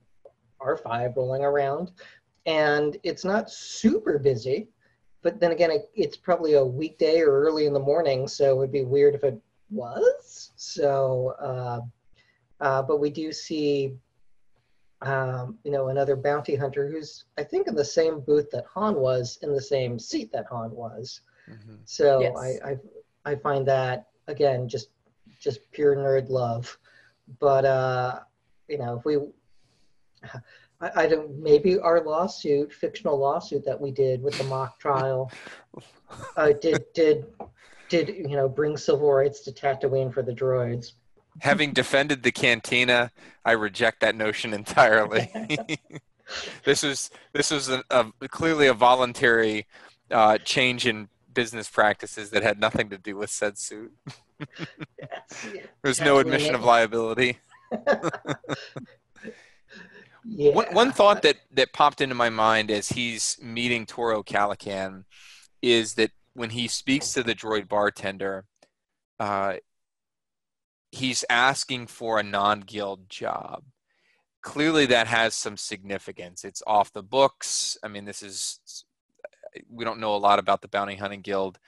R5 0.61 1.16
rolling 1.16 1.42
around, 1.42 1.90
and 2.46 2.96
it's 3.02 3.24
not 3.24 3.50
super 3.50 4.20
busy. 4.20 4.68
But 5.22 5.38
then 5.40 5.52
again, 5.52 5.70
it, 5.70 5.90
it's 5.94 6.16
probably 6.16 6.54
a 6.54 6.64
weekday 6.64 7.20
or 7.20 7.40
early 7.42 7.66
in 7.66 7.72
the 7.72 7.80
morning, 7.80 8.26
so 8.26 8.50
it 8.50 8.56
would 8.56 8.72
be 8.72 8.85
weird 8.85 9.14
if 9.14 9.24
it 9.24 9.38
was. 9.70 10.52
So, 10.56 11.35
uh, 11.40 11.80
uh, 12.64 12.83
but 12.83 13.00
we 13.00 13.11
do 13.11 13.33
see, 13.33 13.94
um, 15.02 15.59
you 15.64 15.70
know, 15.70 15.88
another 15.88 16.16
bounty 16.16 16.54
hunter 16.54 16.90
who's, 16.90 17.24
I 17.38 17.44
think, 17.44 17.68
in 17.68 17.74
the 17.74 17.85
same 17.85 18.20
booth 18.20 18.50
that 18.52 18.64
Han 18.74 18.96
was, 18.96 19.38
in 19.42 19.52
the 19.52 19.61
same 19.61 19.98
seat 19.98 20.33
that 20.33 20.46
Han 20.46 20.70
was. 20.70 21.20
Mhm. 21.48 21.78
So 21.85 22.20
Yes. 22.20 22.37
I, 22.64 22.70
I 22.70 22.78
I 23.33 23.35
find 23.37 23.66
that 23.68 24.09
again 24.28 24.68
just 24.68 24.88
just 25.40 25.70
pure 25.72 25.96
nerd 25.96 26.28
love. 26.28 26.78
But 27.38 27.64
uh, 27.64 28.20
you 28.68 28.78
know, 28.78 28.96
if 28.98 29.04
we 29.04 29.18
I, 30.80 30.90
I 30.96 31.06
don't 31.06 31.38
maybe 31.38 31.78
our 31.78 32.02
lawsuit, 32.02 32.72
fictional 32.72 33.18
lawsuit 33.18 33.64
that 33.64 33.80
we 33.80 33.90
did 33.90 34.22
with 34.22 34.36
the 34.38 34.44
mock 34.44 34.78
trial, 34.78 35.30
uh, 36.36 36.52
did 36.60 36.84
did 36.94 37.26
did 37.88 38.08
you 38.08 38.36
know 38.36 38.48
bring 38.48 38.76
civil 38.76 39.12
rights 39.12 39.40
to 39.40 39.52
Tatooine 39.52 40.12
for 40.12 40.22
the 40.22 40.32
droids. 40.32 40.92
Having 41.40 41.72
defended 41.72 42.22
the 42.22 42.32
cantina, 42.32 43.10
I 43.44 43.52
reject 43.52 44.00
that 44.00 44.14
notion 44.14 44.52
entirely. 44.52 45.30
this 46.64 46.82
was 46.82 47.10
this 47.32 47.50
was 47.50 47.68
a, 47.68 47.84
a, 47.90 48.28
clearly 48.28 48.66
a 48.66 48.74
voluntary 48.74 49.66
uh, 50.10 50.38
change 50.38 50.86
in 50.86 51.08
business 51.32 51.68
practices 51.68 52.30
that 52.30 52.42
had 52.42 52.58
nothing 52.58 52.90
to 52.90 52.98
do 52.98 53.16
with 53.16 53.30
said 53.30 53.56
suit. 53.58 53.92
There's 55.82 56.00
no 56.00 56.18
admission 56.18 56.54
of 56.54 56.64
liability. 56.64 57.38
Yeah. 60.24 60.52
One, 60.52 60.66
one 60.72 60.92
thought 60.92 61.22
that, 61.22 61.37
that 61.52 61.72
popped 61.72 62.00
into 62.00 62.14
my 62.14 62.30
mind 62.30 62.70
as 62.70 62.88
he's 62.88 63.38
meeting 63.42 63.87
Toro 63.87 64.22
Calican 64.22 65.04
is 65.62 65.94
that 65.94 66.11
when 66.35 66.50
he 66.50 66.68
speaks 66.68 67.12
to 67.12 67.22
the 67.22 67.35
droid 67.35 67.68
bartender, 67.68 68.44
uh, 69.18 69.54
he's 70.92 71.24
asking 71.28 71.87
for 71.87 72.18
a 72.18 72.22
non 72.22 72.61
guild 72.61 73.09
job. 73.09 73.64
Clearly, 74.42 74.87
that 74.87 75.06
has 75.06 75.35
some 75.35 75.56
significance. 75.56 76.44
It's 76.44 76.62
off 76.66 76.92
the 76.92 77.02
books. 77.02 77.76
I 77.83 77.88
mean, 77.88 78.06
this 78.06 78.22
is, 78.22 78.85
we 79.68 79.85
don't 79.85 80.00
know 80.00 80.14
a 80.14 80.16
lot 80.16 80.38
about 80.38 80.62
the 80.62 80.68
Bounty 80.68 80.96
Hunting 80.96 81.20
Guild, 81.20 81.59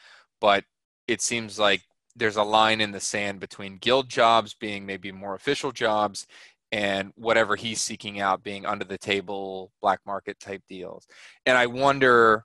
but 0.41 0.65
it 1.07 1.21
seems 1.21 1.59
like 1.59 1.83
there's 2.17 2.37
a 2.37 2.43
line 2.43 2.81
in 2.81 2.93
the 2.93 3.01
sand 3.01 3.41
between 3.41 3.77
guild 3.77 4.09
jobs 4.09 4.55
being 4.55 4.87
maybe 4.87 5.13
more 5.13 5.35
official 5.35 5.73
jobs 5.73 6.27
and 6.73 7.13
whatever 7.15 7.55
he's 7.55 7.81
seeking 7.81 8.19
out 8.19 8.43
being 8.43 8.67
under 8.67 8.85
the 8.85 8.99
table 8.99 9.71
black 9.81 10.01
market 10.05 10.41
type 10.41 10.63
deals. 10.69 11.07
And 11.47 11.57
i 11.57 11.67
wonder 11.67 12.45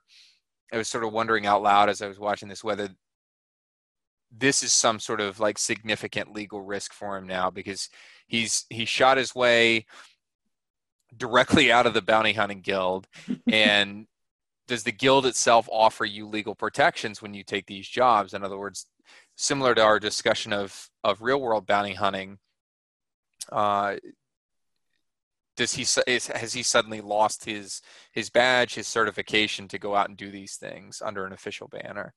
i 0.72 0.76
was 0.76 0.88
sort 0.88 1.04
of 1.04 1.12
wondering 1.12 1.46
out 1.46 1.62
loud 1.62 1.88
as 1.88 2.02
i 2.02 2.06
was 2.06 2.18
watching 2.18 2.48
this 2.48 2.62
whether 2.62 2.90
this 4.30 4.62
is 4.62 4.72
some 4.72 5.00
sort 5.00 5.20
of 5.20 5.40
like 5.40 5.58
significant 5.58 6.32
legal 6.32 6.60
risk 6.60 6.92
for 6.92 7.16
him 7.16 7.26
now 7.26 7.50
because 7.50 7.88
he's 8.26 8.66
he 8.68 8.84
shot 8.84 9.16
his 9.16 9.34
way 9.34 9.86
directly 11.16 11.72
out 11.72 11.86
of 11.86 11.94
the 11.94 12.02
bounty 12.02 12.32
hunting 12.32 12.60
guild. 12.60 13.06
And 13.50 14.06
does 14.66 14.82
the 14.82 14.92
guild 14.92 15.24
itself 15.24 15.66
offer 15.72 16.04
you 16.04 16.26
legal 16.26 16.54
protections 16.54 17.22
when 17.22 17.32
you 17.32 17.42
take 17.42 17.66
these 17.66 17.88
jobs? 17.88 18.34
In 18.34 18.44
other 18.44 18.58
words 18.58 18.86
similar 19.36 19.74
to 19.74 19.82
our 19.82 19.98
discussion 19.98 20.52
of 20.52 20.90
of 21.04 21.22
real 21.22 21.40
world 21.40 21.66
bounty 21.66 21.94
hunting 21.94 22.38
uh, 23.50 23.96
does 25.56 25.72
he 25.72 25.82
is, 25.82 26.26
has 26.28 26.52
he 26.52 26.62
suddenly 26.62 27.00
lost 27.00 27.44
his 27.44 27.82
his 28.12 28.30
badge, 28.30 28.74
his 28.74 28.86
certification 28.86 29.68
to 29.68 29.78
go 29.78 29.94
out 29.94 30.08
and 30.08 30.16
do 30.16 30.30
these 30.30 30.56
things 30.56 31.02
under 31.04 31.26
an 31.26 31.32
official 31.32 31.68
banner? 31.68 32.14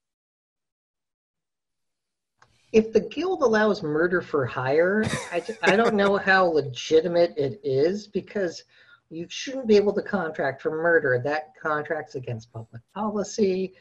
if 2.71 2.93
the 2.93 3.01
guild 3.01 3.41
allows 3.41 3.83
murder 3.83 4.21
for 4.21 4.45
hire, 4.45 5.03
I, 5.31 5.43
I 5.61 5.75
don't 5.75 5.95
know 5.95 6.17
how 6.17 6.45
legitimate 6.45 7.33
it 7.37 7.59
is 7.63 8.07
because 8.07 8.63
you 9.09 9.25
shouldn't 9.29 9.67
be 9.67 9.75
able 9.75 9.93
to 9.93 10.01
contract 10.01 10.61
for 10.61 10.71
murder. 10.71 11.19
That 11.23 11.53
contracts 11.61 12.15
against 12.15 12.53
public 12.53 12.81
policy, 12.95 13.73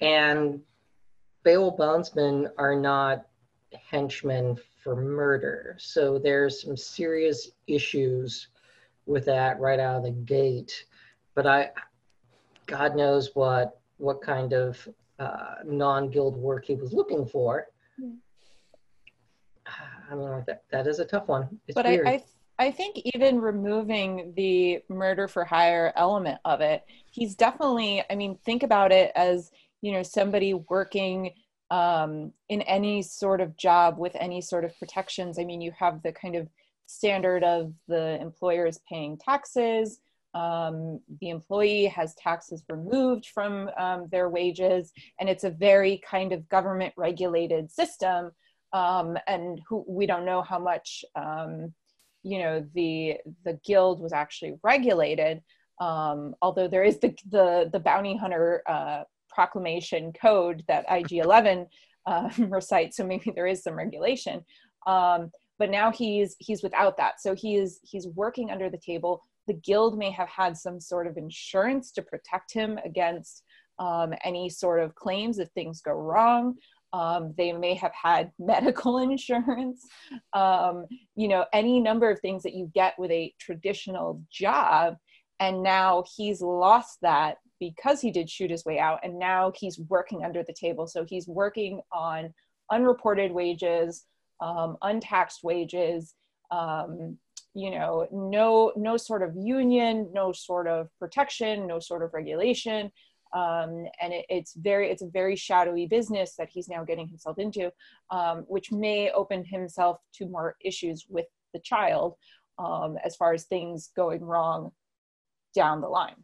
and 0.00 0.60
bail 1.42 1.70
bondsmen 1.70 2.50
are 2.58 2.76
not 2.76 3.26
henchmen 3.72 4.58
for 4.84 4.94
murder. 4.94 5.76
So 5.78 6.18
there's 6.18 6.62
some 6.62 6.76
serious 6.76 7.50
issues 7.66 8.48
with 9.06 9.24
that 9.24 9.58
right 9.58 9.80
out 9.80 9.96
of 9.96 10.02
the 10.04 10.10
gate. 10.10 10.84
But 11.34 11.46
I, 11.46 11.70
God 12.66 12.94
knows 12.94 13.30
what 13.34 13.80
what 13.96 14.20
kind 14.20 14.52
of 14.52 14.86
uh, 15.18 15.54
non-guild 15.64 16.36
work 16.36 16.66
he 16.66 16.74
was 16.74 16.92
looking 16.92 17.24
for. 17.24 17.68
I 20.10 20.14
mean, 20.14 20.28
like 20.28 20.46
that, 20.46 20.64
that 20.70 20.86
is 20.86 20.98
a 20.98 21.04
tough 21.04 21.28
one. 21.28 21.48
It's 21.66 21.74
but 21.74 21.86
I, 21.86 21.90
weird. 21.90 22.06
I 22.06 22.22
I 22.58 22.70
think 22.70 22.98
even 23.14 23.40
removing 23.40 24.32
the 24.36 24.80
murder 24.88 25.26
for 25.26 25.44
hire 25.44 25.92
element 25.96 26.38
of 26.44 26.60
it, 26.60 26.84
he's 27.10 27.34
definitely. 27.34 28.04
I 28.10 28.14
mean, 28.14 28.36
think 28.44 28.62
about 28.62 28.92
it 28.92 29.10
as 29.16 29.50
you 29.80 29.92
know 29.92 30.02
somebody 30.02 30.54
working 30.54 31.32
um, 31.70 32.32
in 32.48 32.62
any 32.62 33.02
sort 33.02 33.40
of 33.40 33.56
job 33.56 33.98
with 33.98 34.14
any 34.16 34.40
sort 34.40 34.64
of 34.64 34.78
protections. 34.78 35.38
I 35.38 35.44
mean, 35.44 35.60
you 35.60 35.72
have 35.78 36.02
the 36.02 36.12
kind 36.12 36.36
of 36.36 36.48
standard 36.86 37.42
of 37.42 37.72
the 37.88 38.20
employers 38.20 38.80
paying 38.88 39.16
taxes. 39.16 39.98
Um, 40.34 41.00
the 41.20 41.30
employee 41.30 41.86
has 41.86 42.14
taxes 42.14 42.64
removed 42.68 43.26
from 43.26 43.70
um, 43.78 44.08
their 44.10 44.28
wages, 44.28 44.92
and 45.20 45.28
it's 45.28 45.44
a 45.44 45.50
very 45.50 46.02
kind 46.08 46.32
of 46.32 46.48
government 46.48 46.92
regulated 46.96 47.70
system. 47.70 48.32
Um, 48.72 49.16
and 49.28 49.60
who 49.68 49.84
we 49.86 50.04
don't 50.04 50.24
know 50.24 50.42
how 50.42 50.58
much 50.58 51.04
um, 51.14 51.72
you 52.24 52.40
know 52.40 52.66
the 52.74 53.18
the 53.44 53.60
guild 53.64 54.00
was 54.00 54.12
actually 54.12 54.54
regulated. 54.62 55.42
Um, 55.80 56.34
although 56.42 56.68
there 56.68 56.82
is 56.82 56.98
the 56.98 57.14
the, 57.30 57.70
the 57.72 57.80
bounty 57.80 58.16
hunter 58.16 58.62
uh, 58.66 59.04
proclamation 59.34 60.12
code 60.12 60.64
that 60.68 60.86
IG11 60.88 61.66
uh, 62.06 62.28
recites, 62.48 62.96
so 62.96 63.06
maybe 63.06 63.32
there 63.34 63.46
is 63.46 63.62
some 63.62 63.74
regulation. 63.74 64.44
Um, 64.86 65.30
but 65.58 65.70
now 65.70 65.90
he's 65.92 66.36
he's 66.38 66.62
without 66.62 66.96
that, 66.96 67.20
so 67.20 67.34
he 67.34 67.56
is 67.56 67.80
he's 67.82 68.08
working 68.08 68.50
under 68.50 68.68
the 68.68 68.78
table 68.78 69.22
the 69.46 69.54
guild 69.54 69.98
may 69.98 70.10
have 70.10 70.28
had 70.28 70.56
some 70.56 70.80
sort 70.80 71.06
of 71.06 71.16
insurance 71.16 71.90
to 71.92 72.02
protect 72.02 72.52
him 72.52 72.78
against 72.84 73.42
um, 73.78 74.14
any 74.24 74.48
sort 74.48 74.80
of 74.80 74.94
claims 74.94 75.38
if 75.38 75.48
things 75.50 75.80
go 75.80 75.92
wrong. 75.92 76.54
Um, 76.92 77.34
they 77.36 77.52
may 77.52 77.74
have 77.74 77.92
had 77.92 78.30
medical 78.38 78.98
insurance, 78.98 79.84
um, 80.32 80.86
you 81.16 81.28
know, 81.28 81.44
any 81.52 81.80
number 81.80 82.10
of 82.10 82.20
things 82.20 82.42
that 82.44 82.54
you 82.54 82.70
get 82.74 82.98
with 82.98 83.10
a 83.10 83.34
traditional 83.38 84.22
job. 84.30 84.96
And 85.40 85.62
now 85.62 86.04
he's 86.16 86.40
lost 86.40 86.98
that 87.02 87.38
because 87.70 88.00
he 88.00 88.10
did 88.10 88.30
shoot 88.30 88.50
his 88.50 88.64
way 88.64 88.78
out. 88.78 89.00
And 89.02 89.18
now 89.18 89.52
he's 89.54 89.78
working 89.88 90.24
under 90.24 90.42
the 90.42 90.52
table. 90.52 90.86
So 90.86 91.04
he's 91.04 91.28
working 91.28 91.80
on 91.92 92.32
unreported 92.70 93.32
wages, 93.32 94.04
um, 94.40 94.76
untaxed 94.82 95.42
wages, 95.42 96.14
um, 96.50 97.18
you 97.54 97.70
know, 97.70 98.08
no, 98.12 98.72
no 98.76 98.96
sort 98.96 99.22
of 99.22 99.34
union, 99.36 100.10
no 100.12 100.32
sort 100.32 100.66
of 100.66 100.88
protection, 100.98 101.66
no 101.66 101.78
sort 101.78 102.02
of 102.02 102.12
regulation 102.12 102.90
um, 103.34 103.86
and 104.00 104.12
it, 104.12 104.24
it's 104.28 104.54
very 104.54 104.90
it's 104.90 105.02
a 105.02 105.08
very 105.08 105.36
shadowy 105.36 105.86
business 105.86 106.36
that 106.36 106.48
he's 106.50 106.68
now 106.68 106.84
getting 106.84 107.08
himself 107.08 107.38
into 107.38 107.70
um, 108.10 108.44
which 108.48 108.72
may 108.72 109.10
open 109.10 109.44
himself 109.44 109.98
to 110.14 110.26
more 110.26 110.56
issues 110.64 111.06
with 111.08 111.26
the 111.52 111.60
child 111.60 112.14
um, 112.58 112.96
as 113.04 113.16
far 113.16 113.34
as 113.34 113.44
things 113.44 113.90
going 113.96 114.22
wrong 114.22 114.70
down 115.54 115.80
the 115.80 115.88
line 115.88 116.22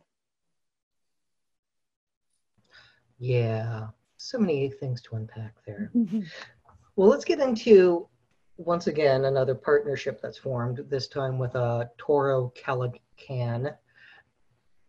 yeah 3.21 3.87
so 4.17 4.39
many 4.39 4.69
things 4.69 5.01
to 5.03 5.17
unpack 5.17 5.55
there. 5.65 5.91
Well 6.97 7.09
let's 7.09 7.25
get 7.25 7.41
into 7.41 8.09
once 8.59 8.87
again 8.87 9.25
another 9.25 9.55
partnership 9.55 10.21
that's 10.21 10.37
formed 10.37 10.85
this 10.89 11.09
time 11.09 11.39
with 11.39 11.57
uh, 11.57 11.87
toro 11.97 12.53
calican. 12.55 13.75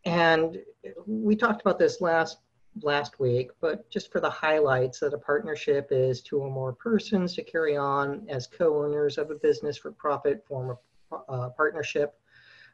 And 0.04 0.58
we 1.06 1.36
talked 1.36 1.62
about 1.62 1.80
this 1.80 2.02
last 2.02 2.40
last 2.82 3.20
week, 3.20 3.52
but 3.60 3.90
just 3.90 4.12
for 4.12 4.20
the 4.20 4.30
highlights 4.30 5.00
that 5.00 5.14
a 5.14 5.18
partnership 5.18 5.88
is 5.92 6.22
two 6.22 6.40
or 6.40 6.50
more 6.50 6.74
persons 6.74 7.34
to 7.36 7.44
carry 7.44 7.76
on 7.76 8.26
as 8.30 8.48
co-owners 8.48 9.18
of 9.18 9.30
a 9.30 9.36
business 9.36 9.78
for 9.78 9.92
profit 9.92 10.46
form 10.46 10.78
of 11.12 11.24
uh, 11.30 11.50
partnership, 11.50 12.16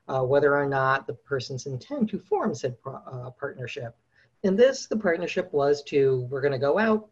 uh, 0.07 0.21
whether 0.21 0.55
or 0.55 0.67
not 0.67 1.07
the 1.07 1.13
persons 1.13 1.65
intend 1.65 2.09
to 2.09 2.19
form 2.19 2.53
said 2.53 2.79
pro- 2.81 3.01
uh, 3.11 3.29
partnership. 3.31 3.95
In 4.43 4.55
this, 4.55 4.87
the 4.87 4.97
partnership 4.97 5.51
was 5.51 5.83
to, 5.83 6.27
we're 6.29 6.41
gonna 6.41 6.59
go 6.59 6.77
out 6.77 7.09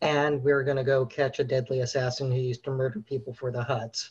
and 0.00 0.42
we're 0.42 0.64
gonna 0.64 0.84
go 0.84 1.04
catch 1.04 1.38
a 1.38 1.44
deadly 1.44 1.80
assassin 1.80 2.30
who 2.30 2.40
used 2.40 2.64
to 2.64 2.70
murder 2.70 3.00
people 3.00 3.34
for 3.34 3.50
the 3.50 3.62
Hutts. 3.62 4.10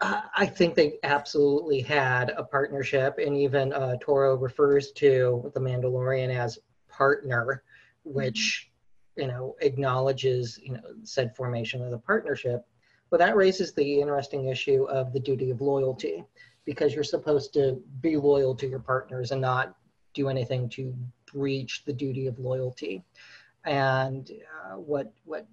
I 0.00 0.46
think 0.46 0.74
they 0.74 0.98
absolutely 1.02 1.80
had 1.80 2.30
a 2.30 2.42
partnership, 2.42 3.18
and 3.18 3.36
even 3.36 3.72
uh, 3.72 3.96
Toro 4.00 4.36
refers 4.36 4.90
to 4.92 5.50
the 5.54 5.60
Mandalorian 5.60 6.34
as 6.34 6.58
partner, 6.88 7.62
which 8.02 8.70
you 9.16 9.28
know 9.28 9.54
acknowledges 9.60 10.58
you 10.62 10.72
know 10.72 10.82
said 11.04 11.34
formation 11.34 11.80
of 11.80 11.90
the 11.90 11.98
partnership. 11.98 12.66
But 13.08 13.20
that 13.20 13.36
raises 13.36 13.72
the 13.72 14.00
interesting 14.00 14.48
issue 14.48 14.84
of 14.84 15.12
the 15.12 15.20
duty 15.20 15.50
of 15.50 15.60
loyalty, 15.60 16.24
because 16.64 16.92
you're 16.92 17.04
supposed 17.04 17.54
to 17.54 17.80
be 18.00 18.16
loyal 18.16 18.54
to 18.56 18.66
your 18.66 18.80
partners 18.80 19.30
and 19.30 19.40
not 19.40 19.76
do 20.14 20.28
anything 20.28 20.68
to 20.70 20.94
breach 21.32 21.84
the 21.84 21.92
duty 21.92 22.26
of 22.26 22.38
loyalty. 22.38 23.02
And 23.64 24.30
uh, 24.30 24.76
what 24.76 25.12
what 25.24 25.46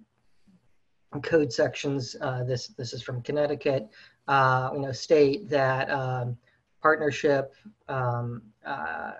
code 1.22 1.52
sections 1.52 2.16
uh, 2.20 2.44
this 2.44 2.68
this 2.68 2.92
is 2.92 3.02
from 3.02 3.22
Connecticut 3.22 3.90
uh, 4.28 4.70
you 4.72 4.80
know, 4.80 4.92
state 4.92 5.48
that 5.48 5.90
um, 5.90 6.36
partnership 6.80 7.54
um, 7.88 8.42
uh, 8.64 9.12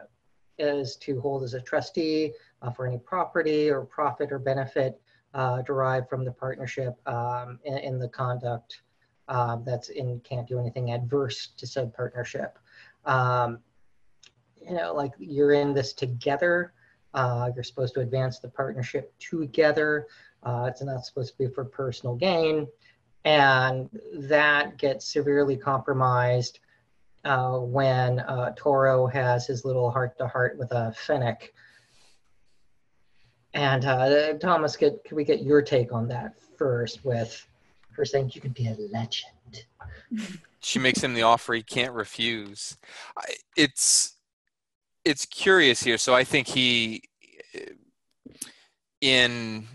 is 0.59 0.97
to 0.97 1.21
hold 1.21 1.43
as 1.43 1.55
a 1.55 1.61
trustee 1.61 2.33
uh, 2.63 2.71
for 2.71 2.87
any 2.87 2.99
property 2.99 3.71
or 3.71 3.83
profit 3.85 4.31
or 4.31 4.39
benefit 4.39 5.01
uh, 5.35 5.63
derived 5.63 6.09
from 6.09 6.25
the 6.25 6.33
partnership 6.33 6.97
um, 7.09 7.59
in, 7.65 7.79
in, 7.79 7.99
the 7.99 8.09
conduct 8.09 8.83
um, 9.29 9.63
that's 9.65 9.89
in 9.89 10.21
can't 10.21 10.47
do 10.47 10.59
anything 10.59 10.93
adverse 10.93 11.49
to 11.57 11.67
said 11.67 11.93
partnership. 11.95 12.59
Um, 13.07 13.59
you 14.67 14.75
know, 14.75 14.95
like 14.95 15.13
you're 15.19 15.53
in 15.53 15.75
this 15.75 15.93
together. 15.93 16.73
Uh, 17.15 17.51
you're 17.55 17.65
supposed 17.65 17.95
to 17.95 18.01
advance 18.01 18.39
the 18.39 18.49
partnership 18.49 19.13
together. 19.19 20.07
Uh, 20.43 20.67
it's 20.69 20.83
not 20.83 21.05
supposed 21.05 21.33
to 21.33 21.39
be 21.39 21.53
for 21.53 21.65
personal 21.65 22.17
gain 22.17 22.67
and 23.25 23.89
that 24.15 24.79
gets 24.79 25.07
severely 25.07 25.57
compromised 25.57 26.59
uh, 27.25 27.59
when 27.59 28.21
uh, 28.21 28.53
Toro 28.57 29.07
has 29.07 29.47
his 29.47 29.65
little 29.65 29.91
heart 29.91 30.19
to 30.19 30.27
heart 30.27 30.59
with 30.59 30.73
a 30.73 30.93
Fennec. 30.97 31.55
And 33.55 33.85
uh, 33.85 34.35
Thomas, 34.35 34.77
could, 34.77 34.99
could 35.05 35.15
we 35.15 35.25
get 35.25 35.43
your 35.43 35.63
take 35.63 35.93
on 35.93 36.09
that 36.09 36.35
first? 36.57 37.05
With 37.05 37.47
her 37.93 38.05
saying 38.05 38.33
you 38.35 38.41
can 38.41 38.53
be 38.53 38.67
a 38.67 38.77
legend. 38.91 39.67
She 40.61 40.79
makes 40.79 41.03
him 41.03 41.15
the 41.15 41.23
offer 41.23 41.55
he 41.55 41.63
can't 41.63 41.93
refuse. 41.93 42.77
It's 43.57 44.17
it's 45.05 45.27
curious 45.27 45.83
here. 45.83 45.99
So 45.99 46.15
I 46.15 46.25
think 46.25 46.47
he 46.47 47.03
in 49.01 49.67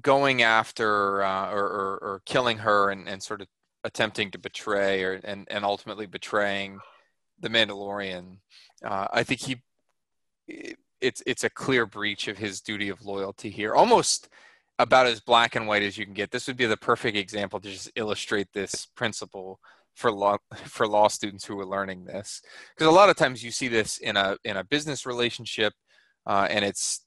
going 0.00 0.42
after 0.42 1.22
uh, 1.22 1.50
or, 1.50 1.64
or, 1.64 1.98
or, 2.02 2.22
killing 2.26 2.58
her 2.58 2.90
and, 2.90 3.08
and 3.08 3.22
sort 3.22 3.40
of 3.40 3.48
attempting 3.84 4.30
to 4.30 4.38
betray 4.38 5.02
or 5.02 5.20
and, 5.24 5.46
and 5.50 5.64
ultimately 5.64 6.06
betraying 6.06 6.78
the 7.40 7.48
Mandalorian, 7.48 8.38
uh, 8.84 9.08
I 9.12 9.22
think 9.22 9.40
he 9.40 9.62
it's 11.00 11.22
it's 11.26 11.44
a 11.44 11.50
clear 11.50 11.86
breach 11.86 12.28
of 12.28 12.38
his 12.38 12.60
duty 12.60 12.88
of 12.88 13.04
loyalty 13.04 13.50
here. 13.50 13.74
Almost 13.74 14.28
about 14.78 15.06
as 15.06 15.20
black 15.20 15.54
and 15.54 15.66
white 15.66 15.82
as 15.82 15.98
you 15.98 16.04
can 16.04 16.14
get. 16.14 16.30
This 16.30 16.46
would 16.46 16.56
be 16.56 16.66
the 16.66 16.76
perfect 16.76 17.16
example 17.16 17.60
to 17.60 17.70
just 17.70 17.90
illustrate 17.94 18.48
this 18.52 18.86
principle 18.86 19.60
for 19.94 20.10
law 20.10 20.36
for 20.64 20.86
law 20.86 21.08
students 21.08 21.44
who 21.44 21.58
are 21.58 21.66
learning 21.66 22.04
this 22.04 22.42
because 22.74 22.88
a 22.88 22.94
lot 22.94 23.10
of 23.10 23.16
times 23.16 23.42
you 23.42 23.50
see 23.50 23.68
this 23.68 23.98
in 23.98 24.16
a 24.16 24.36
in 24.44 24.56
a 24.56 24.64
business 24.64 25.06
relationship 25.06 25.72
uh, 26.26 26.46
and 26.50 26.64
it's 26.64 27.04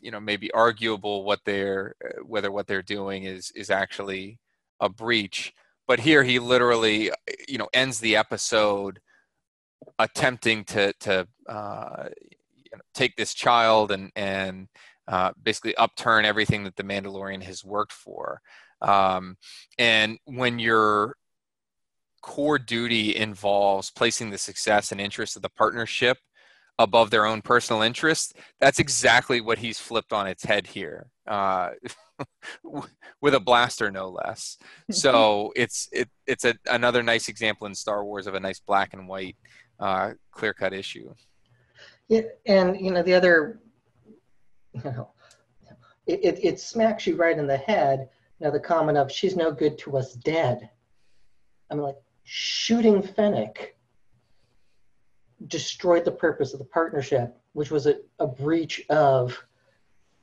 you 0.00 0.10
know 0.10 0.20
maybe 0.20 0.50
arguable 0.52 1.24
what 1.24 1.40
they're 1.44 1.94
uh, 2.04 2.22
whether 2.24 2.50
what 2.50 2.66
they're 2.66 2.82
doing 2.82 3.24
is 3.24 3.50
is 3.54 3.70
actually 3.70 4.38
a 4.80 4.88
breach 4.88 5.52
but 5.86 6.00
here 6.00 6.22
he 6.22 6.38
literally 6.38 7.10
uh, 7.10 7.14
you 7.48 7.58
know 7.58 7.68
ends 7.72 8.00
the 8.00 8.16
episode 8.16 9.00
attempting 9.98 10.64
to 10.64 10.92
to 11.00 11.26
uh, 11.48 12.08
you 12.54 12.70
know, 12.72 12.82
take 12.94 13.16
this 13.16 13.34
child 13.34 13.90
and 13.90 14.10
and 14.16 14.68
uh, 15.08 15.32
basically 15.40 15.74
upturn 15.76 16.24
everything 16.24 16.64
that 16.64 16.76
the 16.76 16.82
Mandalorian 16.82 17.42
has 17.42 17.64
worked 17.64 17.92
for. 17.92 18.40
Um, 18.82 19.36
and 19.78 20.18
when 20.24 20.58
your 20.58 21.16
core 22.26 22.58
duty 22.58 23.14
involves 23.14 23.88
placing 23.88 24.30
the 24.30 24.36
success 24.36 24.90
and 24.90 25.00
interest 25.00 25.36
of 25.36 25.42
the 25.42 25.48
partnership 25.48 26.18
above 26.76 27.08
their 27.08 27.24
own 27.24 27.40
personal 27.40 27.82
interest. 27.82 28.34
That's 28.60 28.80
exactly 28.80 29.40
what 29.40 29.58
he's 29.58 29.78
flipped 29.78 30.12
on 30.12 30.26
its 30.26 30.44
head 30.44 30.66
here, 30.66 31.06
uh, 31.28 31.70
with 33.22 33.34
a 33.34 33.40
blaster, 33.40 33.92
no 33.92 34.08
less. 34.08 34.58
So 34.90 35.52
it's 35.56 35.88
it 35.92 36.10
it's 36.26 36.44
a, 36.44 36.56
another 36.68 37.02
nice 37.04 37.28
example 37.28 37.68
in 37.68 37.74
Star 37.76 38.04
Wars 38.04 38.26
of 38.26 38.34
a 38.34 38.40
nice 38.40 38.58
black 38.58 38.92
and 38.92 39.06
white, 39.06 39.36
uh, 39.78 40.14
clear 40.32 40.52
cut 40.52 40.74
issue. 40.74 41.14
Yeah, 42.08 42.22
and 42.44 42.78
you 42.78 42.90
know 42.90 43.04
the 43.04 43.14
other, 43.14 43.60
you 44.74 44.82
know, 44.84 45.10
it, 46.08 46.24
it, 46.24 46.44
it 46.44 46.60
smacks 46.60 47.06
you 47.06 47.14
right 47.14 47.38
in 47.38 47.46
the 47.46 47.56
head. 47.56 48.08
You 48.40 48.46
know 48.46 48.52
the 48.52 48.60
comment 48.60 48.98
of 48.98 49.12
"she's 49.12 49.36
no 49.36 49.52
good 49.52 49.78
to 49.78 49.96
us 49.96 50.14
dead." 50.14 50.70
I'm 51.70 51.78
like 51.78 51.96
shooting 52.26 53.02
Fennec 53.02 53.76
destroyed 55.46 56.04
the 56.04 56.10
purpose 56.10 56.52
of 56.52 56.58
the 56.58 56.64
partnership, 56.64 57.38
which 57.52 57.70
was 57.70 57.86
a, 57.86 57.98
a 58.18 58.26
breach 58.26 58.84
of 58.90 59.38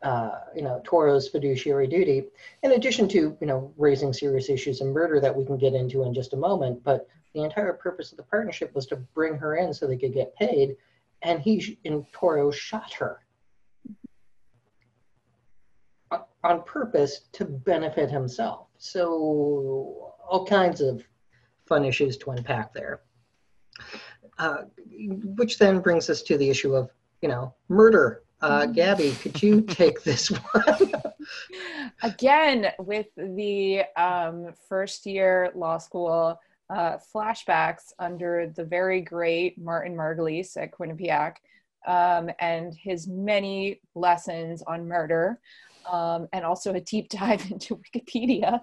uh, 0.02 0.32
you 0.54 0.62
know 0.62 0.82
Toro's 0.84 1.30
fiduciary 1.30 1.88
duty, 1.88 2.26
in 2.62 2.74
addition 2.74 3.08
to 3.10 3.38
you 3.40 3.48
know 3.48 3.74
raising 3.78 4.12
serious 4.12 4.50
issues 4.50 4.82
of 4.82 4.88
murder 4.88 5.22
that 5.22 5.34
we 5.34 5.46
can 5.46 5.58
get 5.58 5.74
into 5.74 6.04
in 6.04 6.14
just 6.14 6.34
a 6.34 6.38
moment. 6.38 6.84
But 6.84 7.08
the 7.34 7.42
entire 7.42 7.74
purpose 7.74 8.12
of 8.12 8.18
the 8.18 8.24
partnership 8.24 8.76
was 8.76 8.86
to 8.88 8.98
bring 8.98 9.36
her 9.36 9.56
in 9.56 9.74
so 9.74 9.88
they 9.88 9.98
could 9.98 10.14
get 10.14 10.36
paid, 10.36 10.76
and 11.22 11.40
he 11.40 11.80
in 11.86 12.06
Toro 12.12 12.52
shot 12.52 12.92
her 12.94 13.22
on 16.44 16.64
purpose 16.64 17.22
to 17.32 17.46
benefit 17.46 18.12
himself. 18.12 18.68
So 18.78 20.14
all 20.30 20.46
kinds 20.46 20.82
of 20.82 21.02
issues 21.84 22.18
to 22.18 22.32
unpack 22.32 22.74
there. 22.74 23.02
Uh, 24.38 24.64
which 25.38 25.58
then 25.58 25.80
brings 25.80 26.10
us 26.10 26.22
to 26.24 26.38
the 26.38 26.50
issue 26.50 26.76
of, 26.76 26.90
you 27.22 27.30
know, 27.30 27.54
murder. 27.70 28.24
Uh. 28.42 28.66
Gabby, 28.66 29.12
could 29.22 29.42
you 29.42 29.62
take 29.68 30.04
this 30.04 30.30
one? 30.30 30.92
Again, 32.04 32.68
with 32.80 33.08
the 33.16 33.84
um, 33.96 34.54
first 34.68 35.06
year 35.06 35.52
law 35.56 35.78
school 35.78 36.40
uh, 36.70 36.98
flashbacks 37.14 37.94
under 38.00 38.52
the 38.56 38.64
very 38.64 39.02
great 39.02 39.58
Martin 39.58 39.96
Margulies 39.96 40.58
at 40.58 40.72
Quinnipiac 40.72 41.36
um, 41.88 42.30
and 42.40 42.74
his 42.74 43.08
many 43.08 43.82
lessons 43.96 44.64
on 44.64 44.88
murder. 44.88 45.40
Um, 45.90 46.30
and 46.32 46.46
also 46.46 46.74
a 46.74 46.80
deep 46.80 47.10
dive 47.10 47.50
into 47.52 47.78
Wikipedia 47.78 48.62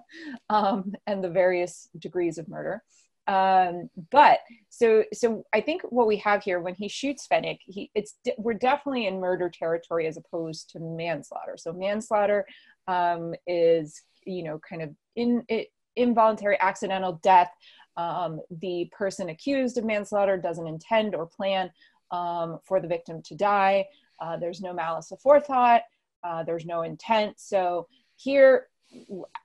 um, 0.49 0.93
and 1.05 1.23
the 1.23 1.29
various 1.29 1.87
degrees 1.99 2.37
of 2.37 2.47
murder. 2.47 2.83
Um, 3.27 3.89
but 4.11 4.39
so 4.69 5.03
so 5.13 5.45
I 5.53 5.61
think 5.61 5.83
what 5.83 6.07
we 6.07 6.17
have 6.17 6.43
here 6.43 6.59
when 6.59 6.75
he 6.75 6.87
shoots 6.87 7.27
Fennec, 7.27 7.59
he 7.61 7.91
it's 7.93 8.15
we're 8.37 8.53
definitely 8.53 9.07
in 9.07 9.19
murder 9.19 9.49
territory 9.49 10.07
as 10.07 10.17
opposed 10.17 10.71
to 10.71 10.79
manslaughter. 10.79 11.55
So 11.57 11.71
manslaughter 11.71 12.45
um, 12.87 13.33
is 13.45 14.01
you 14.25 14.43
know 14.43 14.59
kind 14.67 14.81
of 14.81 14.89
in 15.15 15.43
it, 15.49 15.67
involuntary 15.95 16.57
accidental 16.59 17.19
death. 17.21 17.51
Um, 17.97 18.41
the 18.61 18.89
person 18.91 19.29
accused 19.29 19.77
of 19.77 19.85
manslaughter 19.85 20.37
doesn't 20.37 20.67
intend 20.67 21.13
or 21.13 21.25
plan 21.25 21.71
um, 22.09 22.59
for 22.65 22.79
the 22.79 22.87
victim 22.87 23.21
to 23.23 23.35
die. 23.35 23.85
Uh, 24.19 24.37
there's 24.37 24.61
no 24.61 24.73
malice 24.73 25.11
aforethought. 25.11 25.81
Uh, 26.23 26.43
there's 26.43 26.65
no 26.65 26.83
intent. 26.83 27.39
So 27.39 27.87
here 28.15 28.67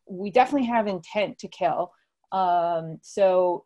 we 0.07 0.31
definitely 0.31 0.67
have 0.67 0.87
intent 0.87 1.39
to 1.39 1.49
kill. 1.49 1.93
Um, 2.33 2.99
so 3.03 3.65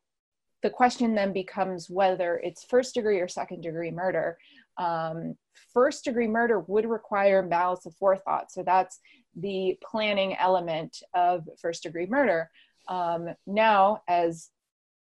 the 0.62 0.70
question 0.70 1.14
then 1.14 1.33
becomes 1.33 1.88
whether 1.88 2.40
it's 2.42 2.64
first 2.64 2.94
degree 2.94 3.20
or 3.20 3.29
second 3.29 3.62
degree 3.62 3.90
murder. 3.90 4.38
Um, 4.77 5.37
first 5.73 6.05
degree 6.05 6.29
murder 6.29 6.61
would 6.61 6.87
require 6.87 7.42
malice 7.42 7.87
aforethought. 7.87 8.46
So 8.51 8.62
that's 8.62 9.01
the 9.37 9.79
planning 9.83 10.37
element 10.37 11.03
of 11.14 11.49
first 11.61 11.83
degree 11.83 12.07
murder. 12.07 12.51
Um, 12.88 13.29
now, 13.46 14.03
as 14.09 14.51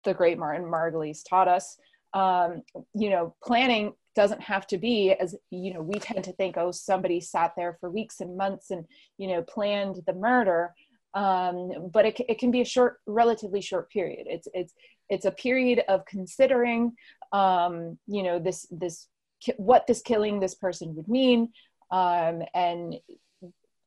the 0.04 0.14
great 0.14 0.38
Martin 0.38 0.66
Margulies 0.66 1.20
taught 1.28 1.48
us, 1.48 1.76
um, 2.14 2.62
you 2.94 3.10
know, 3.10 3.34
planning 3.42 3.92
doesn't 4.14 4.40
have 4.40 4.66
to 4.68 4.78
be 4.78 5.12
as 5.12 5.34
you 5.50 5.74
know 5.74 5.82
we 5.82 5.98
tend 5.98 6.24
to 6.24 6.32
think 6.32 6.56
oh 6.56 6.70
somebody 6.70 7.20
sat 7.20 7.52
there 7.56 7.76
for 7.80 7.90
weeks 7.90 8.20
and 8.20 8.36
months 8.36 8.70
and 8.70 8.84
you 9.18 9.28
know 9.28 9.42
planned 9.42 10.00
the 10.06 10.12
murder 10.12 10.72
um, 11.14 11.90
but 11.92 12.06
it, 12.06 12.20
it 12.28 12.38
can 12.38 12.50
be 12.50 12.60
a 12.60 12.64
short 12.64 12.98
relatively 13.06 13.60
short 13.60 13.90
period 13.90 14.26
it's 14.28 14.48
it's 14.54 14.72
it's 15.08 15.24
a 15.24 15.30
period 15.30 15.82
of 15.88 16.04
considering 16.06 16.92
um, 17.32 17.98
you 18.06 18.22
know 18.22 18.38
this 18.38 18.66
this 18.70 19.08
what 19.56 19.86
this 19.86 20.00
killing 20.02 20.40
this 20.40 20.54
person 20.54 20.94
would 20.94 21.08
mean 21.08 21.52
um, 21.90 22.42
and 22.54 22.94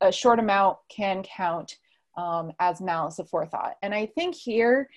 a 0.02 0.12
short 0.12 0.40
amount 0.40 0.78
can 0.90 1.24
count 1.24 1.78
um, 2.18 2.52
as 2.60 2.82
malice 2.82 3.20
aforethought 3.20 3.74
and 3.82 3.94
i 3.94 4.06
think 4.06 4.36
here 4.36 4.90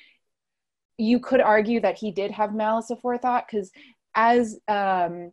you 0.99 1.19
could 1.19 1.41
argue 1.41 1.81
that 1.81 1.99
he 1.99 2.11
did 2.11 2.31
have 2.31 2.55
malice 2.55 2.91
aforethought 2.91 3.45
because 3.47 3.71
as 4.15 4.59
um, 4.69 5.33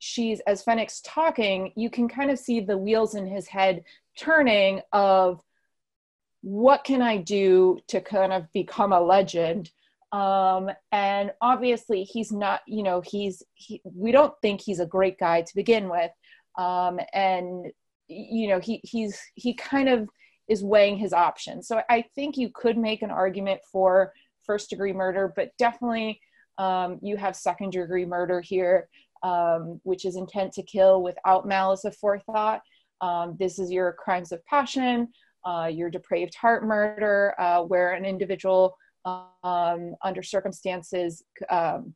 she's 0.00 0.40
as 0.40 0.64
Fennec's 0.64 1.00
talking, 1.02 1.72
you 1.76 1.88
can 1.88 2.08
kind 2.08 2.30
of 2.30 2.38
see 2.38 2.60
the 2.60 2.76
wheels 2.76 3.14
in 3.14 3.26
his 3.26 3.46
head 3.46 3.84
turning 4.18 4.80
of 4.92 5.40
what 6.42 6.84
can 6.84 7.02
I 7.02 7.18
do 7.18 7.78
to 7.88 8.00
kind 8.00 8.32
of 8.32 8.52
become 8.52 8.92
a 8.92 9.00
legend. 9.00 9.70
Um, 10.12 10.70
and 10.90 11.32
obviously 11.40 12.02
he's 12.02 12.32
not, 12.32 12.60
you 12.66 12.82
know, 12.82 13.00
he's, 13.00 13.42
he, 13.54 13.80
we 13.84 14.10
don't 14.10 14.34
think 14.42 14.60
he's 14.60 14.80
a 14.80 14.86
great 14.86 15.18
guy 15.18 15.42
to 15.42 15.54
begin 15.54 15.88
with. 15.88 16.10
Um, 16.58 16.98
and, 17.12 17.66
you 18.08 18.48
know, 18.48 18.58
he, 18.58 18.80
he's, 18.82 19.20
he 19.34 19.54
kind 19.54 19.88
of 19.88 20.08
is 20.48 20.64
weighing 20.64 20.98
his 20.98 21.12
options. 21.12 21.68
So 21.68 21.80
I 21.88 22.04
think 22.16 22.36
you 22.36 22.50
could 22.52 22.76
make 22.76 23.02
an 23.02 23.10
argument 23.10 23.60
for 23.70 24.12
first 24.42 24.68
degree 24.70 24.92
murder, 24.92 25.32
but 25.36 25.56
definitely 25.58 26.20
um, 26.58 26.98
you 27.02 27.16
have 27.16 27.36
second 27.36 27.70
degree 27.70 28.04
murder 28.04 28.40
here, 28.40 28.88
um, 29.22 29.80
which 29.84 30.04
is 30.04 30.16
intent 30.16 30.52
to 30.54 30.62
kill 30.64 31.02
without 31.02 31.46
malice 31.46 31.84
aforethought. 31.84 32.60
Um, 33.00 33.36
this 33.38 33.60
is 33.60 33.70
your 33.70 33.92
crimes 33.92 34.32
of 34.32 34.44
passion, 34.46 35.08
uh, 35.44 35.70
your 35.72 35.88
depraved 35.88 36.34
heart 36.34 36.64
murder, 36.64 37.34
uh, 37.38 37.62
where 37.62 37.92
an 37.92 38.04
individual 38.04 38.76
um, 39.04 39.94
under 40.02 40.22
circumstances 40.22 41.24
um, 41.48 41.94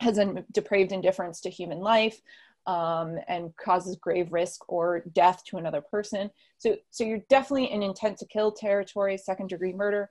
has 0.00 0.18
a 0.18 0.44
depraved 0.52 0.92
indifference 0.92 1.40
to 1.42 1.50
human 1.50 1.78
life. 1.78 2.20
Um, 2.64 3.18
and 3.26 3.50
causes 3.56 3.96
grave 3.96 4.32
risk 4.32 4.60
or 4.68 5.02
death 5.12 5.42
to 5.46 5.56
another 5.56 5.80
person. 5.80 6.30
So, 6.58 6.76
so 6.90 7.02
you're 7.02 7.24
definitely 7.28 7.72
in 7.72 7.82
intent 7.82 8.18
to 8.18 8.26
kill 8.26 8.52
territory, 8.52 9.18
second 9.18 9.48
degree 9.48 9.72
murder. 9.72 10.10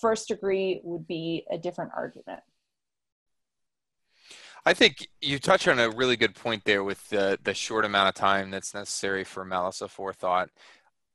First 0.00 0.28
degree 0.28 0.80
would 0.82 1.06
be 1.06 1.44
a 1.50 1.58
different 1.58 1.90
argument. 1.94 2.40
I 4.64 4.74
think 4.74 5.08
you 5.20 5.38
touch 5.38 5.66
on 5.66 5.78
a 5.78 5.90
really 5.90 6.16
good 6.16 6.34
point 6.34 6.64
there 6.64 6.84
with 6.84 7.08
the 7.08 7.38
the 7.42 7.54
short 7.54 7.84
amount 7.84 8.08
of 8.08 8.14
time 8.14 8.50
that's 8.50 8.74
necessary 8.74 9.24
for 9.24 9.44
malice 9.44 9.80
aforethought. 9.80 10.48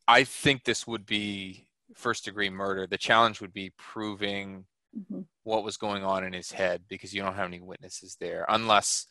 I 0.08 0.24
think 0.24 0.64
this 0.64 0.86
would 0.86 1.06
be 1.06 1.67
first 1.96 2.26
degree 2.26 2.50
murder. 2.50 2.88
The 2.88 2.98
challenge 2.98 3.42
would 3.42 3.54
be 3.54 3.72
proving 3.78 4.66
mm-hmm. 4.98 5.22
what 5.44 5.64
was 5.64 5.78
going 5.78 6.04
on 6.04 6.24
in 6.24 6.34
his 6.34 6.52
head 6.52 6.84
because 6.88 7.14
you 7.14 7.22
don't 7.22 7.36
have 7.36 7.48
any 7.48 7.60
witnesses 7.60 8.18
there, 8.20 8.46
unless 8.50 9.08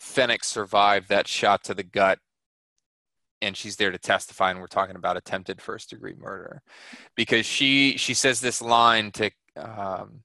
Fennec 0.00 0.44
survived 0.44 1.08
that 1.08 1.28
shot 1.28 1.64
to 1.64 1.74
the 1.74 1.84
gut 1.84 2.18
and 3.40 3.56
she's 3.56 3.76
there 3.76 3.90
to 3.90 3.98
testify 3.98 4.50
and 4.50 4.60
we're 4.60 4.66
talking 4.68 4.96
about 4.96 5.16
attempted 5.16 5.60
first 5.60 5.90
degree 5.90 6.14
murder 6.16 6.62
because 7.16 7.44
she 7.44 7.96
she 7.96 8.14
says 8.14 8.40
this 8.40 8.62
line 8.62 9.10
to 9.10 9.30
um, 9.56 10.22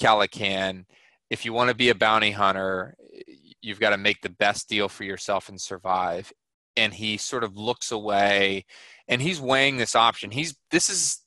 Calican 0.00 0.84
if 1.32 1.46
you 1.46 1.54
want 1.54 1.70
to 1.70 1.74
be 1.74 1.88
a 1.88 1.94
bounty 1.94 2.30
hunter, 2.30 2.94
you've 3.62 3.80
got 3.80 3.90
to 3.90 3.96
make 3.96 4.20
the 4.20 4.28
best 4.28 4.68
deal 4.68 4.86
for 4.86 5.04
yourself 5.04 5.48
and 5.48 5.58
survive. 5.58 6.30
And 6.76 6.94
he 6.94 7.16
sort 7.16 7.44
of 7.44 7.56
looks 7.56 7.92
away 7.92 8.64
and 9.08 9.20
he's 9.20 9.40
weighing 9.40 9.76
this 9.76 9.94
option. 9.94 10.30
He's, 10.30 10.56
this 10.70 10.88
is, 10.88 11.20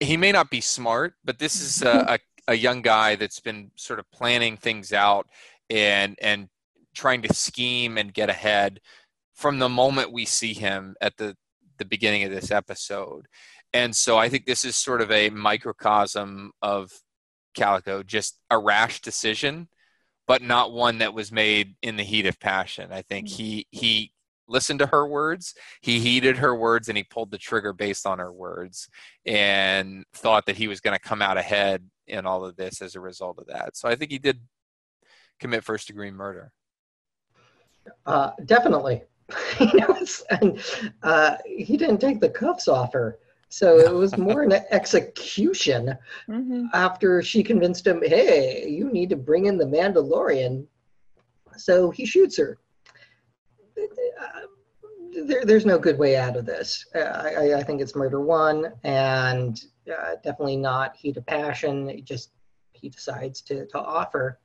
he 0.00 0.16
may 0.16 0.32
not 0.32 0.50
be 0.50 0.60
smart, 0.60 1.14
but 1.24 1.38
this 1.38 1.60
is 1.60 1.82
a, 1.82 2.18
a, 2.48 2.52
a 2.52 2.54
young 2.54 2.82
guy 2.82 3.16
that's 3.16 3.40
been 3.40 3.70
sort 3.76 3.98
of 3.98 4.10
planning 4.10 4.56
things 4.56 4.92
out 4.92 5.28
and, 5.70 6.16
and 6.20 6.48
trying 6.94 7.22
to 7.22 7.34
scheme 7.34 7.98
and 7.98 8.14
get 8.14 8.30
ahead 8.30 8.80
from 9.34 9.58
the 9.58 9.68
moment 9.68 10.12
we 10.12 10.24
see 10.24 10.54
him 10.54 10.94
at 11.00 11.16
the, 11.16 11.36
the 11.78 11.84
beginning 11.84 12.24
of 12.24 12.30
this 12.30 12.50
episode. 12.50 13.26
And 13.72 13.96
so 13.96 14.18
I 14.18 14.28
think 14.28 14.44
this 14.44 14.64
is 14.64 14.76
sort 14.76 15.00
of 15.00 15.10
a 15.10 15.30
microcosm 15.30 16.52
of 16.60 16.92
Calican, 17.54 18.06
just 18.06 18.38
a 18.50 18.58
rash 18.58 19.00
decision, 19.00 19.68
but 20.26 20.42
not 20.42 20.72
one 20.72 20.98
that 20.98 21.14
was 21.14 21.32
made 21.32 21.74
in 21.82 21.96
the 21.96 22.02
heat 22.02 22.26
of 22.26 22.38
passion. 22.38 22.92
I 22.92 23.02
think 23.02 23.28
mm-hmm. 23.28 23.36
he 23.36 23.66
he 23.70 24.12
listened 24.48 24.78
to 24.80 24.86
her 24.86 25.06
words, 25.06 25.54
he 25.80 25.98
heeded 25.98 26.38
her 26.38 26.54
words, 26.54 26.88
and 26.88 26.96
he 26.96 27.04
pulled 27.04 27.30
the 27.30 27.38
trigger 27.38 27.72
based 27.72 28.06
on 28.06 28.18
her 28.18 28.32
words, 28.32 28.88
and 29.26 30.04
thought 30.14 30.46
that 30.46 30.56
he 30.56 30.68
was 30.68 30.80
going 30.80 30.96
to 30.96 31.08
come 31.08 31.22
out 31.22 31.38
ahead 31.38 31.88
in 32.06 32.26
all 32.26 32.44
of 32.44 32.56
this 32.56 32.82
as 32.82 32.94
a 32.94 33.00
result 33.00 33.38
of 33.38 33.46
that. 33.46 33.76
So 33.76 33.88
I 33.88 33.94
think 33.94 34.10
he 34.10 34.18
did 34.18 34.40
commit 35.40 35.64
first 35.64 35.86
degree 35.86 36.10
murder. 36.10 36.52
Uh, 38.06 38.30
definitely. 38.44 39.02
and, 40.30 40.62
uh, 41.02 41.36
he 41.44 41.76
didn't 41.76 41.98
take 41.98 42.20
the 42.20 42.28
cuffs 42.28 42.68
off 42.68 42.92
her. 42.92 43.18
So 43.48 43.78
it 43.78 43.92
was 43.94 44.16
more 44.16 44.42
an 44.42 44.52
execution 44.70 45.96
mm-hmm. 46.28 46.66
after 46.72 47.22
she 47.22 47.42
convinced 47.42 47.86
him, 47.86 48.02
hey, 48.04 48.68
you 48.68 48.90
need 48.90 49.10
to 49.10 49.16
bring 49.16 49.46
in 49.46 49.58
the 49.58 49.64
Mandalorian. 49.64 50.66
So 51.56 51.90
he 51.90 52.06
shoots 52.06 52.36
her. 52.38 52.58
There, 55.14 55.44
there's 55.44 55.66
no 55.66 55.78
good 55.78 55.98
way 55.98 56.16
out 56.16 56.36
of 56.36 56.46
this. 56.46 56.86
Uh, 56.94 57.00
I, 57.38 57.54
I, 57.54 57.62
think 57.62 57.80
it's 57.80 57.94
murder 57.94 58.20
one, 58.20 58.72
and 58.82 59.62
uh, 59.90 60.14
definitely 60.24 60.56
not 60.56 60.96
heat 60.96 61.18
of 61.18 61.26
passion. 61.26 61.90
It 61.90 62.04
just 62.04 62.30
he 62.72 62.88
decides 62.88 63.42
to, 63.42 63.66
to 63.66 63.78
offer. 63.78 64.40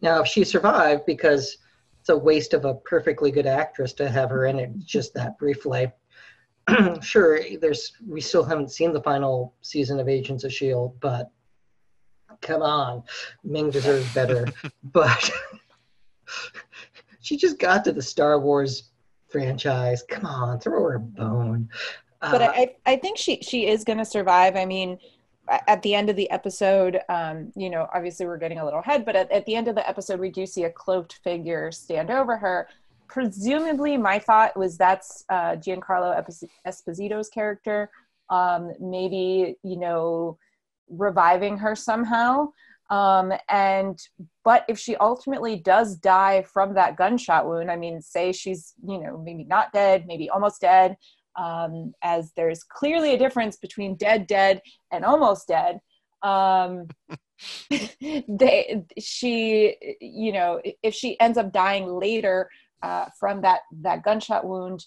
Now, 0.00 0.22
if 0.22 0.28
she 0.28 0.44
survived, 0.44 1.04
because 1.06 1.58
it's 2.00 2.10
a 2.10 2.16
waste 2.16 2.54
of 2.54 2.64
a 2.64 2.74
perfectly 2.74 3.30
good 3.30 3.46
actress 3.46 3.92
to 3.94 4.08
have 4.08 4.30
her 4.30 4.46
in 4.46 4.58
it 4.58 4.78
just 4.78 5.14
that 5.14 5.38
briefly 5.38 5.90
sure, 7.02 7.40
there's 7.60 7.92
we 8.06 8.20
still 8.20 8.44
haven't 8.44 8.70
seen 8.70 8.92
the 8.92 9.02
final 9.02 9.54
season 9.60 10.00
of 10.00 10.08
Agents 10.08 10.44
of 10.44 10.52
Shield, 10.52 10.98
but 11.00 11.30
come 12.40 12.62
on, 12.62 13.02
Ming 13.42 13.70
deserves 13.70 14.12
better. 14.14 14.46
but 14.82 15.30
she 17.20 17.36
just 17.36 17.58
got 17.58 17.84
to 17.84 17.92
the 17.92 18.02
Star 18.02 18.40
Wars 18.40 18.90
franchise. 19.34 20.04
Come 20.08 20.26
on, 20.26 20.60
throw 20.60 20.82
her 20.82 20.94
a 20.94 21.00
bone. 21.00 21.68
But 22.20 22.40
uh, 22.40 22.52
I, 22.54 22.74
I 22.86 22.96
think 22.96 23.18
she 23.18 23.40
she 23.42 23.66
is 23.66 23.84
going 23.84 23.98
to 23.98 24.04
survive. 24.04 24.56
I 24.56 24.64
mean, 24.64 24.98
at 25.48 25.82
the 25.82 25.94
end 25.94 26.08
of 26.08 26.16
the 26.16 26.30
episode, 26.30 27.00
um, 27.08 27.52
you 27.54 27.68
know, 27.68 27.88
obviously 27.92 28.26
we're 28.26 28.38
getting 28.38 28.60
a 28.60 28.64
little 28.64 28.80
ahead, 28.80 29.04
but 29.04 29.16
at, 29.16 29.30
at 29.30 29.44
the 29.46 29.56
end 29.56 29.68
of 29.68 29.74
the 29.74 29.86
episode, 29.86 30.20
we 30.20 30.30
do 30.30 30.46
see 30.46 30.64
a 30.64 30.70
cloaked 30.70 31.20
figure 31.24 31.70
stand 31.72 32.10
over 32.10 32.36
her 32.36 32.68
presumably 33.08 33.96
my 33.96 34.18
thought 34.18 34.56
was 34.56 34.76
that's 34.76 35.24
uh, 35.28 35.52
Giancarlo 35.56 36.20
Esposito's 36.66 37.28
character. 37.28 37.90
Um, 38.30 38.72
maybe 38.80 39.56
you 39.62 39.78
know 39.78 40.38
reviving 40.88 41.56
her 41.58 41.74
somehow. 41.76 42.52
Um, 42.90 43.32
and 43.48 43.98
but 44.44 44.64
if 44.68 44.78
she 44.78 44.94
ultimately 44.96 45.56
does 45.56 45.96
die 45.96 46.42
from 46.42 46.74
that 46.74 46.96
gunshot 46.96 47.46
wound, 47.46 47.70
I 47.70 47.76
mean, 47.76 48.00
say 48.00 48.32
she's 48.32 48.74
you 48.86 48.98
know 49.00 49.18
maybe 49.18 49.44
not 49.44 49.72
dead, 49.72 50.06
maybe 50.06 50.28
almost 50.28 50.60
dead, 50.60 50.96
um, 51.36 51.94
as 52.02 52.32
there's 52.36 52.62
clearly 52.62 53.14
a 53.14 53.18
difference 53.18 53.56
between 53.56 53.96
dead, 53.96 54.26
dead, 54.26 54.60
and 54.92 55.04
almost 55.04 55.48
dead. 55.48 55.80
Um, 56.22 56.88
they 58.00 58.84
she 58.98 59.76
you 60.00 60.32
know 60.32 60.60
if 60.82 60.94
she 60.94 61.18
ends 61.20 61.38
up 61.38 61.52
dying 61.52 61.86
later 61.86 62.48
uh, 62.82 63.06
from 63.18 63.42
that 63.42 63.60
that 63.80 64.02
gunshot 64.02 64.46
wound 64.46 64.84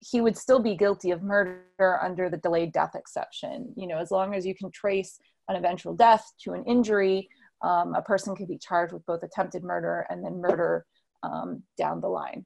he 0.00 0.20
would 0.20 0.36
still 0.36 0.60
be 0.60 0.76
guilty 0.76 1.10
of 1.10 1.22
murder 1.22 1.98
under 2.02 2.28
the 2.28 2.36
delayed 2.36 2.72
death 2.72 2.94
exception 2.94 3.72
you 3.76 3.86
know 3.86 3.98
as 3.98 4.10
long 4.10 4.34
as 4.34 4.46
you 4.46 4.54
can 4.54 4.70
trace 4.70 5.18
an 5.48 5.56
eventual 5.56 5.94
death 5.94 6.32
to 6.42 6.52
an 6.52 6.64
injury 6.64 7.28
um, 7.62 7.94
a 7.94 8.02
person 8.02 8.36
can 8.36 8.46
be 8.46 8.58
charged 8.58 8.92
with 8.92 9.04
both 9.06 9.22
attempted 9.22 9.62
murder 9.62 10.06
and 10.10 10.24
then 10.24 10.40
murder 10.40 10.84
um, 11.22 11.62
down 11.78 12.00
the 12.00 12.08
line 12.08 12.44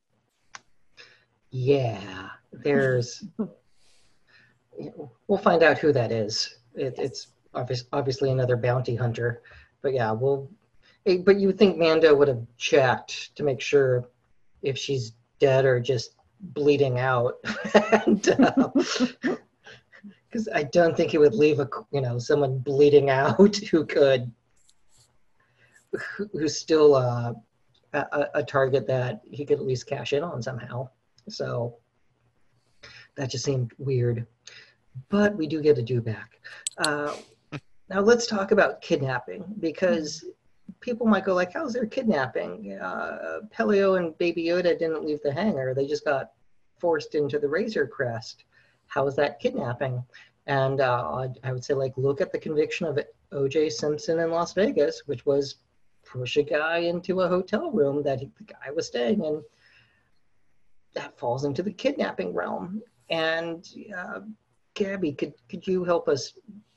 yeah 1.50 2.28
there's 2.52 3.24
we'll 5.26 5.38
find 5.38 5.62
out 5.62 5.78
who 5.78 5.92
that 5.92 6.12
is 6.12 6.58
it, 6.74 6.94
it's 6.98 7.28
obvious, 7.54 7.84
obviously 7.92 8.30
another 8.30 8.56
bounty 8.56 8.94
hunter. 8.94 9.42
But 9.82 9.94
yeah, 9.94 10.12
we'll. 10.12 10.50
But 11.24 11.38
you 11.38 11.52
think 11.52 11.78
Mando 11.78 12.14
would 12.14 12.28
have 12.28 12.44
checked 12.58 13.34
to 13.36 13.42
make 13.42 13.60
sure 13.60 14.08
if 14.62 14.76
she's 14.76 15.12
dead 15.38 15.64
or 15.64 15.80
just 15.80 16.16
bleeding 16.40 16.98
out, 16.98 17.36
because 17.72 19.16
uh, 19.24 19.36
I 20.54 20.64
don't 20.64 20.96
think 20.96 21.10
he 21.10 21.18
would 21.18 21.34
leave 21.34 21.60
a 21.60 21.68
you 21.90 22.00
know 22.00 22.18
someone 22.18 22.58
bleeding 22.58 23.10
out 23.22 23.56
who 23.56 23.86
could 23.86 24.32
who's 26.32 26.56
still 26.56 26.94
uh, 26.94 27.32
a, 27.92 28.26
a 28.34 28.42
target 28.42 28.86
that 28.86 29.22
he 29.30 29.44
could 29.44 29.58
at 29.58 29.66
least 29.66 29.86
cash 29.86 30.12
in 30.12 30.22
on 30.22 30.42
somehow. 30.42 30.88
So 31.28 31.76
that 33.16 33.30
just 33.30 33.44
seemed 33.44 33.72
weird. 33.78 34.26
But 35.08 35.34
we 35.36 35.46
do 35.46 35.62
get 35.62 35.78
a 35.78 35.82
dewback. 35.82 36.26
Uh, 36.78 37.16
now 37.88 38.00
let's 38.00 38.26
talk 38.26 38.50
about 38.50 38.82
kidnapping 38.82 39.44
because 39.60 40.24
people 40.80 41.06
might 41.06 41.24
go 41.24 41.34
like, 41.34 41.52
"How's 41.52 41.72
there 41.72 41.86
kidnapping?" 41.86 42.78
Uh, 42.80 43.40
Pelio 43.56 43.98
and 43.98 44.16
Baby 44.18 44.44
Yoda 44.44 44.78
didn't 44.78 45.04
leave 45.04 45.22
the 45.22 45.32
hangar; 45.32 45.74
they 45.74 45.86
just 45.86 46.04
got 46.04 46.32
forced 46.78 47.14
into 47.14 47.38
the 47.38 47.48
Razor 47.48 47.86
Crest. 47.86 48.44
How 48.88 49.06
is 49.06 49.16
that 49.16 49.40
kidnapping? 49.40 50.02
And 50.46 50.80
uh, 50.80 51.28
I 51.44 51.52
would 51.52 51.64
say, 51.64 51.74
like, 51.74 51.92
look 51.96 52.20
at 52.20 52.32
the 52.32 52.38
conviction 52.38 52.86
of 52.86 52.98
O.J. 53.32 53.70
Simpson 53.70 54.18
in 54.18 54.30
Las 54.30 54.54
Vegas, 54.54 55.02
which 55.06 55.26
was 55.26 55.56
push 56.04 56.36
a 56.38 56.42
guy 56.42 56.78
into 56.78 57.20
a 57.20 57.28
hotel 57.28 57.70
room 57.70 58.02
that 58.02 58.20
he, 58.20 58.30
the 58.38 58.44
guy 58.44 58.70
was 58.74 58.86
staying 58.86 59.24
in. 59.24 59.42
That 60.94 61.18
falls 61.18 61.44
into 61.44 61.62
the 61.62 61.72
kidnapping 61.72 62.32
realm. 62.32 62.82
And 63.10 63.68
uh, 63.96 64.20
Gabby, 64.74 65.12
could 65.12 65.34
could 65.48 65.66
you 65.66 65.84
help 65.84 66.08
us 66.08 66.32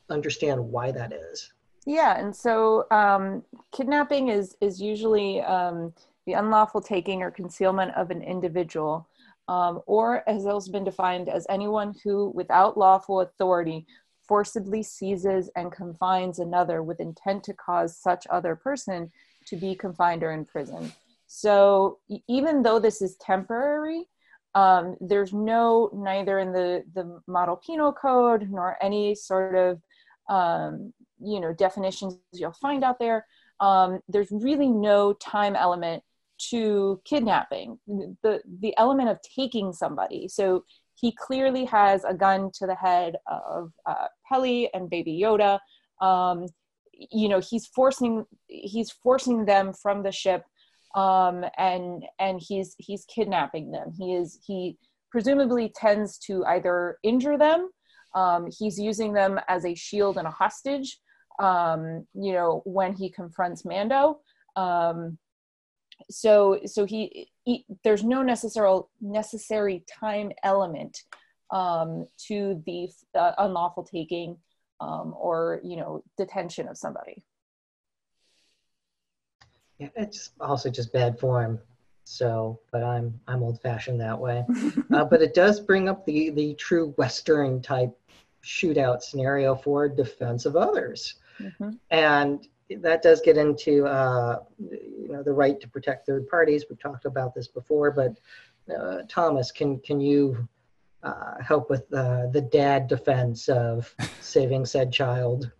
understand 0.09 0.59
why 0.59 0.91
that 0.91 1.13
is. 1.13 1.53
Yeah, 1.85 2.19
and 2.19 2.35
so 2.35 2.85
um, 2.91 3.43
kidnapping 3.71 4.29
is 4.29 4.55
is 4.61 4.81
usually 4.81 5.41
um, 5.41 5.93
the 6.25 6.33
unlawful 6.33 6.81
taking 6.81 7.23
or 7.23 7.31
concealment 7.31 7.95
of 7.95 8.11
an 8.11 8.21
individual, 8.21 9.07
um, 9.51 9.81
or 9.85 10.23
as 10.29 10.45
has 10.45 10.69
been 10.69 10.85
defined 10.85 11.27
as 11.27 11.45
anyone 11.49 11.93
who, 12.05 12.31
without 12.33 12.77
lawful 12.77 13.19
authority, 13.19 13.85
forcibly 14.25 14.81
seizes 14.81 15.49
and 15.57 15.73
confines 15.73 16.39
another 16.39 16.81
with 16.81 17.01
intent 17.01 17.43
to 17.43 17.53
cause 17.53 17.97
such 17.97 18.25
other 18.29 18.55
person 18.55 19.11
to 19.45 19.57
be 19.57 19.75
confined 19.75 20.23
or 20.23 20.31
imprisoned. 20.31 20.93
So 21.27 21.99
even 22.29 22.63
though 22.63 22.79
this 22.79 23.01
is 23.01 23.17
temporary, 23.17 24.05
um, 24.55 24.95
there's 25.01 25.33
no 25.33 25.89
neither 25.93 26.39
in 26.39 26.53
the 26.53 26.85
the 26.95 27.21
model 27.27 27.57
penal 27.57 27.91
code 27.91 28.49
nor 28.49 28.77
any 28.81 29.15
sort 29.15 29.55
of 29.55 29.81
um, 30.29 30.93
you 31.21 31.41
know 31.41 31.53
definitions 31.53 32.17
you'll 32.33 32.51
find 32.51 32.83
out 32.83 32.99
there 32.99 33.25
um, 33.61 33.99
there's 34.09 34.31
really 34.31 34.67
no 34.67 35.13
time 35.13 35.55
element 35.55 36.03
to 36.49 37.01
kidnapping 37.05 37.77
the 37.87 38.41
the 38.59 38.75
element 38.77 39.09
of 39.09 39.19
taking 39.35 39.71
somebody 39.73 40.27
so 40.27 40.63
he 40.95 41.11
clearly 41.13 41.65
has 41.65 42.03
a 42.03 42.13
gun 42.13 42.51
to 42.53 42.67
the 42.67 42.75
head 42.75 43.15
of 43.25 43.71
uh, 43.87 44.07
and 44.73 44.89
Baby 44.89 45.19
Yoda. 45.19 45.57
Um, 45.99 46.45
you 46.93 47.27
know, 47.27 47.39
he's 47.39 47.65
forcing 47.65 48.23
he's 48.47 48.91
forcing 48.91 49.45
them 49.45 49.73
from 49.73 50.03
the 50.03 50.11
ship, 50.11 50.43
um, 50.93 51.43
and 51.57 52.03
and 52.19 52.39
he's 52.39 52.75
he's 52.77 53.03
kidnapping 53.05 53.71
them. 53.71 53.91
He 53.97 54.13
is 54.13 54.37
he 54.45 54.77
presumably 55.09 55.73
tends 55.75 56.19
to 56.19 56.45
either 56.45 56.97
injure 57.03 57.37
them 57.37 57.69
um, 58.13 58.49
he's 58.57 58.77
using 58.77 59.13
them 59.13 59.39
as 59.47 59.65
a 59.65 59.75
shield 59.75 60.17
and 60.17 60.27
a 60.27 60.31
hostage, 60.31 60.99
um, 61.39 62.05
you 62.13 62.33
know, 62.33 62.61
when 62.65 62.93
he 62.93 63.09
confronts 63.09 63.65
Mando. 63.65 64.19
So 66.09 66.59
so 66.65 66.85
he, 66.85 67.29
he, 67.43 67.65
there's 67.83 68.03
no 68.03 68.21
necessary 68.21 68.81
necessary 68.99 69.83
time 69.87 70.31
element 70.43 71.03
um, 71.51 72.07
to 72.27 72.61
the 72.65 72.89
uh, 73.15 73.33
unlawful 73.37 73.83
taking 73.83 74.37
um, 74.79 75.13
or 75.17 75.61
you 75.63 75.77
know 75.77 76.03
detention 76.17 76.67
of 76.67 76.77
somebody. 76.77 77.23
Yeah, 79.77 79.89
it's 79.95 80.31
also 80.39 80.69
just 80.69 80.93
bad 80.93 81.19
form. 81.19 81.59
So, 82.03 82.59
but 82.71 82.83
I'm 82.83 83.19
I'm 83.27 83.43
old 83.43 83.61
fashioned 83.61 84.01
that 84.01 84.19
way. 84.19 84.45
uh, 84.93 85.05
but 85.05 85.21
it 85.21 85.33
does 85.33 85.59
bring 85.59 85.87
up 85.87 86.05
the 86.05 86.29
the 86.31 86.53
true 86.55 86.93
Western 86.97 87.61
type 87.61 87.97
shootout 88.43 89.01
scenario 89.01 89.55
for 89.55 89.87
defense 89.87 90.45
of 90.45 90.55
others. 90.55 91.15
Mm-hmm. 91.39 91.71
And 91.89 92.47
that 92.79 93.01
does 93.01 93.21
get 93.21 93.37
into 93.37 93.85
uh, 93.85 94.39
you 94.59 95.09
know 95.09 95.23
the 95.23 95.33
right 95.33 95.59
to 95.59 95.67
protect 95.67 96.05
third 96.05 96.27
parties. 96.27 96.65
We've 96.69 96.79
talked 96.79 97.05
about 97.05 97.33
this 97.35 97.47
before, 97.47 97.91
but 97.91 98.19
uh, 98.73 99.03
Thomas, 99.07 99.51
can 99.51 99.79
can 99.79 99.99
you 99.99 100.47
uh, 101.03 101.41
help 101.41 101.69
with 101.69 101.91
uh, 101.93 102.27
the 102.27 102.41
dad 102.41 102.87
defense 102.87 103.49
of 103.49 103.93
saving 104.19 104.65
said 104.65 104.91
child? 104.91 105.51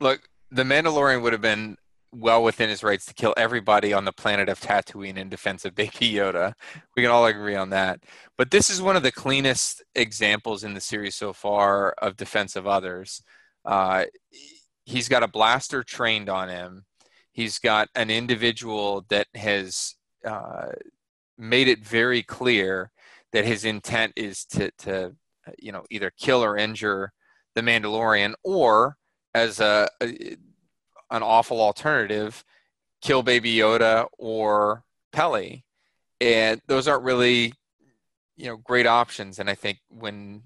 Look, 0.00 0.28
the 0.50 0.64
Mandalorian 0.64 1.22
would 1.22 1.32
have 1.32 1.42
been 1.42 1.76
well 2.12 2.42
within 2.42 2.70
his 2.70 2.82
rights 2.82 3.04
to 3.06 3.14
kill 3.14 3.34
everybody 3.36 3.92
on 3.92 4.04
the 4.04 4.12
planet 4.12 4.48
of 4.48 4.60
Tatooine 4.60 5.16
in 5.16 5.28
defense 5.28 5.64
of 5.64 5.74
Baby 5.74 5.90
Yoda. 5.90 6.54
We 6.96 7.02
can 7.02 7.10
all 7.10 7.26
agree 7.26 7.54
on 7.54 7.70
that. 7.70 8.00
But 8.36 8.50
this 8.50 8.70
is 8.70 8.80
one 8.80 8.96
of 8.96 9.02
the 9.02 9.12
cleanest 9.12 9.82
examples 9.94 10.64
in 10.64 10.74
the 10.74 10.80
series 10.80 11.14
so 11.14 11.32
far 11.32 11.92
of 11.92 12.16
defense 12.16 12.56
of 12.56 12.66
others. 12.66 13.22
Uh, 13.64 14.04
he's 14.88 15.08
got 15.08 15.22
a 15.22 15.28
blaster 15.28 15.82
trained 15.84 16.30
on 16.30 16.48
him. 16.48 16.84
He's 17.32 17.58
got 17.58 17.88
an 17.94 18.10
individual 18.10 19.04
that 19.10 19.26
has 19.34 19.94
uh, 20.24 20.70
made 21.36 21.68
it 21.68 21.86
very 21.86 22.22
clear 22.22 22.90
that 23.32 23.44
his 23.44 23.66
intent 23.66 24.14
is 24.16 24.46
to, 24.46 24.70
to, 24.78 25.14
you 25.58 25.72
know, 25.72 25.84
either 25.90 26.10
kill 26.18 26.42
or 26.42 26.56
injure 26.56 27.12
the 27.54 27.60
Mandalorian, 27.60 28.32
or 28.42 28.96
as 29.34 29.60
a, 29.60 29.88
a 30.00 30.36
an 31.10 31.22
awful 31.22 31.60
alternative, 31.60 32.44
kill 33.02 33.22
Baby 33.22 33.56
Yoda 33.56 34.06
or 34.18 34.84
Peli, 35.12 35.64
and 36.20 36.60
those 36.66 36.88
aren't 36.88 37.04
really, 37.04 37.52
you 38.36 38.46
know, 38.46 38.56
great 38.56 38.86
options. 38.86 39.38
And 39.38 39.50
I 39.50 39.54
think 39.54 39.78
when 39.88 40.42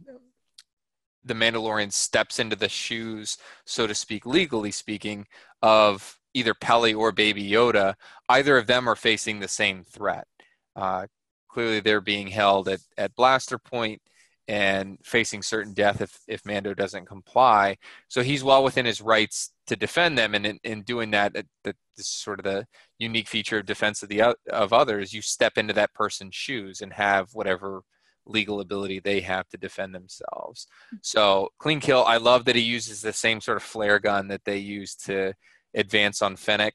the 1.25 1.35
Mandalorian 1.35 1.93
steps 1.93 2.39
into 2.39 2.57
the 2.57 2.69
shoes, 2.69 3.39
so 3.65 3.87
to 3.87 3.95
speak, 3.95 4.27
legally 4.27 4.71
speaking, 4.71 5.27
of 5.63 6.19
either 6.35 6.55
Peli 6.55 6.95
or 6.95 7.13
Baby 7.13 7.49
Yoda, 7.49 7.95
either 8.29 8.57
of 8.57 8.67
them 8.67 8.89
are 8.89 8.97
facing 8.97 9.41
the 9.41 9.49
same 9.49 9.85
threat. 9.85 10.27
Uh, 10.75 11.07
clearly, 11.49 11.81
they're 11.81 12.01
being 12.01 12.29
held 12.29 12.69
at, 12.69 12.81
at 12.97 13.15
blaster 13.15 13.59
point 13.59 14.01
and 14.49 14.99
facing 15.05 15.43
certain 15.43 15.73
death 15.73 16.01
if, 16.01 16.19
if 16.27 16.45
Mando 16.45 16.75
doesn't 16.75 17.07
comply. 17.07 17.77
So 18.09 18.23
he's 18.23 18.43
well 18.43 18.65
within 18.65 18.85
his 18.85 19.01
rights 19.01 19.53
to 19.69 19.77
defend 19.77 20.19
them, 20.19 20.35
and 20.35 20.45
in, 20.45 20.59
in 20.65 20.83
doing 20.83 21.13
that, 21.13 21.35
that, 21.35 21.47
this 21.63 21.75
is 22.07 22.09
sort 22.09 22.41
of 22.41 22.45
the 22.45 22.67
unique 22.99 23.29
feature 23.29 23.59
of 23.59 23.67
defense 23.67 24.03
of 24.03 24.09
the 24.09 24.35
of 24.51 24.73
others. 24.73 25.13
You 25.13 25.23
step 25.23 25.59
into 25.59 25.75
that 25.75 25.95
person's 25.95 26.35
shoes 26.35 26.81
and 26.81 26.93
have 26.93 27.29
whatever 27.35 27.83
legal 28.27 28.61
ability 28.61 29.01
they 29.01 29.21
have 29.21 29.49
to 29.49 29.57
defend 29.57 29.95
themselves. 29.95 30.67
So 31.01 31.49
clean 31.59 31.81
kill. 31.81 32.05
I 32.05 32.19
love 32.19 32.45
that 32.45 32.57
he 32.57 32.63
uses 32.63 33.01
the 33.01 33.13
same 33.13 33.41
sort 33.41 33.57
of 33.57 33.63
flare 33.63 33.99
gun 33.99 34.29
that 34.29 34.45
they 34.45 34.59
used 34.59 35.05
to 35.07 35.35
advance 35.75 36.23
on 36.23 36.37
Fennec 36.37 36.75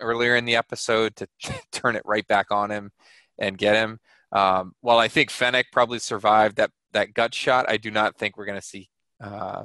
earlier 0.00 0.36
in 0.36 0.44
the 0.44 0.56
episode 0.56 1.16
to 1.16 1.26
turn 1.72 1.96
it 1.96 2.02
right 2.04 2.26
back 2.26 2.50
on 2.50 2.70
him 2.70 2.90
and 3.38 3.58
get 3.58 3.76
him. 3.76 3.98
Um, 4.32 4.72
while 4.80 4.98
I 4.98 5.08
think 5.08 5.30
Fennec 5.30 5.66
probably 5.72 5.98
survived 5.98 6.56
that 6.56 6.70
that 6.92 7.14
gut 7.14 7.34
shot, 7.34 7.66
I 7.68 7.76
do 7.76 7.90
not 7.90 8.16
think 8.16 8.36
we're 8.36 8.46
going 8.46 8.60
to 8.60 8.66
see 8.66 8.88
uh, 9.20 9.64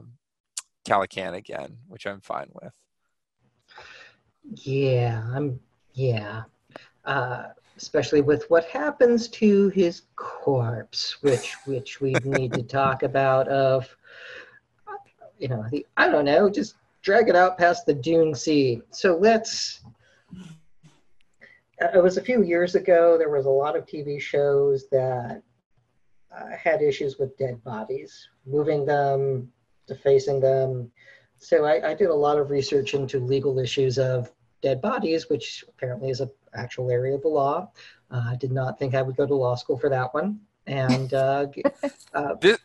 Calican 0.87 1.33
again, 1.33 1.77
which 1.87 2.05
I'm 2.05 2.21
fine 2.21 2.49
with. 2.53 2.73
Yeah, 4.43 5.23
I'm. 5.33 5.59
Yeah, 5.93 6.43
uh, 7.05 7.47
especially 7.77 8.21
with 8.21 8.49
what 8.49 8.65
happens 8.65 9.27
to 9.27 9.69
his 9.69 10.03
corpse, 10.15 11.21
which 11.21 11.55
which 11.65 12.01
we 12.01 12.13
need 12.23 12.53
to 12.53 12.63
talk 12.63 13.03
about. 13.03 13.47
Of 13.47 13.95
you 15.37 15.47
know, 15.47 15.65
the 15.71 15.85
I 15.95 16.09
don't 16.09 16.25
know, 16.25 16.49
just 16.49 16.75
drag 17.01 17.29
it 17.29 17.35
out 17.35 17.57
past 17.57 17.85
the 17.85 17.93
Dune 17.93 18.33
Sea. 18.35 18.81
So 18.91 19.17
let's. 19.17 19.81
It 21.79 22.01
was 22.01 22.17
a 22.17 22.23
few 22.23 22.43
years 22.43 22.73
ago. 22.73 23.17
There 23.19 23.29
was 23.29 23.45
a 23.45 23.51
lot 23.51 23.75
of 23.75 23.85
TV 23.85 24.19
shows 24.19 24.87
that 24.89 25.43
uh, 26.35 26.47
had 26.57 26.81
issues 26.81 27.19
with 27.19 27.37
dead 27.37 27.63
bodies, 27.63 28.27
moving 28.47 28.83
them, 28.83 29.51
defacing 29.87 30.39
them. 30.39 30.91
So 31.37 31.65
I, 31.65 31.91
I 31.91 31.93
did 31.93 32.09
a 32.09 32.15
lot 32.15 32.39
of 32.39 32.49
research 32.49 32.95
into 32.95 33.19
legal 33.19 33.59
issues 33.59 33.99
of 33.99 34.31
dead 34.63 34.81
bodies, 34.81 35.29
which 35.29 35.63
apparently 35.67 36.09
is 36.09 36.19
an 36.19 36.31
actual 36.57 36.91
area 36.91 37.15
of 37.15 37.21
the 37.21 37.27
law. 37.27 37.69
Uh, 38.11 38.23
I 38.27 38.35
did 38.35 38.51
not 38.51 38.79
think 38.79 38.95
I 38.95 39.01
would 39.01 39.15
go 39.15 39.25
to 39.25 39.35
law 39.35 39.55
school 39.55 39.77
for 39.77 39.89
that 39.89 40.13
one. 40.13 40.39
And 40.65 41.13
uh, 41.13 41.47
uh, 42.13 42.35
this, 42.35 42.57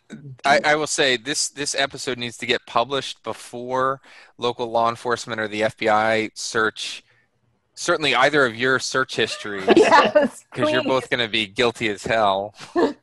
I, 0.43 0.59
I, 0.65 0.75
will 0.75 0.87
say 0.87 1.15
this 1.15 1.49
this 1.49 1.73
episode 1.73 2.17
needs 2.17 2.35
to 2.37 2.45
get 2.45 2.65
published 2.65 3.23
before 3.23 4.01
local 4.37 4.69
law 4.69 4.89
enforcement 4.89 5.39
or 5.39 5.47
the 5.47 5.61
FBI 5.61 6.31
search 6.33 7.03
certainly 7.75 8.13
either 8.13 8.45
of 8.45 8.55
your 8.55 8.79
search 8.79 9.15
histories 9.15 9.65
because 9.65 10.45
yes, 10.55 10.71
you're 10.71 10.83
both 10.83 11.09
going 11.09 11.19
to 11.19 11.29
be 11.29 11.47
guilty 11.47 11.89
as 11.89 12.03
hell. 12.03 12.53
and 12.75 12.95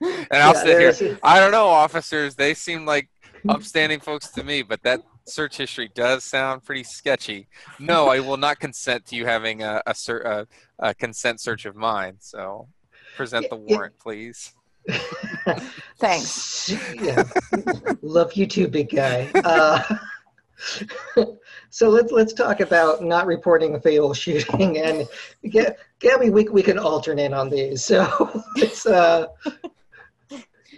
I'll 0.00 0.54
yeah, 0.54 0.92
sit 0.92 0.98
here. 0.98 1.18
I 1.22 1.40
don't 1.40 1.52
know, 1.52 1.68
officers. 1.68 2.34
They 2.34 2.54
seem 2.54 2.84
like 2.84 3.08
upstanding 3.48 4.00
folks 4.00 4.28
to 4.30 4.44
me, 4.44 4.62
but 4.62 4.82
that 4.82 5.00
search 5.26 5.56
history 5.56 5.90
does 5.94 6.24
sound 6.24 6.64
pretty 6.64 6.84
sketchy. 6.84 7.48
No, 7.78 8.08
I 8.08 8.20
will 8.20 8.36
not 8.36 8.58
consent 8.58 9.06
to 9.06 9.16
you 9.16 9.26
having 9.26 9.62
a, 9.62 9.82
a, 9.86 9.94
a, 10.08 10.46
a 10.78 10.94
consent 10.94 11.40
search 11.40 11.66
of 11.66 11.76
mine. 11.76 12.16
So 12.20 12.68
present 13.16 13.48
the 13.50 13.56
warrant, 13.56 13.98
please. 13.98 14.54
Thanks. 15.98 16.72
Yeah. 16.94 17.24
Love 18.02 18.34
you 18.34 18.46
too, 18.46 18.68
big 18.68 18.90
guy. 18.90 19.30
Uh, 19.34 19.96
so 21.70 21.88
let's 21.88 22.12
let's 22.12 22.32
talk 22.32 22.60
about 22.60 23.02
not 23.02 23.26
reporting 23.26 23.74
a 23.74 23.80
fatal 23.80 24.14
shooting 24.14 24.78
and 24.78 25.08
Gabby. 25.98 26.30
We 26.30 26.44
we 26.44 26.62
can 26.62 26.78
alternate 26.78 27.32
on 27.32 27.50
these. 27.50 27.84
So 27.84 28.42
it's 28.56 28.86
uh. 28.86 29.26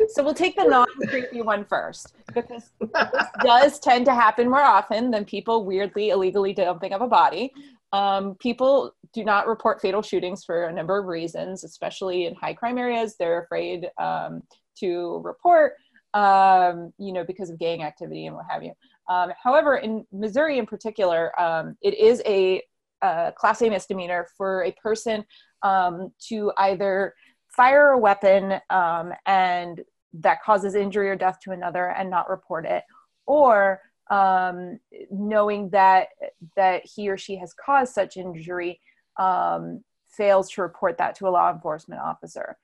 So 0.09 0.23
we'll 0.23 0.35
take 0.35 0.57
the 0.57 0.65
non-creepy 0.65 1.43
one 1.43 1.65
first 1.65 2.15
because 2.35 2.71
this 2.81 3.27
does 3.43 3.79
tend 3.79 4.05
to 4.07 4.15
happen 4.15 4.49
more 4.49 4.63
often 4.63 5.11
than 5.11 5.25
people 5.25 5.65
weirdly 5.65 6.11
illegally 6.11 6.53
dumping 6.53 6.93
of 6.93 7.03
a 7.03 7.09
body. 7.09 7.53
Um, 7.93 8.35
people 8.37 8.95
do 9.13 9.25
not 9.25 9.47
report 9.47 9.81
fatal 9.81 10.03
shootings 10.03 10.45
for 10.45 10.67
a 10.67 10.73
number 10.73 10.99
of 10.99 11.07
reasons, 11.07 11.65
especially 11.65 12.27
in 12.27 12.35
high 12.35 12.55
crime 12.55 12.79
areas. 12.79 13.17
They're 13.19 13.43
afraid 13.43 13.89
um, 13.99 14.43
to 14.81 15.21
report, 15.25 15.75
um, 16.15 16.93
you 16.99 17.13
know, 17.13 17.25
because 17.25 17.51
of 17.51 17.59
gang 17.59 17.83
activity 17.83 18.27
and 18.27 18.37
what 18.37 18.47
have 18.49 18.63
you. 18.63 18.73
Um, 19.09 19.33
however, 19.43 19.77
in 19.77 20.07
Missouri 20.13 20.59
in 20.59 20.67
particular, 20.67 21.39
um, 21.41 21.77
it 21.81 21.95
is 21.95 22.23
a, 22.27 22.63
a, 23.03 23.33
class 23.37 23.63
A 23.63 23.71
misdemeanor 23.71 24.29
for 24.37 24.65
a 24.65 24.73
person 24.73 25.25
um, 25.63 26.13
to 26.29 26.53
either 26.59 27.15
fire 27.59 27.91
a 27.91 27.99
weapon 27.99 28.61
um, 28.71 29.13
and 29.27 29.83
that 30.15 30.43
causes 30.43 30.75
injury 30.75 31.11
or 31.11 31.17
death 31.17 31.39
to 31.43 31.51
another 31.51 31.91
and 31.91 32.09
not 32.09 32.31
report 32.31 32.65
it, 32.65 32.85
or 33.27 33.81
um, 34.11 34.79
knowing 35.11 35.69
that 35.71 36.09
that 36.57 36.87
he 36.87 37.11
or 37.11 37.19
she 37.19 37.37
has 37.37 37.53
caused 37.53 37.93
such 37.93 38.17
injury 38.17 38.81
um, 39.19 39.83
fails 40.09 40.49
to 40.53 40.63
report 40.63 40.97
that 40.99 41.17
to 41.17 41.27
a 41.27 41.31
law 41.31 41.53
enforcement 41.53 42.01
officer. 42.01 42.57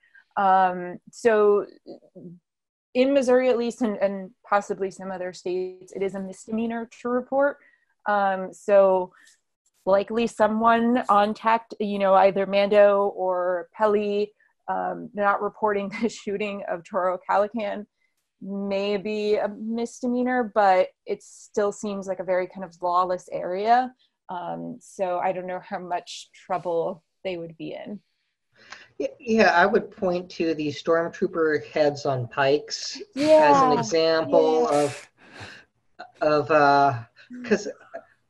so 1.11 1.65
in 2.95 3.13
Missouri, 3.13 3.49
at 3.49 3.57
least, 3.57 3.81
and, 3.81 3.97
and 3.97 4.31
possibly 4.49 4.89
some 4.89 5.11
other 5.11 5.33
states, 5.33 5.91
it 5.93 6.01
is 6.01 6.15
a 6.15 6.19
misdemeanor 6.19 6.89
to 7.01 7.09
report. 7.09 7.57
Um, 8.07 8.53
so 8.53 9.11
likely 9.85 10.27
someone 10.27 11.03
on 11.09 11.33
tact, 11.33 11.75
you 11.79 11.99
know, 11.99 12.13
either 12.15 12.45
Mando 12.45 13.13
or 13.15 13.67
Peli, 13.73 14.31
um, 14.67 15.09
not 15.13 15.41
reporting 15.41 15.89
the 16.01 16.09
shooting 16.09 16.63
of 16.69 16.83
Toro 16.83 17.17
Calican 17.29 17.85
may 18.41 18.97
be 18.97 19.35
a 19.35 19.47
misdemeanor, 19.47 20.51
but 20.53 20.89
it 21.05 21.23
still 21.23 21.71
seems 21.71 22.07
like 22.07 22.19
a 22.19 22.23
very 22.23 22.47
kind 22.47 22.63
of 22.63 22.75
lawless 22.81 23.27
area. 23.31 23.91
Um, 24.29 24.77
so 24.81 25.19
I 25.19 25.31
don't 25.31 25.47
know 25.47 25.61
how 25.63 25.79
much 25.79 26.29
trouble 26.33 27.03
they 27.23 27.37
would 27.37 27.55
be 27.57 27.73
in. 27.73 27.99
Yeah, 29.19 29.51
I 29.51 29.65
would 29.65 29.91
point 29.91 30.29
to 30.31 30.53
the 30.53 30.69
stormtrooper 30.69 31.65
heads 31.65 32.05
on 32.05 32.27
pikes 32.27 33.01
yeah. 33.13 33.51
as 33.53 33.61
an 33.61 33.77
example 33.77 34.69
yeah. 34.71 34.79
of 34.79 35.09
of 36.21 36.51
uh 36.51 36.99
because 37.41 37.67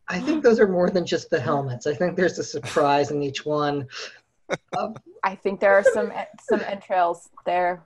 I 0.08 0.20
think 0.20 0.44
those 0.44 0.60
are 0.60 0.68
more 0.68 0.90
than 0.90 1.06
just 1.06 1.30
the 1.30 1.40
helmets. 1.40 1.88
I 1.88 1.94
think 1.94 2.16
there's 2.16 2.40
a 2.40 2.44
surprise 2.44 3.12
in 3.12 3.22
each 3.22 3.46
one. 3.46 3.88
I 5.24 5.36
think 5.36 5.60
there 5.60 5.74
are 5.74 5.84
some 5.84 6.12
some 6.42 6.62
entrails 6.62 7.30
there. 7.46 7.84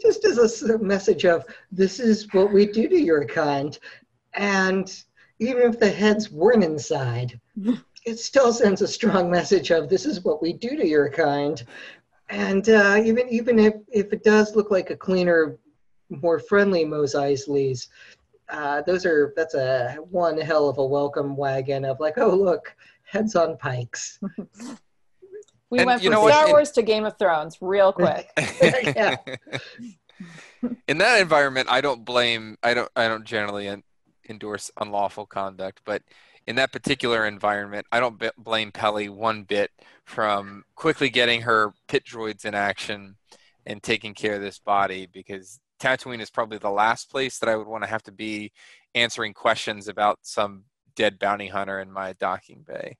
Just 0.00 0.24
as 0.24 0.62
a 0.62 0.78
message 0.78 1.26
of 1.26 1.44
this 1.70 2.00
is 2.00 2.32
what 2.32 2.52
we 2.52 2.66
do 2.66 2.88
to 2.88 2.98
your 2.98 3.26
kind, 3.26 3.78
and 4.34 5.02
even 5.38 5.62
if 5.62 5.78
the 5.78 5.90
heads 5.90 6.30
weren't 6.30 6.64
inside, 6.64 7.38
it 8.06 8.18
still 8.18 8.52
sends 8.52 8.82
a 8.82 8.88
strong 8.88 9.30
message 9.30 9.70
of 9.70 9.88
this 9.88 10.06
is 10.06 10.24
what 10.24 10.40
we 10.42 10.52
do 10.52 10.76
to 10.76 10.86
your 10.86 11.10
kind. 11.10 11.62
And 12.30 12.68
uh, 12.68 13.00
even 13.02 13.28
even 13.28 13.58
if, 13.58 13.74
if 13.88 14.12
it 14.12 14.24
does 14.24 14.56
look 14.56 14.70
like 14.70 14.90
a 14.90 14.96
cleaner, 14.96 15.58
more 16.08 16.38
friendly 16.38 16.84
Mos 16.84 17.14
Eisley's, 17.14 17.88
uh, 18.48 18.82
those 18.82 19.04
are 19.04 19.32
that's 19.36 19.54
a 19.54 19.96
one 20.10 20.38
hell 20.38 20.68
of 20.68 20.78
a 20.78 20.84
welcome 20.84 21.36
wagon 21.36 21.84
of 21.84 22.00
like, 22.00 22.18
oh 22.18 22.34
look, 22.34 22.74
heads 23.04 23.36
on 23.36 23.56
pikes. 23.56 24.18
we 25.70 25.78
and 25.78 25.86
went 25.86 26.02
from 26.02 26.12
Star 26.12 26.22
what? 26.22 26.48
Wars 26.48 26.70
to 26.72 26.82
Game 26.82 27.04
of 27.04 27.18
Thrones 27.18 27.58
real 27.60 27.92
quick. 27.92 28.30
yeah. 28.38 29.16
In 30.88 30.98
that 30.98 31.20
environment, 31.20 31.68
I 31.70 31.80
don't 31.80 32.04
blame. 32.04 32.56
I 32.62 32.74
don't. 32.74 32.90
I 32.96 33.06
don't 33.06 33.24
generally 33.24 33.70
endorse 34.28 34.70
unlawful 34.80 35.26
conduct, 35.26 35.82
but 35.84 36.02
in 36.48 36.56
that 36.56 36.72
particular 36.72 37.26
environment, 37.26 37.86
I 37.92 38.00
don't 38.00 38.18
b- 38.18 38.30
blame 38.38 38.72
Peli 38.72 39.08
one 39.08 39.44
bit 39.44 39.70
from 40.04 40.64
quickly 40.74 41.10
getting 41.10 41.42
her 41.42 41.72
pit 41.86 42.04
droids 42.04 42.44
in 42.44 42.54
action 42.54 43.16
and 43.66 43.82
taking 43.82 44.14
care 44.14 44.34
of 44.34 44.40
this 44.40 44.58
body 44.58 45.06
because 45.06 45.60
Tatooine 45.78 46.20
is 46.20 46.30
probably 46.30 46.58
the 46.58 46.70
last 46.70 47.10
place 47.10 47.38
that 47.38 47.50
I 47.50 47.56
would 47.56 47.66
want 47.66 47.84
to 47.84 47.90
have 47.90 48.02
to 48.04 48.12
be 48.12 48.52
answering 48.94 49.34
questions 49.34 49.88
about 49.88 50.20
some 50.22 50.64
dead 50.96 51.18
bounty 51.18 51.48
hunter 51.48 51.80
in 51.80 51.92
my 51.92 52.14
docking 52.14 52.64
bay. 52.66 52.96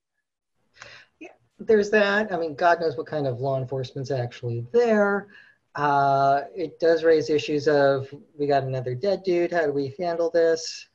There's 1.58 1.90
that. 1.90 2.32
I 2.32 2.38
mean, 2.38 2.54
God 2.54 2.80
knows 2.80 2.96
what 2.96 3.06
kind 3.06 3.26
of 3.26 3.40
law 3.40 3.58
enforcement's 3.58 4.10
actually 4.10 4.64
there. 4.72 5.28
Uh, 5.74 6.42
it 6.54 6.78
does 6.80 7.04
raise 7.04 7.30
issues 7.30 7.68
of 7.68 8.12
we 8.38 8.46
got 8.46 8.62
another 8.62 8.94
dead 8.94 9.22
dude. 9.24 9.52
How 9.52 9.66
do 9.66 9.72
we 9.72 9.94
handle 9.98 10.30
this? 10.30 10.88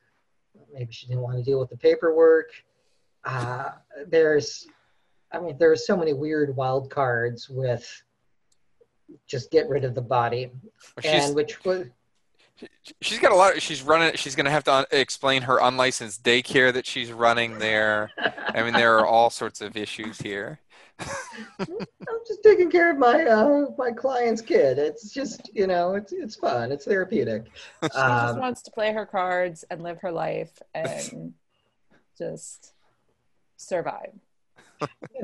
maybe 0.72 0.92
she 0.92 1.06
didn't 1.06 1.22
want 1.22 1.36
to 1.36 1.42
deal 1.42 1.58
with 1.58 1.70
the 1.70 1.76
paperwork. 1.76 2.50
Uh, 3.24 3.70
there's, 4.08 4.66
I 5.32 5.38
mean, 5.38 5.56
there's 5.58 5.86
so 5.86 5.96
many 5.96 6.12
weird 6.12 6.54
wild 6.56 6.90
cards 6.90 7.48
with 7.48 8.02
just 9.26 9.50
get 9.50 9.68
rid 9.68 9.84
of 9.84 9.94
the 9.94 10.02
body, 10.02 10.50
and 11.04 11.34
which 11.34 11.64
was. 11.64 11.86
She's 13.00 13.18
got 13.18 13.32
a 13.32 13.34
lot. 13.34 13.56
Of, 13.56 13.62
she's 13.62 13.82
running. 13.82 14.14
She's 14.16 14.34
going 14.34 14.44
to 14.44 14.50
have 14.50 14.64
to 14.64 14.72
un- 14.72 14.84
explain 14.92 15.42
her 15.42 15.58
unlicensed 15.60 16.22
daycare 16.22 16.72
that 16.72 16.86
she's 16.86 17.10
running 17.12 17.58
there. 17.58 18.10
I 18.16 18.62
mean, 18.62 18.72
there 18.72 18.98
are 18.98 19.06
all 19.06 19.30
sorts 19.30 19.60
of 19.60 19.76
issues 19.76 20.18
here. 20.20 20.60
I'm 21.58 22.20
just 22.26 22.42
taking 22.44 22.70
care 22.70 22.90
of 22.90 22.98
my 22.98 23.24
uh, 23.24 23.66
my 23.76 23.90
client's 23.90 24.40
kid. 24.40 24.78
It's 24.78 25.10
just 25.10 25.50
you 25.52 25.66
know 25.66 25.94
it's 25.94 26.12
it's 26.12 26.36
fun. 26.36 26.70
It's 26.70 26.84
therapeutic. 26.84 27.46
She 27.82 27.98
um, 27.98 28.28
just 28.28 28.38
wants 28.38 28.62
to 28.62 28.70
play 28.70 28.92
her 28.92 29.04
cards 29.04 29.64
and 29.70 29.82
live 29.82 29.98
her 29.98 30.12
life 30.12 30.62
and 30.74 31.34
just 32.18 32.72
survive. 33.56 34.12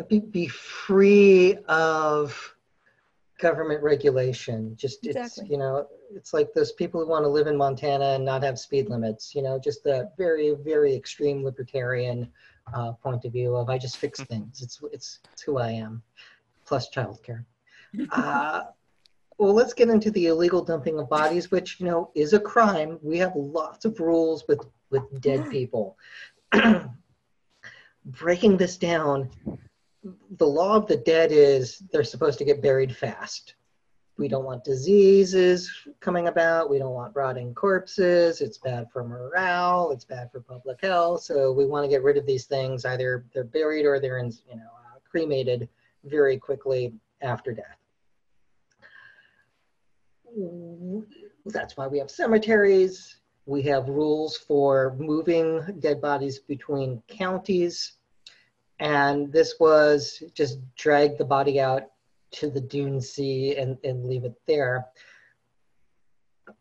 Be, 0.09 0.21
be 0.21 0.49
free 0.49 1.59
of 1.69 2.55
government 3.41 3.83
regulation. 3.83 4.77
Just 4.77 5.07
exactly. 5.07 5.43
it's 5.43 5.51
you 5.51 5.59
know 5.59 5.87
it's 6.15 6.33
like 6.33 6.53
those 6.55 6.73
people 6.73 7.01
who 7.01 7.09
want 7.09 7.25
to 7.25 7.29
live 7.29 7.47
in 7.47 7.57
Montana 7.57 8.15
and 8.15 8.25
not 8.25 8.43
have 8.43 8.59
speed 8.59 8.89
limits. 8.89 9.35
You 9.35 9.43
know, 9.43 9.59
just 9.59 9.83
that 9.85 10.17
very 10.17 10.55
very 10.63 10.95
extreme 10.95 11.45
libertarian 11.45 12.31
uh, 12.75 12.93
point 12.93 13.25
of 13.25 13.33
view 13.33 13.57
of 13.57 13.69
I 13.71 13.79
just 13.79 13.97
fix 13.97 14.21
things. 14.25 14.63
It's, 14.63 14.81
it's, 14.93 15.21
it's 15.33 15.43
who 15.43 15.59
I 15.59 15.71
am, 15.71 16.03
plus 16.65 16.91
childcare. 16.91 17.45
Uh, 18.13 18.63
well, 19.37 19.53
let's 19.53 19.75
get 19.75 19.89
into 19.89 20.13
the 20.13 20.27
illegal 20.27 20.63
dumping 20.63 21.01
of 21.01 21.09
bodies, 21.09 21.51
which 21.51 21.81
you 21.81 21.87
know 21.87 22.13
is 22.15 22.35
a 22.35 22.39
crime. 22.39 23.01
We 23.03 23.19
have 23.19 23.33
lots 23.35 23.85
of 23.85 23.99
rules 23.99 24.45
with 24.47 24.61
with 24.91 25.21
dead 25.21 25.51
people. 25.51 25.97
Breaking 28.05 28.57
this 28.57 28.77
down, 28.77 29.29
the 30.39 30.47
law 30.47 30.77
of 30.77 30.87
the 30.87 30.97
dead 30.97 31.31
is 31.33 31.83
they're 31.93 32.05
supposed 32.05 32.39
to 32.39 32.45
get 32.45 32.63
buried 32.63 32.97
fast. 32.97 33.55
We 34.17 34.29
don't 34.29 34.45
want 34.45 34.65
diseases 34.65 35.71
coming 36.01 36.29
about. 36.29 36.69
We 36.69 36.79
don't 36.79 36.93
want 36.93 37.17
rotting 37.17 37.55
corpses. 37.55 38.43
It's 38.43 38.59
bad 38.59 38.91
for 38.93 39.03
morale. 39.03 39.91
It's 39.93 40.05
bad 40.05 40.31
for 40.31 40.41
public 40.41 40.79
health. 40.83 41.23
So 41.23 41.53
we 41.53 41.65
want 41.65 41.85
to 41.85 41.89
get 41.89 42.03
rid 42.03 42.19
of 42.19 42.27
these 42.27 42.45
things. 42.45 42.85
Either 42.85 43.25
they're 43.33 43.45
buried 43.45 43.87
or 43.87 43.99
they're 43.99 44.19
in, 44.19 44.31
you 44.49 44.57
know, 44.57 44.63
uh, 44.63 44.99
cremated 45.11 45.69
very 46.05 46.37
quickly 46.37 46.93
after 47.23 47.53
death. 47.53 47.79
That's 51.47 51.77
why 51.77 51.87
we 51.87 51.99
have 51.99 52.11
cemeteries. 52.11 53.21
We 53.47 53.63
have 53.63 53.89
rules 53.89 54.37
for 54.37 54.95
moving 54.99 55.81
dead 55.81 56.01
bodies 56.01 56.39
between 56.39 57.03
counties. 57.09 57.95
And 58.81 59.31
this 59.31 59.55
was 59.61 60.23
just 60.35 60.59
drag 60.75 61.19
the 61.19 61.25
body 61.25 61.61
out 61.61 61.85
to 62.33 62.51
the 62.51 62.61
Dune 62.61 63.01
Sea 63.01 63.57
and, 63.57 63.77
and 63.85 64.07
leave 64.07 64.25
it 64.25 64.35
there. 64.47 64.87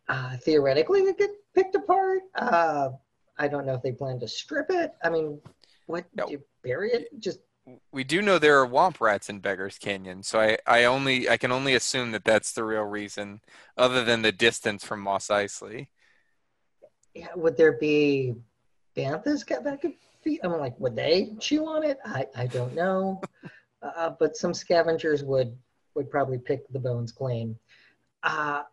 Uh, 0.08 0.36
theoretically, 0.38 1.02
it 1.02 1.18
get 1.18 1.32
picked 1.56 1.76
apart. 1.76 2.22
Uh, 2.36 2.90
I 3.38 3.48
don't 3.48 3.66
know 3.66 3.74
if 3.74 3.82
they 3.82 3.94
plan 3.94 4.20
to 4.20 4.28
strip 4.28 4.70
it. 4.70 4.94
I 5.04 5.10
mean, 5.10 5.40
what 5.88 6.06
no. 6.14 6.26
do 6.26 6.34
you 6.34 6.42
bury 6.62 6.92
it? 6.92 7.08
Just 7.20 7.40
we 7.92 8.04
do 8.04 8.22
know 8.22 8.38
there 8.38 8.60
are 8.60 8.68
womp 8.68 9.00
rats 9.00 9.30
in 9.30 9.40
Beggars 9.40 9.78
Canyon, 9.78 10.24
so 10.24 10.40
I, 10.40 10.58
I 10.66 10.84
only 10.86 11.30
I 11.30 11.38
can 11.38 11.52
only 11.52 11.76
assume 11.76 12.12
that 12.12 12.26
that's 12.26 12.52
the 12.52 12.64
real 12.64 12.84
reason, 12.84 13.42
other 13.78 14.04
than 14.04 14.24
the 14.24 14.32
distance 14.32 14.84
from 14.84 15.02
Mos 15.02 15.28
Eisley. 15.28 15.88
Yeah, 17.14 17.28
would 17.36 17.58
there 17.58 17.74
be 17.74 18.36
banthas 18.96 19.46
that 19.48 19.82
could 19.82 19.94
feed? 20.22 20.40
I'm 20.44 20.58
like, 20.58 20.80
would 20.80 20.96
they 20.96 21.34
chew 21.40 21.66
on 21.66 21.84
it? 21.84 21.98
I, 22.06 22.28
I 22.36 22.48
don't 22.48 22.74
know, 22.74 23.22
uh, 23.82 24.12
but 24.20 24.36
some 24.36 24.54
scavengers 24.54 25.24
would 25.24 25.56
would 25.96 26.10
probably 26.10 26.38
pick 26.38 26.68
the 26.70 26.80
bones 26.80 27.12
clean. 27.12 27.58
Uh, 28.24 28.64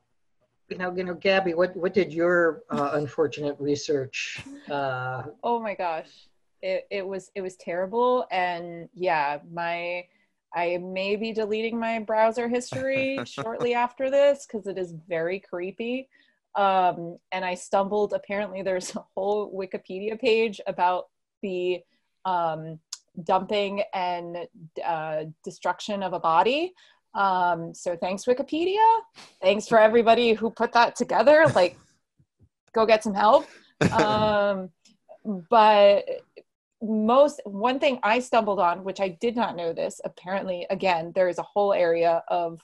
you 0.68 0.78
know, 0.78 0.94
you 0.94 1.04
know, 1.04 1.14
Gabby, 1.14 1.54
what 1.54 1.76
what 1.76 1.94
did 1.94 2.12
your 2.12 2.62
uh, 2.70 2.90
unfortunate 2.94 3.56
research? 3.58 4.44
Uh, 4.70 5.24
oh 5.42 5.60
my 5.60 5.74
gosh 5.74 6.28
it, 6.62 6.86
it 6.90 7.06
was 7.06 7.30
it 7.34 7.42
was 7.42 7.56
terrible 7.56 8.26
and 8.30 8.88
yeah 8.94 9.38
my 9.52 10.04
i 10.54 10.76
may 10.78 11.16
be 11.16 11.32
deleting 11.32 11.78
my 11.78 11.98
browser 11.98 12.48
history 12.48 13.18
shortly 13.24 13.74
after 13.74 14.10
this 14.10 14.46
because 14.46 14.66
it 14.66 14.78
is 14.78 14.94
very 15.08 15.38
creepy 15.38 16.08
um, 16.54 17.18
and 17.32 17.44
i 17.44 17.54
stumbled 17.54 18.12
apparently 18.12 18.62
there's 18.62 18.94
a 18.96 19.04
whole 19.14 19.52
wikipedia 19.52 20.18
page 20.18 20.60
about 20.66 21.08
the 21.46 21.60
um, 22.24 22.78
dumping 23.22 23.82
and 23.94 24.48
uh, 24.84 25.24
destruction 25.44 26.02
of 26.02 26.12
a 26.12 26.20
body. 26.20 26.74
Um, 27.14 27.72
so 27.74 27.96
thanks 27.96 28.24
wikipedia. 28.24 28.86
Thanks 29.40 29.66
for 29.68 29.78
everybody 29.78 30.34
who 30.34 30.50
put 30.50 30.72
that 30.72 30.96
together. 30.96 31.46
Like 31.54 31.78
go 32.72 32.84
get 32.84 33.02
some 33.02 33.14
help. 33.14 33.46
Um, 33.92 34.70
but 35.50 36.04
most 36.82 37.40
one 37.44 37.78
thing 37.78 37.98
I 38.02 38.20
stumbled 38.20 38.60
on, 38.60 38.84
which 38.84 39.00
I 39.00 39.08
did 39.08 39.34
not 39.36 39.56
know 39.56 39.72
this, 39.72 40.00
apparently, 40.04 40.66
again, 40.70 41.12
there 41.14 41.28
is 41.28 41.38
a 41.38 41.42
whole 41.42 41.72
area 41.72 42.22
of 42.28 42.60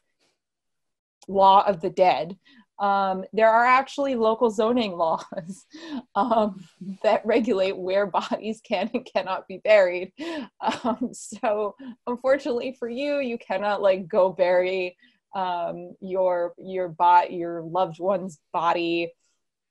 law 1.29 1.65
of 1.67 1.81
the 1.81 1.91
dead. 1.91 2.37
Um, 2.83 3.25
there 3.33 3.49
are 3.49 3.65
actually 3.65 4.17
local 4.17 4.51
zoning 4.51 4.97
laws 4.97 5.67
um, 6.17 6.67
that 7.05 7.25
regulate 7.25 7.79
where 7.79 8.07
bodies 8.07 8.61
can 8.61 8.91
and 8.93 9.07
cannot 9.07 9.47
be 9.47 9.59
buried. 9.59 10.13
Um, 10.61 11.11
so, 11.13 11.77
unfortunately 12.09 12.75
for 12.79 12.89
you, 12.89 13.21
you 13.21 13.39
cannot 13.39 13.83
like 13.83 14.09
go 14.09 14.31
bury 14.31 14.97
um, 15.35 15.95
your 16.01 16.55
your 16.59 16.89
bot 16.89 17.33
your 17.33 17.63
loved 17.63 18.01
one's 18.01 18.39
body. 18.53 19.13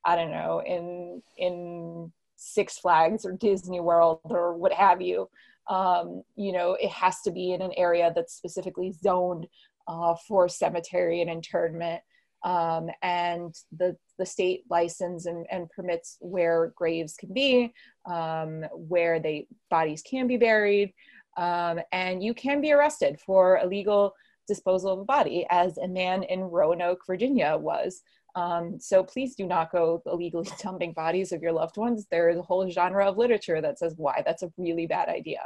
I 0.05 0.15
don't 0.15 0.31
know 0.31 0.61
in 0.65 1.21
in 1.37 2.11
Six 2.37 2.79
Flags 2.79 3.25
or 3.25 3.33
Disney 3.33 3.81
World 3.81 4.21
or 4.23 4.55
what 4.55 4.71
have 4.71 5.01
you. 5.01 5.29
Um, 5.67 6.23
you 6.37 6.53
know, 6.53 6.73
it 6.73 6.89
has 6.89 7.21
to 7.23 7.31
be 7.31 7.51
in 7.51 7.61
an 7.61 7.73
area 7.75 8.11
that's 8.15 8.33
specifically 8.33 8.93
zoned 8.93 9.47
uh, 9.87 10.15
for 10.27 10.47
cemetery 10.47 11.21
and 11.21 11.29
internment. 11.29 12.01
Um, 12.43 12.89
and 13.03 13.55
the, 13.77 13.95
the 14.17 14.25
state 14.25 14.63
license 14.69 15.27
and, 15.27 15.45
and 15.51 15.69
permits 15.69 16.17
where 16.21 16.73
graves 16.75 17.15
can 17.15 17.33
be, 17.33 17.71
um, 18.09 18.65
where 18.73 19.19
they 19.19 19.47
bodies 19.69 20.01
can 20.01 20.25
be 20.27 20.37
buried, 20.37 20.93
um, 21.37 21.79
and 21.91 22.23
you 22.23 22.33
can 22.33 22.61
be 22.61 22.71
arrested 22.71 23.19
for 23.19 23.59
illegal 23.59 24.13
disposal 24.47 24.93
of 24.93 24.99
a 24.99 25.05
body, 25.05 25.45
as 25.49 25.77
a 25.77 25.87
man 25.87 26.23
in 26.23 26.41
Roanoke, 26.41 27.05
Virginia 27.07 27.57
was. 27.57 28.01
Um, 28.35 28.79
so 28.79 29.03
please 29.03 29.35
do 29.35 29.45
not 29.45 29.71
go 29.71 30.01
illegally 30.05 30.49
dumping 30.61 30.93
bodies 30.93 31.31
of 31.31 31.41
your 31.41 31.51
loved 31.51 31.77
ones. 31.77 32.07
There 32.09 32.29
is 32.29 32.37
a 32.37 32.41
whole 32.41 32.69
genre 32.69 33.07
of 33.07 33.17
literature 33.17 33.61
that 33.61 33.79
says 33.79 33.93
why 33.97 34.23
that's 34.25 34.43
a 34.43 34.51
really 34.57 34.87
bad 34.87 35.09
idea. 35.09 35.45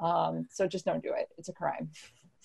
Um, 0.00 0.48
so 0.50 0.66
just 0.66 0.84
don't 0.84 1.02
do 1.02 1.12
it. 1.16 1.28
It's 1.38 1.48
a 1.48 1.52
crime. 1.52 1.90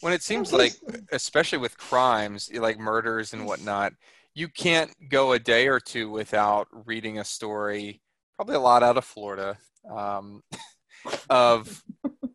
When 0.02 0.14
it 0.14 0.22
seems 0.22 0.54
like, 0.54 0.74
especially 1.12 1.58
with 1.58 1.78
crimes 1.78 2.50
like 2.54 2.80
murders 2.80 3.34
and 3.34 3.46
whatnot, 3.46 3.94
you 4.34 4.48
can't 4.48 4.92
go 5.10 5.32
a 5.32 5.40
day 5.40 5.68
or 5.68 5.80
two 5.80 6.10
without 6.10 6.68
reading 6.86 7.18
a 7.18 7.26
story, 7.26 8.02
probably 8.36 8.56
a 8.56 8.60
lot 8.60 8.84
out 8.84 8.98
of 8.98 9.06
Florida, 9.06 9.58
um, 9.90 10.44
of 11.30 11.84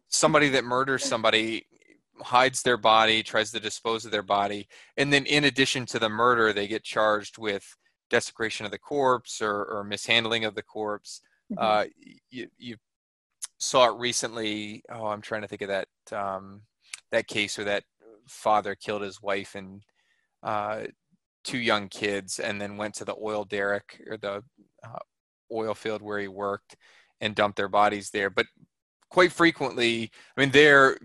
somebody 0.09 0.49
that 0.51 0.65
murders 0.65 1.05
somebody 1.05 1.67
hides 2.21 2.63
their 2.63 2.77
body, 2.77 3.23
tries 3.23 3.53
to 3.53 3.61
dispose 3.61 4.05
of 4.05 4.11
their 4.11 4.23
body, 4.23 4.67
and 4.97 5.13
then 5.13 5.25
in 5.27 5.45
addition 5.45 5.87
to 5.87 5.99
the 5.99 6.09
murder, 6.09 6.53
they 6.53 6.67
get 6.67 6.83
charged 6.83 7.39
with 7.39 7.77
desecration 8.11 8.67
of 8.67 8.73
the 8.73 8.79
corpse 8.79 9.41
or, 9.41 9.65
or 9.65 9.85
mishandling 9.85 10.45
of 10.45 10.55
the 10.55 10.63
corpse. 10.63 11.21
Mm-hmm. 11.53 11.65
Uh, 11.65 11.85
you, 12.31 12.49
you 12.59 12.77
saw 13.59 13.89
it 13.89 13.99
recently. 13.99 14.83
Oh, 14.91 15.07
I'm 15.07 15.23
trying 15.23 15.43
to 15.43 15.49
think 15.49 15.63
of 15.63 15.69
that 15.69 15.89
um, 16.13 16.63
that 17.13 17.29
case 17.29 17.57
where 17.57 17.67
that 17.67 17.85
father 18.27 18.75
killed 18.75 19.03
his 19.03 19.23
wife 19.23 19.55
and 19.55 19.83
uh, 20.43 20.83
two 21.45 21.59
young 21.59 21.89
kids, 21.89 22.39
and 22.39 22.61
then 22.61 22.77
went 22.77 22.95
to 22.95 23.05
the 23.05 23.17
oil 23.21 23.45
derrick 23.45 24.03
or 24.09 24.17
the 24.17 24.43
uh, 24.85 24.99
oil 25.53 25.75
field 25.75 26.03
where 26.03 26.19
he 26.19 26.29
worked 26.29 26.77
and 27.21 27.35
dumped 27.35 27.57
their 27.57 27.69
bodies 27.69 28.11
there. 28.11 28.31
But 28.31 28.47
quite 29.11 29.33
frequently, 29.33 30.11
I 30.37 30.41
mean, 30.41 30.51
they're 30.51 30.99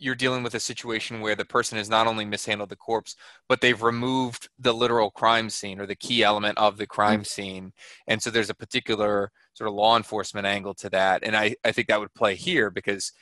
you're 0.00 0.14
dealing 0.14 0.44
with 0.44 0.54
a 0.54 0.60
situation 0.60 1.20
where 1.20 1.34
the 1.34 1.44
person 1.44 1.76
has 1.76 1.90
not 1.90 2.06
only 2.06 2.24
mishandled 2.24 2.68
the 2.68 2.76
corpse, 2.76 3.16
but 3.48 3.60
they've 3.60 3.82
removed 3.82 4.48
the 4.58 4.72
literal 4.72 5.10
crime 5.10 5.50
scene 5.50 5.80
or 5.80 5.86
the 5.86 5.96
key 5.96 6.22
element 6.22 6.56
of 6.56 6.76
the 6.76 6.86
crime 6.86 7.20
mm-hmm. 7.20 7.24
scene. 7.24 7.72
And 8.06 8.22
so 8.22 8.30
there's 8.30 8.50
a 8.50 8.54
particular 8.54 9.32
sort 9.54 9.66
of 9.66 9.74
law 9.74 9.96
enforcement 9.96 10.46
angle 10.46 10.74
to 10.74 10.90
that. 10.90 11.24
And 11.24 11.36
I, 11.36 11.56
I 11.64 11.72
think 11.72 11.88
that 11.88 11.98
would 11.98 12.14
play 12.14 12.36
here 12.36 12.70
because 12.70 13.12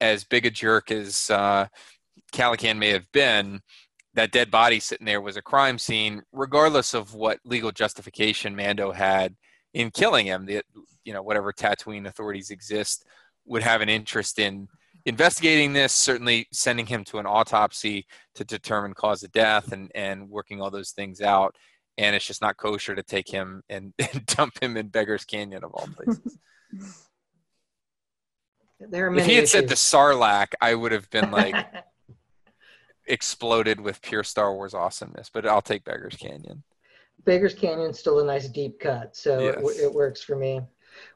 as 0.00 0.24
big 0.24 0.46
a 0.46 0.50
jerk 0.50 0.90
as 0.90 1.30
uh, 1.30 1.66
Calican 2.32 2.78
may 2.78 2.90
have 2.90 3.10
been, 3.12 3.60
that 4.14 4.32
dead 4.32 4.50
body 4.50 4.80
sitting 4.80 5.06
there 5.06 5.20
was 5.20 5.36
a 5.36 5.42
crime 5.42 5.78
scene, 5.78 6.22
regardless 6.32 6.94
of 6.94 7.14
what 7.14 7.38
legal 7.44 7.70
justification 7.70 8.56
Mando 8.56 8.90
had 8.90 9.36
in 9.74 9.90
killing 9.90 10.26
him. 10.26 10.46
The, 10.46 10.62
you 11.04 11.12
know, 11.12 11.22
whatever 11.22 11.52
Tatooine 11.52 12.06
authorities 12.06 12.50
exist 12.50 13.04
would 13.46 13.62
have 13.62 13.80
an 13.80 13.88
interest 13.88 14.38
in 14.38 14.68
investigating 15.06 15.72
this, 15.72 15.94
certainly 15.94 16.46
sending 16.52 16.86
him 16.86 17.04
to 17.04 17.18
an 17.18 17.26
autopsy 17.26 18.06
to 18.34 18.44
determine 18.44 18.92
cause 18.92 19.22
of 19.22 19.32
death 19.32 19.72
and, 19.72 19.90
and 19.94 20.28
working 20.28 20.60
all 20.60 20.70
those 20.70 20.90
things 20.90 21.20
out. 21.20 21.54
And 21.96 22.14
it's 22.14 22.26
just 22.26 22.42
not 22.42 22.56
kosher 22.56 22.94
to 22.94 23.02
take 23.02 23.28
him 23.28 23.62
and, 23.68 23.92
and 24.12 24.26
dump 24.26 24.62
him 24.62 24.76
in 24.76 24.88
Beggar's 24.88 25.24
Canyon 25.24 25.64
of 25.64 25.72
all 25.72 25.88
places. 25.96 26.38
there 28.80 29.08
are 29.08 29.16
if 29.16 29.26
he 29.26 29.34
had 29.34 29.44
issues. 29.44 29.50
said 29.50 29.68
the 29.68 29.74
Sarlacc, 29.74 30.54
I 30.60 30.74
would 30.74 30.92
have 30.92 31.10
been 31.10 31.30
like 31.30 31.54
exploded 33.06 33.80
with 33.80 34.00
pure 34.02 34.24
Star 34.24 34.54
Wars 34.54 34.74
awesomeness. 34.74 35.30
But 35.32 35.46
I'll 35.46 35.62
take 35.62 35.84
Beggar's 35.84 36.16
Canyon. 36.16 36.62
Beggar's 37.24 37.54
Canyon's 37.54 37.98
still 37.98 38.20
a 38.20 38.24
nice 38.24 38.48
deep 38.48 38.78
cut, 38.80 39.16
so 39.16 39.40
yes. 39.40 39.56
it, 39.78 39.84
it 39.84 39.92
works 39.92 40.22
for 40.22 40.36
me. 40.36 40.60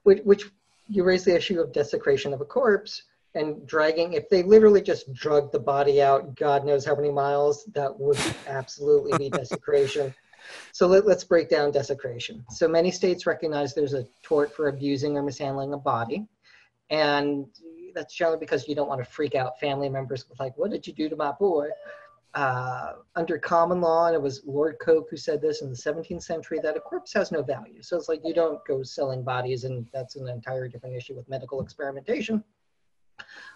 Which, 0.02 0.20
which 0.24 0.44
you 0.88 1.04
raise 1.04 1.24
the 1.24 1.34
issue 1.34 1.60
of 1.60 1.72
desecration 1.72 2.32
of 2.32 2.40
a 2.40 2.44
corpse 2.44 3.04
and 3.34 3.66
dragging 3.66 4.12
if 4.12 4.28
they 4.28 4.42
literally 4.42 4.82
just 4.82 5.12
drug 5.14 5.50
the 5.52 5.58
body 5.58 6.02
out 6.02 6.34
god 6.34 6.64
knows 6.64 6.84
how 6.84 6.94
many 6.94 7.10
miles 7.10 7.64
that 7.72 7.98
would 7.98 8.18
absolutely 8.46 9.16
be 9.16 9.30
desecration 9.30 10.14
so 10.72 10.86
let, 10.86 11.06
us 11.06 11.24
break 11.24 11.48
down 11.48 11.70
desecration 11.70 12.44
so 12.50 12.68
many 12.68 12.90
states 12.90 13.26
recognize 13.26 13.74
there's 13.74 13.94
a 13.94 14.06
tort 14.22 14.54
for 14.54 14.68
abusing 14.68 15.16
or 15.16 15.22
mishandling 15.22 15.72
a 15.72 15.78
body 15.78 16.26
and 16.91 17.47
that's 17.95 18.14
generally 18.14 18.39
because 18.39 18.66
you 18.68 18.74
don't 18.74 18.89
want 18.89 19.05
to 19.05 19.11
freak 19.11 19.35
out 19.35 19.59
family 19.61 19.89
members 19.89 20.28
with 20.28 20.41
like 20.41 20.57
what 20.57 20.70
did 20.70 20.87
you 20.87 20.93
do 20.93 21.09
to 21.09 21.16
my 21.16 21.33
boy 21.33 21.68
uh, 22.35 22.93
under 23.14 23.39
common 23.39 23.80
law, 23.80 24.07
and 24.07 24.14
it 24.14 24.22
was 24.22 24.43
Lord 24.47 24.76
Coke 24.80 25.09
who 25.11 25.16
said 25.16 25.43
this 25.43 25.61
in 25.61 25.68
the 25.68 25.76
17th 25.76 26.22
century, 26.22 26.59
that 26.62 26.76
a 26.76 26.80
corpse 26.80 27.12
has 27.12 27.30
no 27.30 27.43
value. 27.43 27.83
So 27.83 27.97
it's 27.97 28.09
like 28.09 28.20
you 28.24 28.33
don't 28.33 28.64
go 28.66 28.83
selling 28.83 29.22
bodies, 29.22 29.64
and 29.64 29.87
that's 29.93 30.16
an 30.16 30.28
entire 30.28 30.66
different 30.68 30.97
issue 30.97 31.14
with 31.14 31.28
medical 31.28 31.61
experimentation. 31.61 32.43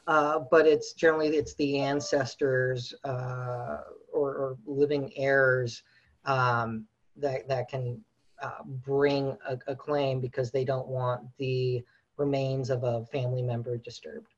Uh, 0.07 0.41
but 0.51 0.67
it's 0.67 0.93
generally 0.93 1.29
it's 1.29 1.55
the 1.55 1.79
ancestors 1.79 2.95
uh, 3.05 3.79
or, 4.13 4.35
or, 4.35 4.59
living 4.67 5.11
heirs 5.17 5.83
um, 6.27 6.87
that 7.17 7.49
that 7.49 7.69
can 7.69 8.01
uh, 8.43 8.63
bring 8.65 9.37
a, 9.49 9.59
a 9.67 9.75
claim 9.75 10.21
because 10.21 10.53
they 10.53 10.65
don't 10.65 10.87
want 10.87 11.23
the 11.39 11.83
remains 12.17 12.71
of 12.71 12.85
a 12.85 13.05
family 13.07 13.43
member 13.43 13.77
disturbed. 13.77 14.29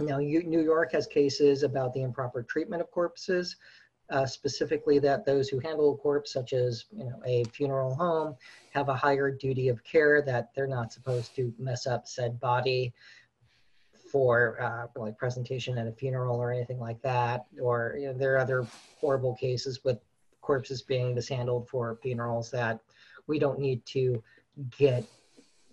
Now, 0.00 0.18
New 0.18 0.60
York 0.60 0.92
has 0.92 1.06
cases 1.06 1.62
about 1.62 1.92
the 1.92 2.02
improper 2.02 2.42
treatment 2.42 2.80
of 2.80 2.90
corpses, 2.90 3.56
uh, 4.10 4.24
specifically 4.26 4.98
that 5.00 5.26
those 5.26 5.48
who 5.48 5.58
handle 5.58 5.94
a 5.94 5.96
corpse, 5.96 6.32
such 6.32 6.52
as 6.52 6.86
you 6.90 7.04
know 7.04 7.20
a 7.26 7.44
funeral 7.44 7.94
home, 7.94 8.36
have 8.72 8.88
a 8.88 8.94
higher 8.94 9.30
duty 9.30 9.68
of 9.68 9.82
care 9.84 10.22
that 10.22 10.50
they're 10.54 10.66
not 10.66 10.92
supposed 10.92 11.34
to 11.36 11.52
mess 11.58 11.86
up 11.86 12.06
said 12.06 12.40
body 12.40 12.92
for 14.10 14.60
uh, 14.62 14.86
like 14.96 15.18
presentation 15.18 15.76
at 15.76 15.86
a 15.86 15.92
funeral 15.92 16.36
or 16.36 16.52
anything 16.52 16.78
like 16.78 17.02
that. 17.02 17.46
Or 17.60 17.96
you 17.98 18.06
know, 18.06 18.14
there 18.14 18.34
are 18.34 18.38
other 18.38 18.66
horrible 19.00 19.34
cases 19.34 19.84
with 19.84 19.98
corpses 20.40 20.80
being 20.80 21.14
mishandled 21.14 21.68
for 21.68 21.98
funerals 22.02 22.50
that 22.52 22.80
we 23.26 23.38
don't 23.38 23.58
need 23.58 23.84
to 23.86 24.22
get 24.78 25.04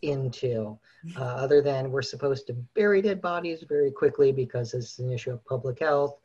into, 0.01 0.77
uh, 1.17 1.23
other 1.23 1.61
than 1.61 1.91
we're 1.91 2.01
supposed 2.01 2.47
to 2.47 2.53
bury 2.53 3.01
dead 3.01 3.21
bodies 3.21 3.63
very 3.67 3.91
quickly 3.91 4.31
because 4.31 4.73
it's 4.73 4.99
an 4.99 5.11
issue 5.11 5.31
of 5.31 5.45
public 5.45 5.79
health, 5.79 6.17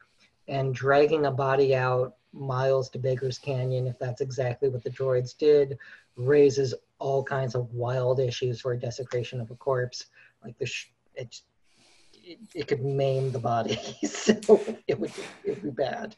and 0.49 0.75
dragging 0.75 1.27
a 1.27 1.31
body 1.31 1.75
out 1.75 2.17
miles 2.33 2.89
to 2.91 2.99
Beggar's 2.99 3.39
Canyon, 3.39 3.87
if 3.87 3.99
that's 3.99 4.21
exactly 4.21 4.69
what 4.69 4.85
the 4.85 4.91
droids 4.91 5.37
did, 5.37 5.79
raises 6.17 6.75
all 6.99 7.23
kinds 7.23 7.55
of 7.55 7.73
wild 7.73 8.21
issues 8.21 8.61
for 8.61 8.77
desecration 8.77 9.41
of 9.41 9.51
a 9.51 9.55
corpse. 9.55 10.07
Like 10.45 10.59
the, 10.59 10.67
sh- 10.67 10.93
it, 11.15 11.41
it, 12.15 12.39
it 12.55 12.69
could 12.69 12.85
maim 12.85 13.33
the 13.33 13.39
body, 13.39 13.79
so 14.05 14.61
it 14.87 14.99
would 14.99 15.13
it 15.45 15.51
would 15.51 15.63
be 15.63 15.71
bad. 15.71 16.17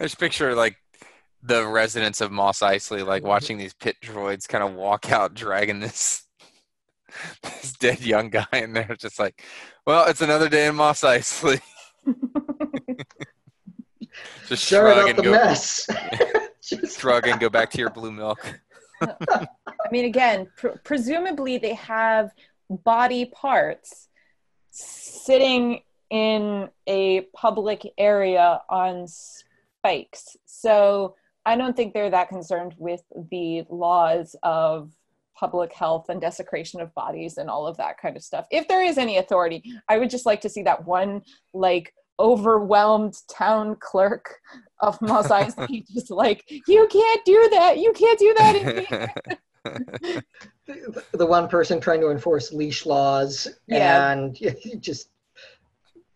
I 0.00 0.04
just 0.04 0.18
picture 0.18 0.54
like 0.54 0.76
the 1.42 1.66
residents 1.66 2.20
of 2.20 2.32
Mos 2.32 2.60
Eisley, 2.60 3.06
like 3.06 3.22
watching 3.22 3.58
these 3.58 3.74
pit 3.74 3.96
droids 4.02 4.48
kind 4.48 4.64
of 4.64 4.74
walk 4.74 5.12
out 5.12 5.34
dragging 5.34 5.80
this 5.80 6.24
this 7.42 7.72
dead 7.72 8.00
young 8.00 8.30
guy 8.30 8.46
in 8.52 8.72
there, 8.72 8.96
just 8.98 9.18
like, 9.18 9.44
well, 9.86 10.06
it's 10.06 10.20
another 10.20 10.48
day 10.48 10.66
in 10.66 10.74
Mos 10.74 11.02
Eisley. 11.02 11.60
just 14.48 14.66
shrug 14.66 15.08
and 15.08 15.18
the 15.18 15.22
go. 15.22 15.30
Mess. 15.32 15.86
shrug 16.96 17.26
and 17.26 17.40
go 17.40 17.48
back 17.48 17.70
to 17.70 17.78
your 17.78 17.90
blue 17.90 18.12
milk. 18.12 18.60
I 19.00 19.46
mean, 19.90 20.06
again, 20.06 20.48
pr- 20.56 20.78
presumably 20.82 21.58
they 21.58 21.74
have 21.74 22.30
body 22.70 23.26
parts 23.26 24.08
sitting 24.70 25.80
in 26.10 26.68
a 26.86 27.22
public 27.34 27.92
area 27.98 28.62
on 28.68 29.06
spikes. 29.06 30.36
So 30.46 31.16
I 31.44 31.56
don't 31.56 31.76
think 31.76 31.92
they're 31.92 32.10
that 32.10 32.28
concerned 32.28 32.74
with 32.78 33.02
the 33.30 33.64
laws 33.68 34.36
of 34.42 34.90
public 35.38 35.72
health 35.72 36.08
and 36.08 36.20
desecration 36.20 36.80
of 36.80 36.94
bodies 36.94 37.38
and 37.38 37.50
all 37.50 37.66
of 37.66 37.76
that 37.76 37.98
kind 37.98 38.16
of 38.16 38.22
stuff. 38.22 38.46
If 38.50 38.68
there 38.68 38.82
is 38.82 38.98
any 38.98 39.18
authority, 39.18 39.62
I 39.88 39.98
would 39.98 40.10
just 40.10 40.26
like 40.26 40.40
to 40.42 40.48
see 40.48 40.62
that 40.62 40.84
one 40.84 41.22
like 41.52 41.92
overwhelmed 42.18 43.14
town 43.28 43.76
clerk 43.80 44.36
of 44.80 45.00
Mos 45.02 45.28
Eisley 45.28 45.84
just 45.92 46.10
like, 46.10 46.44
you 46.48 46.86
can't 46.90 47.24
do 47.24 47.48
that. 47.52 47.78
You 47.78 47.92
can't 47.92 48.18
do 48.18 48.34
that. 48.38 49.38
the, 50.66 51.04
the 51.12 51.26
one 51.26 51.48
person 51.48 51.80
trying 51.80 52.00
to 52.00 52.10
enforce 52.10 52.52
leash 52.52 52.86
laws 52.86 53.48
yeah. 53.66 54.12
and 54.12 54.38
just 54.80 55.08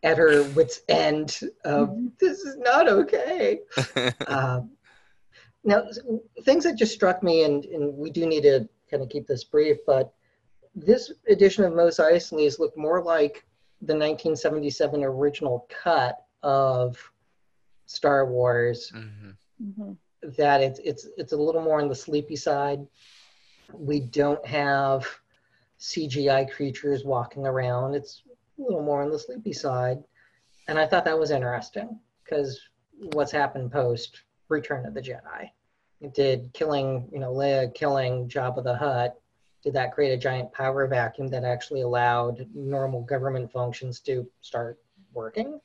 at 0.05 0.17
her 0.17 0.45
wits 0.51 0.83
end 0.89 1.41
of 1.65 1.89
mm-hmm. 1.89 2.07
this 2.21 2.39
is 2.41 2.57
not 2.59 2.89
okay. 2.89 3.61
um, 4.29 4.71
now, 5.65 5.85
things 6.45 6.65
that 6.65 6.79
just 6.79 6.95
struck 6.95 7.23
me, 7.23 7.45
and, 7.45 7.65
and 7.67 7.95
we 7.97 8.11
do 8.11 8.27
need 8.27 8.43
to 8.43 8.69
kind 8.91 9.03
of 9.03 9.09
keep 9.09 9.27
this 9.27 9.45
brief, 9.45 9.79
but 9.87 10.13
this 10.75 11.13
edition 11.29 11.65
of 11.65 11.75
Mos 11.75 11.99
Eisley's 11.99 12.59
looked 12.59 12.77
more 12.77 13.03
like 13.03 13.45
the 13.81 13.95
1977 13.95 15.05
original 15.05 15.67
cut 15.69 16.25
of 16.43 16.99
Star 17.87 18.27
Wars. 18.27 18.93
Mm-hmm. 18.95 19.31
Mm-hmm. 19.65 19.93
That 20.37 20.61
it's 20.61 20.81
it's 20.81 21.07
it's 21.17 21.33
a 21.33 21.37
little 21.37 21.63
more 21.63 21.81
on 21.81 21.89
the 21.89 21.95
sleepy 21.95 22.37
side. 22.37 22.87
We 23.73 24.01
don't 24.01 24.45
have 24.47 25.07
CGI 25.79 26.51
creatures 26.51 27.05
walking 27.05 27.47
around. 27.47 27.95
It's 27.95 28.23
a 28.59 28.63
little 28.63 28.83
more 28.83 29.03
on 29.03 29.11
the 29.11 29.19
sleepy 29.19 29.53
side, 29.53 30.03
and 30.67 30.79
I 30.79 30.87
thought 30.87 31.05
that 31.05 31.19
was 31.19 31.31
interesting 31.31 32.01
because 32.25 32.61
what's 33.13 33.31
happened 33.31 33.71
post 33.71 34.23
Return 34.49 34.87
of 34.87 34.95
the 34.95 35.03
Jedi 35.03 35.51
did 36.15 36.51
killing, 36.53 37.09
you 37.13 37.19
know, 37.19 37.33
Leia 37.33 37.75
killing 37.75 38.29
Jabba 38.29 38.63
the 38.63 38.77
Hutt, 38.77 39.19
did 39.63 39.73
that 39.75 39.93
create 39.93 40.13
a 40.13 40.17
giant 40.17 40.53
power 40.53 40.87
vacuum 40.87 41.29
that 41.29 41.45
actually 41.45 41.83
allowed 41.83 42.47
normal 42.55 43.03
government 43.03 43.51
functions 43.51 44.01
to 44.01 44.29
start 44.41 44.79
working? 45.13 45.61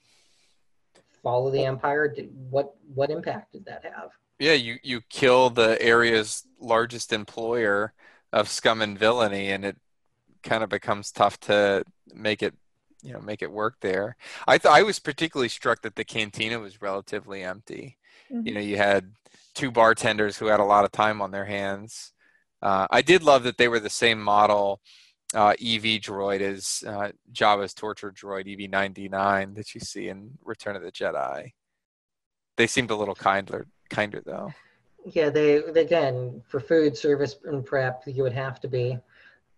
Follow 1.21 1.51
the 1.51 1.63
empire. 1.63 2.07
Did, 2.07 2.29
what 2.49 2.75
what 2.93 3.09
impact 3.11 3.53
did 3.53 3.65
that 3.65 3.83
have? 3.85 4.11
Yeah, 4.39 4.53
you 4.53 4.77
you 4.83 5.01
kill 5.09 5.49
the 5.49 5.81
area's 5.81 6.45
largest 6.59 7.13
employer 7.13 7.93
of 8.33 8.49
scum 8.49 8.81
and 8.81 8.97
villainy, 8.97 9.51
and 9.51 9.63
it 9.63 9.77
kind 10.41 10.63
of 10.63 10.69
becomes 10.69 11.11
tough 11.11 11.39
to 11.41 11.85
make 12.13 12.43
it 12.43 12.53
you 13.03 13.13
know 13.13 13.21
make 13.21 13.41
it 13.41 13.51
work 13.51 13.75
there. 13.81 14.17
I 14.47 14.57
thought 14.57 14.77
I 14.77 14.83
was 14.83 14.99
particularly 14.99 15.49
struck 15.49 15.83
that 15.83 15.95
the 15.95 16.03
cantina 16.03 16.59
was 16.59 16.81
relatively 16.81 17.43
empty. 17.43 17.97
Mm-hmm. 18.31 18.47
You 18.47 18.53
know, 18.55 18.59
you 18.59 18.77
had 18.77 19.11
two 19.53 19.71
bartenders 19.71 20.37
who 20.37 20.47
had 20.47 20.59
a 20.59 20.65
lot 20.65 20.85
of 20.85 20.91
time 20.91 21.21
on 21.21 21.31
their 21.31 21.45
hands. 21.45 22.13
Uh, 22.61 22.87
I 22.89 23.01
did 23.01 23.23
love 23.23 23.43
that 23.43 23.57
they 23.57 23.67
were 23.67 23.79
the 23.79 23.89
same 23.89 24.21
model 24.21 24.79
uh, 25.33 25.49
EV 25.59 25.99
droid 25.99 26.41
as 26.41 26.83
uh, 26.87 27.11
Jabba's 27.31 27.73
torture 27.73 28.11
droid 28.11 28.45
EV99 28.47 29.55
that 29.55 29.73
you 29.73 29.81
see 29.81 30.07
in 30.09 30.31
Return 30.43 30.75
of 30.75 30.83
the 30.83 30.91
Jedi. 30.91 31.51
They 32.55 32.67
seemed 32.67 32.91
a 32.91 32.95
little 32.95 33.15
kinder, 33.15 33.67
kinder 33.89 34.21
though. 34.25 34.53
Yeah, 35.05 35.29
they 35.29 35.55
again 35.55 36.41
for 36.47 36.59
food 36.59 36.95
service 36.95 37.35
and 37.45 37.65
prep 37.65 38.03
you 38.05 38.23
would 38.23 38.31
have 38.33 38.61
to 38.61 38.67
be, 38.69 38.97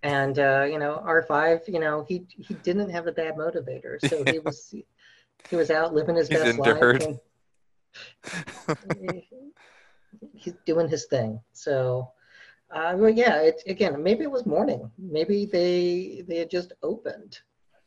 and 0.02 0.40
uh, 0.40 0.66
you 0.68 0.80
know 0.80 1.04
R 1.06 1.22
five, 1.22 1.62
you 1.68 1.80
know 1.80 2.04
he 2.08 2.26
he 2.30 2.56
didn't 2.56 2.90
have 2.90 3.06
a 3.06 3.12
bad 3.12 3.36
motivator, 3.36 4.00
so 4.10 4.24
he 4.32 4.40
was 4.46 4.74
he 5.50 5.56
was 5.56 5.70
out 5.70 5.94
living 5.94 6.16
his 6.16 6.30
He's 6.30 6.40
best 6.40 6.58
endured. 6.58 7.04
life. 7.04 7.18
And, 8.90 9.22
he's 10.34 10.56
doing 10.66 10.88
his 10.88 11.06
thing. 11.06 11.40
So, 11.54 12.12
uh, 12.72 12.94
well, 12.96 13.10
yeah, 13.10 13.42
it, 13.42 13.62
again, 13.68 14.02
maybe 14.02 14.24
it 14.24 14.32
was 14.32 14.46
morning. 14.46 14.90
Maybe 14.98 15.46
they 15.46 16.24
they 16.28 16.38
had 16.38 16.50
just 16.50 16.74
opened. 16.84 17.40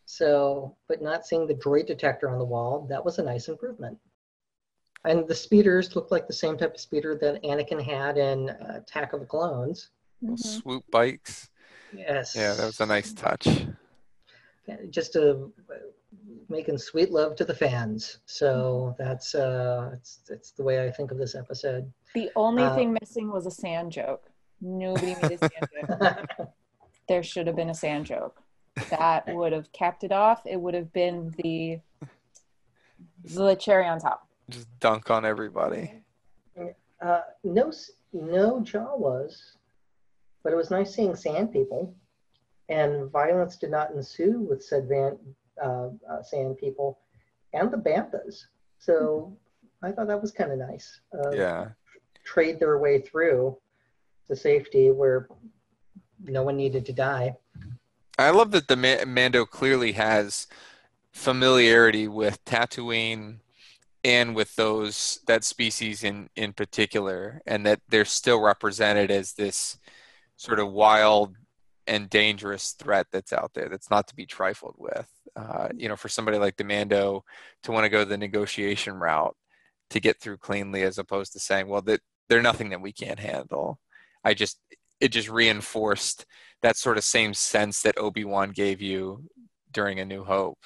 So, 0.06 0.74
but 0.88 1.02
not 1.02 1.26
seeing 1.26 1.46
the 1.46 1.54
droid 1.54 1.86
detector 1.86 2.30
on 2.30 2.38
the 2.38 2.44
wall, 2.44 2.86
that 2.88 3.04
was 3.04 3.18
a 3.18 3.22
nice 3.22 3.48
improvement. 3.48 3.98
And 5.04 5.28
the 5.28 5.34
speeders 5.34 5.94
looked 5.94 6.10
like 6.10 6.26
the 6.26 6.32
same 6.32 6.56
type 6.56 6.74
of 6.74 6.80
speeder 6.80 7.16
that 7.20 7.42
Anakin 7.42 7.82
had 7.82 8.16
in 8.16 8.50
uh, 8.50 8.80
Attack 8.82 9.12
of 9.12 9.20
the 9.20 9.26
Clones. 9.26 9.90
Mm-hmm. 10.24 10.36
Swoop 10.36 10.84
bikes. 10.90 11.50
Yes. 11.96 12.34
Yeah, 12.34 12.54
that 12.54 12.66
was 12.66 12.80
a 12.80 12.86
nice 12.86 13.12
touch. 13.12 13.46
Just 14.90 15.16
a 15.16 15.48
making 16.48 16.78
sweet 16.78 17.10
love 17.10 17.36
to 17.36 17.44
the 17.44 17.54
fans. 17.54 18.18
So 18.26 18.94
mm-hmm. 18.98 19.02
that's 19.02 19.34
uh, 19.34 19.90
it's, 19.92 20.20
it's 20.28 20.50
the 20.52 20.62
way 20.62 20.84
I 20.84 20.90
think 20.90 21.10
of 21.10 21.18
this 21.18 21.34
episode. 21.34 21.90
The 22.14 22.30
only 22.36 22.62
uh, 22.62 22.74
thing 22.74 22.96
missing 23.00 23.30
was 23.30 23.46
a 23.46 23.50
sand 23.50 23.92
joke. 23.92 24.30
Nobody 24.60 25.14
made 25.22 25.32
a 25.32 25.38
sand 25.38 25.68
joke. 26.00 26.48
there 27.08 27.22
should 27.22 27.46
have 27.46 27.56
been 27.56 27.70
a 27.70 27.74
sand 27.74 28.06
joke. 28.06 28.42
That 28.90 29.26
would 29.34 29.52
have 29.52 29.72
capped 29.72 30.04
it 30.04 30.12
off. 30.12 30.42
It 30.46 30.60
would 30.60 30.74
have 30.74 30.92
been 30.92 31.34
the 31.42 31.80
the 33.24 33.54
cherry 33.56 33.86
on 33.86 33.98
top. 33.98 34.26
Just 34.48 34.68
dunk 34.80 35.10
on 35.10 35.24
everybody. 35.24 35.92
Uh, 37.00 37.20
no, 37.44 37.72
no 38.12 38.60
Jawas, 38.60 39.52
but 40.42 40.52
it 40.52 40.56
was 40.56 40.70
nice 40.70 40.94
seeing 40.94 41.14
sand 41.14 41.52
people, 41.52 41.94
and 42.68 43.10
violence 43.10 43.56
did 43.56 43.70
not 43.70 43.92
ensue 43.92 44.40
with 44.40 44.64
said 44.64 44.88
van, 44.88 45.18
uh, 45.62 45.88
uh, 46.10 46.22
sand 46.22 46.58
people 46.58 46.98
and 47.52 47.70
the 47.70 47.76
banthas. 47.76 48.44
So 48.78 49.36
I 49.82 49.92
thought 49.92 50.08
that 50.08 50.20
was 50.20 50.32
kind 50.32 50.52
of 50.52 50.58
nice. 50.58 51.00
Uh, 51.12 51.30
yeah. 51.30 51.68
Trade 52.28 52.60
their 52.60 52.76
way 52.76 53.00
through 53.00 53.56
to 54.28 54.36
safety 54.36 54.90
where 54.90 55.28
no 56.22 56.42
one 56.42 56.58
needed 56.58 56.84
to 56.84 56.92
die. 56.92 57.34
I 58.18 58.28
love 58.30 58.50
that 58.50 58.68
the 58.68 58.76
Mando 59.06 59.46
clearly 59.46 59.92
has 59.92 60.46
familiarity 61.10 62.06
with 62.06 62.44
Tatooine 62.44 63.38
and 64.04 64.36
with 64.36 64.54
those 64.56 65.20
that 65.26 65.42
species 65.42 66.04
in 66.04 66.28
in 66.36 66.52
particular, 66.52 67.40
and 67.46 67.64
that 67.64 67.80
they're 67.88 68.04
still 68.04 68.40
represented 68.42 69.10
as 69.10 69.32
this 69.32 69.78
sort 70.36 70.60
of 70.60 70.70
wild 70.70 71.34
and 71.86 72.10
dangerous 72.10 72.72
threat 72.72 73.06
that's 73.10 73.32
out 73.32 73.52
there 73.54 73.70
that's 73.70 73.90
not 73.90 74.06
to 74.08 74.14
be 74.14 74.26
trifled 74.26 74.74
with. 74.76 75.08
Uh, 75.34 75.68
you 75.74 75.88
know, 75.88 75.96
for 75.96 76.10
somebody 76.10 76.36
like 76.36 76.56
Demando 76.56 77.22
to 77.62 77.72
want 77.72 77.84
to 77.84 77.88
go 77.88 78.04
the 78.04 78.18
negotiation 78.18 78.96
route 78.96 79.34
to 79.88 79.98
get 79.98 80.20
through 80.20 80.36
cleanly, 80.36 80.82
as 80.82 80.98
opposed 80.98 81.32
to 81.32 81.38
saying, 81.38 81.68
"Well, 81.68 81.80
that 81.82 82.02
they're 82.28 82.42
nothing 82.42 82.70
that 82.70 82.80
we 82.80 82.92
can't 82.92 83.20
handle." 83.20 83.78
I 84.24 84.34
just 84.34 84.60
it 85.00 85.08
just 85.08 85.28
reinforced 85.28 86.26
that 86.62 86.76
sort 86.76 86.98
of 86.98 87.04
same 87.04 87.34
sense 87.34 87.82
that 87.82 87.98
Obi 87.98 88.24
Wan 88.24 88.50
gave 88.50 88.80
you 88.82 89.24
during 89.72 90.00
A 90.00 90.04
New 90.04 90.24
Hope. 90.24 90.58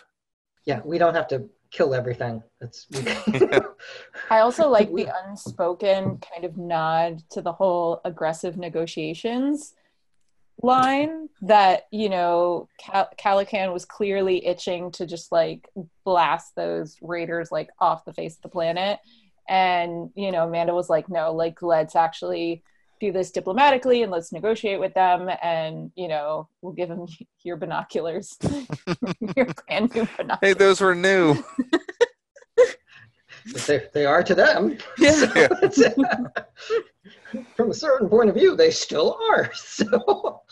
Yeah, 0.65 0.81
we 0.85 0.99
don't 0.99 1.15
have 1.15 1.29
to 1.29 1.49
kill 1.71 1.95
everything. 1.95 2.43
It's. 2.61 2.87
I 4.31 4.41
also 4.41 4.69
like 4.69 4.93
the 4.93 5.09
unspoken 5.27 6.19
kind 6.19 6.45
of 6.45 6.57
nod 6.57 7.23
to 7.31 7.43
the 7.43 7.53
whole 7.53 8.01
aggressive 8.05 8.57
negotiations 8.57 9.75
line 10.63 11.29
that 11.41 11.87
you 11.91 12.09
know 12.09 12.69
Cal- 12.79 13.11
Calican 13.19 13.73
was 13.73 13.85
clearly 13.85 14.47
itching 14.47 14.93
to 14.93 15.07
just 15.07 15.33
like 15.33 15.69
blast 16.05 16.55
those 16.55 16.97
raiders 17.03 17.51
like 17.51 17.71
off 17.81 18.05
the 18.05 18.13
face 18.13 18.37
of 18.37 18.43
the 18.43 18.49
planet 18.49 19.01
and 19.49 20.11
you 20.15 20.31
know 20.31 20.47
Amanda 20.47 20.75
was 20.75 20.89
like 20.89 21.09
no 21.09 21.33
like 21.33 21.63
let's 21.63 21.97
actually 21.97 22.63
do 23.01 23.11
this 23.11 23.33
diplomatically 23.33 24.03
and 24.03 24.13
let's 24.13 24.33
negotiate 24.33 24.79
with 24.79 24.95
them. 24.95 25.29
And 25.43 25.91
you 25.97 26.09
know 26.09 26.49
we'll 26.61 26.73
give 26.73 26.89
them 26.89 27.07
your 27.43 27.57
binoculars. 27.57 28.39
Your 29.37 29.47
brand 29.67 29.95
new 29.95 30.09
binoculars. 30.17 30.39
Hey 30.41 30.53
those 30.55 30.81
were 30.81 30.95
new. 30.95 31.43
They, 33.67 33.83
they 33.93 34.07
are 34.07 34.23
to 34.23 34.37
them. 34.37 34.79
Yeah. 34.99 35.49
So 35.71 35.93
from 37.57 37.71
a 37.71 37.75
certain 37.75 38.09
point 38.09 38.29
of 38.29 38.37
view 38.37 38.55
they 38.55 38.71
still 38.71 39.19
are. 39.31 39.51
So 39.55 40.43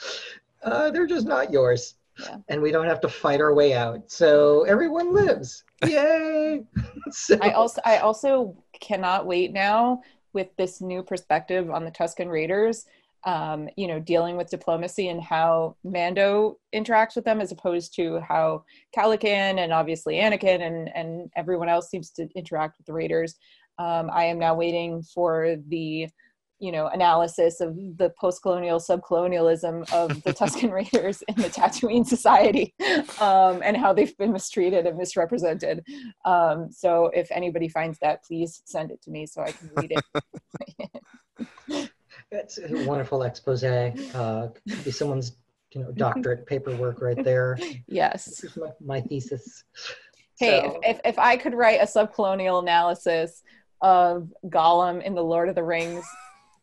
uh, 0.63 0.91
they're 0.91 1.07
just 1.07 1.27
not 1.27 1.53
yours 1.53 1.95
yeah. 2.23 2.37
and 2.49 2.61
we 2.61 2.71
don't 2.71 2.87
have 2.87 3.01
to 3.01 3.09
fight 3.09 3.41
our 3.41 3.55
way 3.55 3.75
out 3.75 4.11
so 4.11 4.63
everyone 4.65 5.13
lives 5.13 5.65
yay 5.87 6.63
so. 7.11 7.39
i 7.43 7.51
also 7.51 7.81
i 7.85 7.99
also 7.99 8.57
cannot 8.81 9.27
wait 9.27 9.53
now 9.53 10.01
with 10.33 10.49
this 10.57 10.81
new 10.81 11.03
perspective 11.03 11.71
on 11.71 11.85
the 11.85 11.91
Tusken 11.91 12.31
Raiders, 12.31 12.87
um, 13.25 13.69
you 13.77 13.87
know, 13.87 14.01
dealing 14.01 14.37
with 14.37 14.51
diplomacy 14.51 15.09
and 15.09 15.23
how 15.23 15.77
Mando 15.85 16.59
interacts 16.75 17.17
with 17.17 17.25
them 17.25 17.41
as 17.41 17.53
opposed 17.53 17.95
to 17.97 18.21
how 18.21 18.65
Calican 18.97 19.59
and 19.59 19.73
obviously 19.73 20.15
Anakin 20.15 20.63
and, 20.63 20.91
and 20.95 21.31
everyone 21.37 21.69
else 21.69 21.91
seems 21.91 22.11
to 22.13 22.29
interact 22.35 22.79
with 22.79 22.87
the 22.87 22.93
Raiders. 22.93 23.37
Um, 23.79 24.11
I 24.13 24.25
am 24.25 24.39
now 24.39 24.55
waiting 24.55 25.03
for 25.03 25.57
the 25.69 26.09
you 26.61 26.71
know 26.71 26.87
analysis 26.89 27.61
of 27.61 27.75
the 27.97 28.11
post-colonial 28.11 28.79
subcolonialism 28.79 29.91
of 29.93 30.23
the 30.23 30.33
Tusken 30.41 30.71
Raiders 30.71 31.23
in 31.23 31.35
the 31.37 31.49
Tatooine 31.49 32.07
society 32.07 32.75
um, 33.21 33.63
and 33.65 33.77
how 33.77 33.93
they've 33.93 34.17
been 34.19 34.33
mistreated 34.33 34.87
and 34.87 34.97
misrepresented. 34.97 35.85
Um, 36.25 36.71
so 36.71 37.11
if 37.15 37.31
anybody 37.33 37.69
finds 37.69 37.99
that, 38.01 38.23
please 38.25 38.63
send 38.67 38.91
it 38.91 39.03
to 39.03 39.11
me 39.11 39.27
so 39.27 39.43
I 39.43 39.53
can 39.53 39.71
read 39.77 39.95
it. 39.97 41.91
That's 42.31 42.59
a 42.59 42.85
wonderful 42.87 43.23
expose. 43.23 43.65
Uh, 43.65 44.51
could 44.69 44.85
be 44.85 44.91
someone's 44.91 45.37
you 45.73 45.83
know 45.83 45.93
doctorate 45.93 46.47
paperwork 46.47 47.01
right 47.01 47.25
there. 47.25 47.59
Yes, 47.87 48.45
my, 48.57 48.69
my, 48.81 49.01
thesis. 49.01 49.65
Hey, 50.39 50.61
so. 50.61 50.81
if, 50.83 50.97
if 50.97 51.01
if 51.05 51.19
I 51.19 51.37
could 51.37 51.55
write 51.55 51.81
a 51.81 51.87
subcolonial 51.87 52.63
analysis 52.63 53.43
of 53.81 54.31
Gollum 54.47 55.03
in 55.03 55.15
the 55.15 55.25
Lord 55.25 55.49
of 55.49 55.55
the 55.55 55.65
Rings 55.65 56.05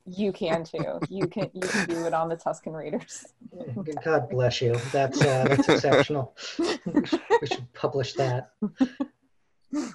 you 0.08 0.32
can 0.32 0.64
too. 0.64 1.00
You 1.10 1.28
can 1.28 1.50
you 1.54 1.62
can 1.62 1.88
do 1.88 2.06
it 2.06 2.14
on 2.14 2.30
the 2.30 2.38
Tusken 2.38 2.74
Raiders. 2.74 3.26
God 4.04 4.30
bless 4.30 4.62
you. 4.62 4.76
That's 4.92 5.22
uh, 5.22 5.46
that's 5.50 5.68
exceptional. 5.70 6.36
we, 6.58 7.48
should, 7.48 7.74
publish 7.74 8.14
that. 8.14 8.52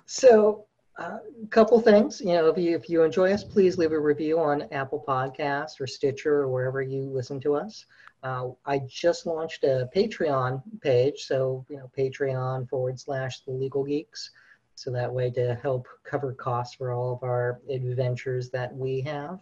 So, 0.04 0.66
a 0.98 1.02
uh, 1.02 1.18
couple 1.48 1.80
things. 1.80 2.20
You 2.20 2.34
know, 2.34 2.48
if 2.48 2.58
you 2.58 2.76
if 2.76 2.90
you 2.90 3.02
enjoy 3.02 3.32
us, 3.32 3.42
please 3.42 3.78
leave 3.78 3.92
a 3.92 3.98
review 3.98 4.38
on 4.38 4.68
Apple 4.70 5.02
Podcasts 5.06 5.80
or 5.80 5.86
Stitcher 5.86 6.40
or 6.40 6.48
wherever 6.48 6.82
you 6.82 7.04
listen 7.04 7.40
to 7.40 7.54
us. 7.54 7.86
Uh, 8.22 8.50
I 8.66 8.80
just 8.86 9.26
launched 9.26 9.64
a 9.64 9.88
Patreon 9.96 10.62
page, 10.82 11.22
so 11.22 11.64
you 11.70 11.78
know, 11.78 11.90
Patreon 11.96 12.68
forward 12.68 13.00
slash 13.00 13.40
the 13.40 13.50
Legal 13.50 13.84
Geeks. 13.84 14.30
So 14.74 14.90
that 14.90 15.12
way 15.12 15.30
to 15.30 15.54
help 15.62 15.86
cover 16.04 16.32
costs 16.32 16.74
for 16.74 16.92
all 16.92 17.14
of 17.14 17.22
our 17.22 17.60
adventures 17.70 18.50
that 18.50 18.74
we 18.74 19.00
have 19.02 19.40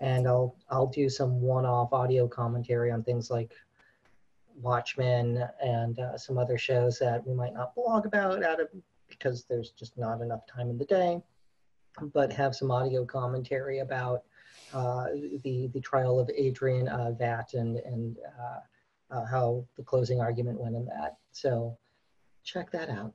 and 0.00 0.26
I'll 0.26 0.56
I'll 0.70 0.86
do 0.86 1.08
some 1.08 1.40
one-off 1.40 1.92
audio 1.92 2.28
commentary 2.28 2.90
on 2.90 3.02
things 3.02 3.30
like 3.30 3.52
Watchmen 4.60 5.44
and 5.62 5.98
uh, 5.98 6.16
some 6.16 6.38
other 6.38 6.58
shows 6.58 6.98
that 6.98 7.26
we 7.26 7.34
might 7.34 7.54
not 7.54 7.74
blog 7.74 8.06
about 8.06 8.42
out 8.44 8.60
of 8.60 8.68
because 9.08 9.44
there's 9.44 9.70
just 9.70 9.96
not 9.96 10.20
enough 10.20 10.46
time 10.46 10.68
in 10.70 10.78
the 10.78 10.84
day, 10.84 11.20
but 12.12 12.32
have 12.32 12.54
some 12.54 12.70
audio 12.70 13.04
commentary 13.04 13.78
about 13.78 14.22
uh, 14.72 15.06
the 15.44 15.68
the 15.72 15.80
trial 15.80 16.20
of 16.20 16.30
Adrian 16.36 16.88
uh, 16.88 17.12
Veidt 17.18 17.54
and 17.54 17.78
and 17.78 18.16
uh, 18.38 19.14
uh, 19.14 19.24
how 19.26 19.64
the 19.76 19.82
closing 19.82 20.20
argument 20.20 20.60
went 20.60 20.76
in 20.76 20.84
that. 20.86 21.16
So 21.32 21.76
check 22.44 22.70
that 22.72 22.88
out. 22.90 23.12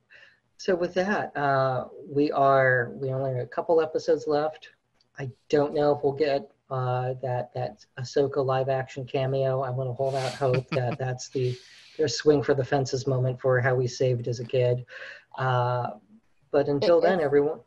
So 0.56 0.74
with 0.74 0.94
that, 0.94 1.36
uh, 1.36 1.88
we 2.08 2.30
are 2.32 2.92
we 2.94 3.10
only 3.10 3.32
have 3.34 3.40
a 3.40 3.46
couple 3.46 3.80
episodes 3.80 4.26
left. 4.26 4.70
I 5.18 5.30
don't 5.48 5.74
know 5.74 5.94
if 5.94 6.02
we'll 6.02 6.12
get 6.12 6.50
uh, 6.70 7.14
that 7.22 7.52
that 7.54 7.84
Ahsoka 7.98 8.44
live 8.44 8.68
action 8.68 9.04
cameo. 9.04 9.62
I 9.62 9.70
want 9.70 9.88
to 9.88 9.94
hold 9.94 10.14
out 10.14 10.32
hope 10.32 10.68
that 10.70 10.98
that's 10.98 11.28
the 11.28 11.56
their 11.96 12.08
swing 12.08 12.42
for 12.42 12.54
the 12.54 12.64
fences 12.64 13.06
moment 13.06 13.40
for 13.40 13.60
how 13.60 13.74
we 13.74 13.86
saved 13.86 14.28
as 14.28 14.40
a 14.40 14.44
kid. 14.44 14.84
Uh, 15.38 15.90
but 16.50 16.68
until 16.68 16.98
if, 16.98 17.04
then, 17.04 17.20
everyone. 17.20 17.60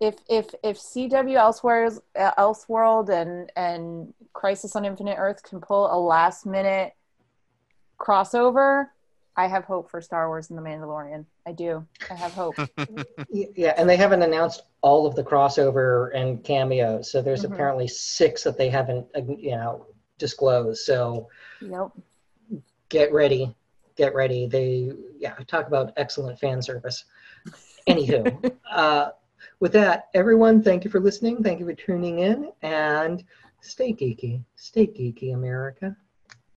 If 0.00 0.16
if 0.28 0.54
if 0.62 0.78
CW 0.78 1.36
Elseworlds, 1.36 2.00
uh, 2.16 2.32
Elseworld 2.38 3.08
and 3.10 3.50
and 3.56 4.12
Crisis 4.32 4.76
on 4.76 4.84
Infinite 4.84 5.16
Earth 5.18 5.42
can 5.42 5.60
pull 5.60 5.92
a 5.92 5.98
last 5.98 6.46
minute 6.46 6.94
crossover, 7.98 8.86
I 9.36 9.46
have 9.46 9.64
hope 9.64 9.90
for 9.90 10.00
Star 10.00 10.28
Wars 10.28 10.50
and 10.50 10.58
The 10.58 10.62
Mandalorian. 10.62 11.24
I 11.46 11.52
do. 11.52 11.86
I 12.10 12.14
have 12.14 12.32
hope. 12.32 12.54
yeah, 13.30 13.74
and 13.76 13.88
they 13.88 13.96
haven't 13.96 14.22
announced 14.22 14.62
all 14.82 15.06
of 15.06 15.14
the 15.14 15.24
crossover 15.24 16.14
and 16.14 16.44
cameos, 16.44 17.10
so 17.10 17.22
there's 17.22 17.42
mm-hmm. 17.42 17.52
apparently 17.54 17.88
six 17.88 18.44
that 18.44 18.58
they 18.58 18.68
haven't, 18.68 19.06
uh, 19.16 19.22
you 19.22 19.52
know, 19.52 19.86
disclosed. 20.18 20.82
So, 20.82 21.28
yep. 21.60 21.90
Get 22.90 23.10
ready, 23.10 23.54
get 23.96 24.14
ready. 24.14 24.46
They, 24.46 24.92
yeah, 25.18 25.34
talk 25.46 25.66
about 25.66 25.94
excellent 25.96 26.38
fan 26.38 26.60
service. 26.60 27.06
Anywho, 27.88 28.54
uh, 28.70 29.10
with 29.60 29.72
that, 29.72 30.08
everyone, 30.12 30.62
thank 30.62 30.84
you 30.84 30.90
for 30.90 31.00
listening. 31.00 31.42
Thank 31.42 31.58
you 31.58 31.64
for 31.64 31.74
tuning 31.74 32.18
in, 32.18 32.52
and 32.60 33.24
stay 33.62 33.94
geeky, 33.94 34.44
stay 34.56 34.86
geeky, 34.86 35.32
America. 35.32 35.96